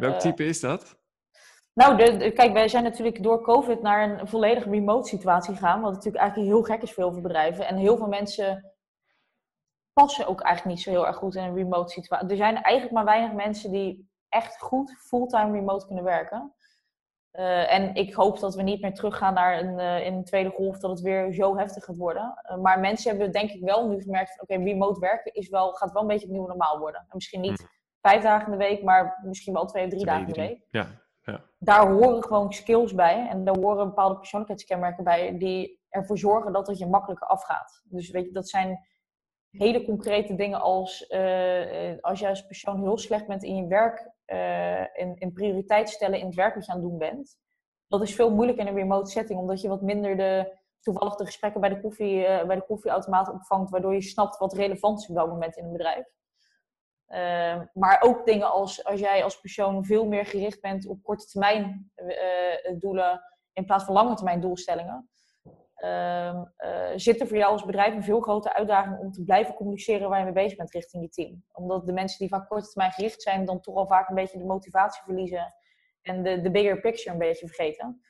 Welk 0.00 0.18
type 0.18 0.44
is 0.44 0.60
dat? 0.60 0.96
Nou, 1.72 1.96
de, 1.96 2.32
kijk, 2.32 2.52
wij 2.52 2.68
zijn 2.68 2.82
natuurlijk 2.82 3.22
door 3.22 3.42
COVID 3.42 3.82
naar 3.82 4.10
een 4.10 4.28
volledig 4.28 4.64
remote 4.64 5.08
situatie 5.08 5.54
gegaan. 5.54 5.80
Wat 5.80 5.92
natuurlijk 5.92 6.22
eigenlijk 6.22 6.50
heel 6.50 6.62
gek 6.62 6.82
is 6.82 6.92
voor 6.92 7.02
heel 7.02 7.12
veel 7.12 7.22
bedrijven. 7.22 7.66
En 7.66 7.76
heel 7.76 7.96
veel 7.96 8.06
mensen 8.06 8.74
passen 9.92 10.26
ook 10.26 10.40
eigenlijk 10.40 10.76
niet 10.76 10.84
zo 10.84 10.90
heel 10.90 11.06
erg 11.06 11.16
goed 11.16 11.34
in 11.34 11.42
een 11.42 11.54
remote 11.54 11.92
situatie. 11.92 12.28
Er 12.28 12.36
zijn 12.36 12.62
eigenlijk 12.62 12.94
maar 12.94 13.04
weinig 13.04 13.32
mensen 13.32 13.70
die 13.70 14.10
echt 14.28 14.60
goed 14.60 14.96
fulltime 14.98 15.52
remote 15.52 15.86
kunnen 15.86 16.04
werken. 16.04 16.54
Uh, 17.38 17.72
en 17.72 17.94
ik 17.94 18.14
hoop 18.14 18.40
dat 18.40 18.54
we 18.54 18.62
niet 18.62 18.80
meer 18.80 18.94
teruggaan 18.94 19.34
naar 19.34 19.58
een, 19.58 19.78
uh, 19.78 20.06
in 20.06 20.14
een 20.14 20.24
tweede 20.24 20.50
golf, 20.50 20.78
dat 20.78 20.90
het 20.90 21.00
weer 21.00 21.32
zo 21.32 21.56
heftig 21.56 21.84
gaat 21.84 21.96
worden. 21.96 22.42
Uh, 22.50 22.56
maar 22.56 22.80
mensen 22.80 23.10
hebben 23.10 23.32
denk 23.32 23.50
ik 23.50 23.62
wel 23.62 23.88
nu 23.88 24.02
gemerkt 24.02 24.34
van, 24.34 24.42
oké, 24.42 24.64
remote 24.64 25.00
werken 25.00 25.34
is 25.34 25.48
wel, 25.48 25.72
gaat 25.72 25.92
wel 25.92 26.02
een 26.02 26.08
beetje 26.08 26.24
het 26.24 26.32
nieuwe 26.32 26.48
normaal 26.48 26.78
worden. 26.78 27.00
En 27.00 27.06
misschien 27.10 27.40
niet 27.40 27.58
hmm. 27.58 27.68
vijf 28.00 28.22
dagen 28.22 28.52
in 28.52 28.58
de 28.58 28.64
week, 28.64 28.82
maar 28.82 29.20
misschien 29.22 29.52
wel 29.52 29.66
twee 29.66 29.84
of 29.84 29.90
drie 29.90 30.04
dagen 30.04 30.26
in 30.26 30.32
de 30.32 30.40
week. 30.40 30.66
Ja, 30.70 30.86
ja. 31.22 31.40
Daar 31.58 31.90
horen 31.90 32.24
gewoon 32.24 32.52
skills 32.52 32.94
bij 32.94 33.28
en 33.28 33.44
daar 33.44 33.56
horen 33.58 33.86
bepaalde 33.86 34.16
persoonlijkheidskenmerken 34.16 35.04
bij 35.04 35.38
die 35.38 35.84
ervoor 35.88 36.18
zorgen 36.18 36.52
dat 36.52 36.66
het 36.66 36.78
je 36.78 36.86
makkelijker 36.86 37.26
afgaat. 37.26 37.82
Dus 37.84 38.10
weet 38.10 38.24
je, 38.24 38.32
dat 38.32 38.48
zijn 38.48 38.86
hele 39.58 39.84
concrete 39.84 40.34
dingen 40.34 40.60
als 40.60 41.10
uh, 41.10 41.96
als 42.00 42.20
je 42.20 42.28
als 42.28 42.46
persoon 42.46 42.80
heel 42.80 42.98
slecht 42.98 43.26
bent 43.26 43.42
in 43.42 43.56
je 43.56 43.66
werk, 43.66 44.10
uh, 44.26 45.32
prioriteit 45.32 45.88
stellen 45.88 46.18
in 46.18 46.26
het 46.26 46.34
werk 46.34 46.54
wat 46.54 46.66
je 46.66 46.72
aan 46.72 46.78
het 46.78 46.88
doen 46.88 46.98
bent. 46.98 47.38
Dat 47.88 48.02
is 48.02 48.14
veel 48.14 48.30
moeilijker 48.30 48.66
in 48.66 48.70
een 48.70 48.78
remote 48.78 49.10
setting, 49.10 49.38
omdat 49.38 49.60
je 49.60 49.68
wat 49.68 49.82
minder 49.82 50.16
de, 50.16 50.58
toevallig 50.80 51.14
de 51.14 51.24
gesprekken 51.24 51.60
bij 51.60 51.70
de, 51.70 51.80
koffie, 51.80 52.22
bij 52.46 52.56
de 52.56 52.64
koffieautomaat 52.66 53.32
opvangt, 53.32 53.70
waardoor 53.70 53.94
je 53.94 54.02
snapt 54.02 54.38
wat 54.38 54.54
relevant 54.54 55.00
is 55.00 55.08
op 55.08 55.14
dat 55.14 55.28
moment 55.28 55.56
in 55.56 55.64
een 55.64 55.72
bedrijf. 55.72 56.06
Uh, 57.08 57.62
maar 57.72 58.02
ook 58.02 58.26
dingen 58.26 58.50
als 58.52 58.84
als 58.84 59.00
jij 59.00 59.24
als 59.24 59.40
persoon 59.40 59.84
veel 59.84 60.06
meer 60.06 60.26
gericht 60.26 60.60
bent 60.60 60.86
op 60.86 61.02
korte 61.02 61.26
termijn 61.26 61.92
doelen 62.78 63.22
in 63.52 63.64
plaats 63.64 63.84
van 63.84 63.94
lange 63.94 64.14
termijn 64.14 64.40
doelstellingen. 64.40 65.10
Uh, 65.84 66.42
zit 66.94 67.20
er 67.20 67.26
voor 67.26 67.36
jou 67.36 67.52
als 67.52 67.64
bedrijf 67.64 67.94
een 67.94 68.02
veel 68.02 68.20
grotere 68.20 68.54
uitdaging 68.54 68.98
om 68.98 69.12
te 69.12 69.24
blijven 69.24 69.54
communiceren 69.54 70.08
waar 70.08 70.18
je 70.18 70.24
mee 70.24 70.34
bezig 70.34 70.56
bent 70.56 70.72
richting 70.72 71.02
je 71.02 71.08
team. 71.08 71.44
Omdat 71.52 71.86
de 71.86 71.92
mensen 71.92 72.18
die 72.18 72.28
vaak 72.28 72.48
korte 72.48 72.68
termijn 72.68 72.92
gericht 72.92 73.22
zijn, 73.22 73.44
dan 73.44 73.60
toch 73.60 73.74
al 73.76 73.86
vaak 73.86 74.08
een 74.08 74.14
beetje 74.14 74.38
de 74.38 74.44
motivatie 74.44 75.02
verliezen 75.04 75.54
en 76.02 76.22
de, 76.22 76.40
de 76.40 76.50
bigger 76.50 76.80
picture 76.80 77.10
een 77.10 77.18
beetje 77.18 77.46
vergeten. 77.46 78.00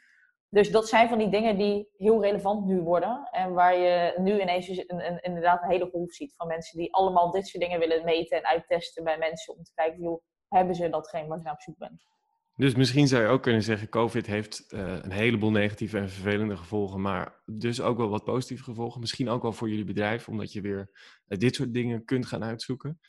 Dus 0.48 0.70
dat 0.70 0.88
zijn 0.88 1.08
van 1.08 1.18
die 1.18 1.28
dingen 1.28 1.56
die 1.56 1.88
heel 1.96 2.22
relevant 2.22 2.66
nu 2.66 2.80
worden. 2.80 3.28
En 3.30 3.52
waar 3.52 3.76
je 3.76 4.14
nu 4.18 4.40
ineens 4.40 4.68
een, 4.68 5.06
een, 5.06 5.20
inderdaad 5.20 5.62
een 5.62 5.70
hele 5.70 5.90
golf 5.90 6.12
ziet 6.12 6.34
van 6.36 6.46
mensen 6.46 6.78
die 6.78 6.94
allemaal 6.94 7.30
dit 7.30 7.46
soort 7.46 7.62
dingen 7.62 7.78
willen 7.78 8.04
meten 8.04 8.36
en 8.36 8.46
uittesten 8.46 9.04
bij 9.04 9.18
mensen. 9.18 9.56
Om 9.56 9.62
te 9.62 9.72
kijken, 9.74 10.04
hoe 10.04 10.20
hebben 10.48 10.74
ze 10.74 10.88
datgene 10.88 11.28
waar 11.28 11.40
ze 11.40 11.50
op 11.50 11.60
zoek 11.60 11.78
bent. 11.78 12.15
Dus 12.56 12.74
misschien 12.74 13.08
zou 13.08 13.22
je 13.22 13.28
ook 13.28 13.42
kunnen 13.42 13.62
zeggen, 13.62 13.88
COVID 13.88 14.26
heeft 14.26 14.64
uh, 14.68 14.80
een 15.02 15.10
heleboel 15.10 15.50
negatieve 15.50 15.98
en 15.98 16.10
vervelende 16.10 16.56
gevolgen, 16.56 17.00
maar 17.00 17.32
dus 17.46 17.80
ook 17.80 17.96
wel 17.96 18.08
wat 18.08 18.24
positieve 18.24 18.64
gevolgen. 18.64 19.00
Misschien 19.00 19.28
ook 19.28 19.42
wel 19.42 19.52
voor 19.52 19.68
jullie 19.68 19.84
bedrijf, 19.84 20.28
omdat 20.28 20.52
je 20.52 20.60
weer 20.60 20.90
uh, 21.28 21.38
dit 21.38 21.54
soort 21.54 21.74
dingen 21.74 22.04
kunt 22.04 22.26
gaan 22.26 22.44
uitzoeken. 22.44 23.00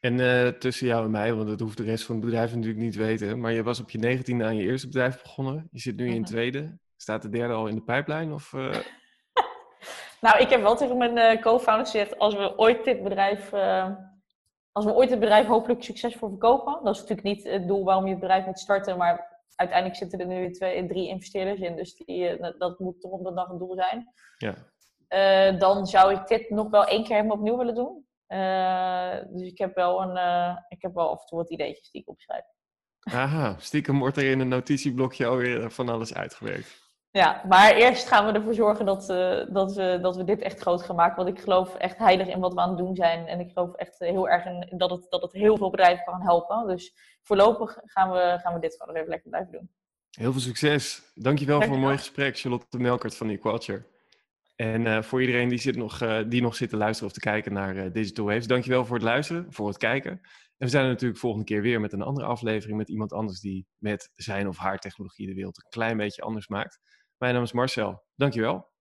En 0.00 0.18
uh, 0.18 0.48
tussen 0.48 0.86
jou 0.86 1.04
en 1.04 1.10
mij, 1.10 1.34
want 1.34 1.48
dat 1.48 1.60
hoeft 1.60 1.76
de 1.76 1.84
rest 1.84 2.04
van 2.04 2.16
het 2.16 2.24
bedrijf 2.24 2.54
natuurlijk 2.54 2.80
niet 2.80 2.92
te 2.92 2.98
weten, 2.98 3.40
maar 3.40 3.52
je 3.52 3.62
was 3.62 3.80
op 3.80 3.90
je 3.90 3.98
negentiende 3.98 4.44
aan 4.44 4.56
je 4.56 4.62
eerste 4.62 4.86
bedrijf 4.86 5.22
begonnen. 5.22 5.68
Je 5.70 5.80
zit 5.80 5.96
nu 5.96 6.06
in 6.06 6.12
je 6.12 6.20
mhm. 6.20 6.28
tweede. 6.28 6.78
Staat 6.96 7.22
de 7.22 7.28
derde 7.28 7.54
al 7.54 7.66
in 7.66 7.74
de 7.74 7.82
pijplijn? 7.82 8.32
Of, 8.32 8.52
nou, 10.20 10.38
ik 10.38 10.48
heb 10.48 10.60
wel 10.60 10.76
tegen 10.76 10.96
mijn 10.96 11.40
co-founder 11.40 11.86
gezegd, 11.86 12.18
als 12.18 12.34
we 12.34 12.58
ooit 12.58 12.84
dit 12.84 13.02
bedrijf, 13.02 13.50
als 14.76 14.84
we 14.84 14.94
ooit 14.94 15.10
het 15.10 15.20
bedrijf 15.20 15.46
hopelijk 15.46 15.82
succesvol 15.82 16.28
verkopen, 16.28 16.80
dat 16.84 16.94
is 16.94 17.00
natuurlijk 17.00 17.26
niet 17.26 17.44
het 17.44 17.68
doel 17.68 17.84
waarom 17.84 18.04
je 18.04 18.10
het 18.10 18.20
bedrijf 18.20 18.46
moet 18.46 18.58
starten, 18.58 18.96
maar 18.96 19.42
uiteindelijk 19.54 19.98
zitten 19.98 20.20
er 20.20 20.26
nu 20.26 20.50
twee, 20.50 20.86
drie 20.86 21.08
investeerders 21.08 21.60
in, 21.60 21.76
dus 21.76 21.94
die, 21.94 22.38
dat 22.58 22.78
moet 22.78 23.00
toch 23.00 23.10
op 23.10 23.24
de 23.24 23.34
dag 23.34 23.48
een 23.48 23.58
doel 23.58 23.74
zijn. 23.74 24.12
Ja. 24.38 25.58
dan 25.58 25.86
zou 25.86 26.14
ik 26.14 26.26
dit 26.26 26.50
nog 26.50 26.70
wel 26.70 26.84
één 26.84 27.04
keer 27.04 27.16
helemaal 27.16 27.36
opnieuw 27.36 27.56
willen 27.56 27.74
doen. 27.74 28.06
dus 29.38 29.48
ik 29.48 29.58
heb, 29.58 29.74
wel 29.74 30.02
een, 30.02 30.16
ik 30.68 30.82
heb 30.82 30.94
wel 30.94 31.10
af 31.10 31.20
en 31.20 31.26
toe 31.26 31.38
wat 31.38 31.50
ideetjes 31.50 31.90
die 31.90 32.00
ik 32.00 32.08
opschrijf. 32.08 32.44
Aha, 33.00 33.54
stiekem 33.58 33.98
wordt 33.98 34.16
er 34.16 34.30
in 34.30 34.40
een 34.40 34.48
notitieblokje 34.48 35.26
alweer 35.26 35.70
van 35.70 35.88
alles 35.88 36.14
uitgewerkt. 36.14 36.85
Ja, 37.16 37.42
maar 37.48 37.74
eerst 37.74 38.06
gaan 38.06 38.26
we 38.26 38.32
ervoor 38.32 38.54
zorgen 38.54 38.86
dat, 38.86 39.10
uh, 39.10 39.54
dat, 39.54 39.74
we, 39.74 39.98
dat 40.02 40.16
we 40.16 40.24
dit 40.24 40.40
echt 40.40 40.60
groot 40.60 40.82
gaan 40.82 40.96
maken. 40.96 41.24
Want 41.24 41.36
ik 41.36 41.42
geloof 41.42 41.74
echt 41.74 41.98
heilig 41.98 42.26
in 42.26 42.40
wat 42.40 42.54
we 42.54 42.60
aan 42.60 42.68
het 42.68 42.78
doen 42.78 42.94
zijn. 42.94 43.26
En 43.26 43.40
ik 43.40 43.52
geloof 43.52 43.74
echt 43.74 43.98
heel 43.98 44.28
erg 44.28 44.44
in 44.44 44.78
dat 44.78 44.90
het, 44.90 45.06
dat 45.08 45.22
het 45.22 45.32
heel 45.32 45.56
veel 45.56 45.70
bedrijven 45.70 46.04
kan 46.04 46.22
helpen. 46.22 46.66
Dus 46.66 46.94
voorlopig 47.22 47.78
gaan 47.84 48.10
we, 48.10 48.38
gaan 48.42 48.54
we 48.54 48.60
dit 48.60 48.76
gewoon 48.78 48.96
even 48.96 49.08
lekker 49.08 49.30
blijven 49.30 49.52
doen. 49.52 49.70
Heel 50.10 50.32
veel 50.32 50.40
succes. 50.40 51.02
Dankjewel 51.14 51.62
voor 51.62 51.74
een 51.74 51.80
mooi 51.80 51.96
gesprek, 51.96 52.38
Charlotte 52.38 52.78
Melkert 52.78 53.16
van 53.16 53.30
Equalture. 53.30 53.86
En 54.56 54.80
uh, 54.86 55.02
voor 55.02 55.20
iedereen 55.20 55.48
die, 55.48 55.58
zit 55.58 55.76
nog, 55.76 56.00
uh, 56.00 56.18
die 56.26 56.42
nog 56.42 56.56
zit 56.56 56.68
te 56.68 56.76
luisteren 56.76 57.08
of 57.08 57.14
te 57.14 57.20
kijken 57.20 57.52
naar 57.52 57.92
Digital 57.92 58.24
Waves, 58.24 58.46
dankjewel 58.46 58.84
voor 58.84 58.96
het 58.96 59.04
luisteren, 59.04 59.46
voor 59.48 59.68
het 59.68 59.76
kijken. 59.76 60.10
En 60.10 60.66
we 60.66 60.68
zijn 60.68 60.84
er 60.84 60.90
natuurlijk 60.90 61.20
volgende 61.20 61.46
keer 61.46 61.62
weer 61.62 61.80
met 61.80 61.92
een 61.92 62.02
andere 62.02 62.26
aflevering 62.26 62.78
met 62.78 62.88
iemand 62.88 63.12
anders 63.12 63.40
die 63.40 63.66
met 63.78 64.10
zijn 64.14 64.48
of 64.48 64.56
haar 64.56 64.78
technologie 64.78 65.26
de 65.26 65.34
wereld 65.34 65.56
een 65.56 65.70
klein 65.70 65.96
beetje 65.96 66.22
anders 66.22 66.48
maakt. 66.48 66.80
Mijn 67.18 67.34
naam 67.34 67.42
is 67.42 67.52
Marcel. 67.52 68.04
Dankjewel. 68.14 68.74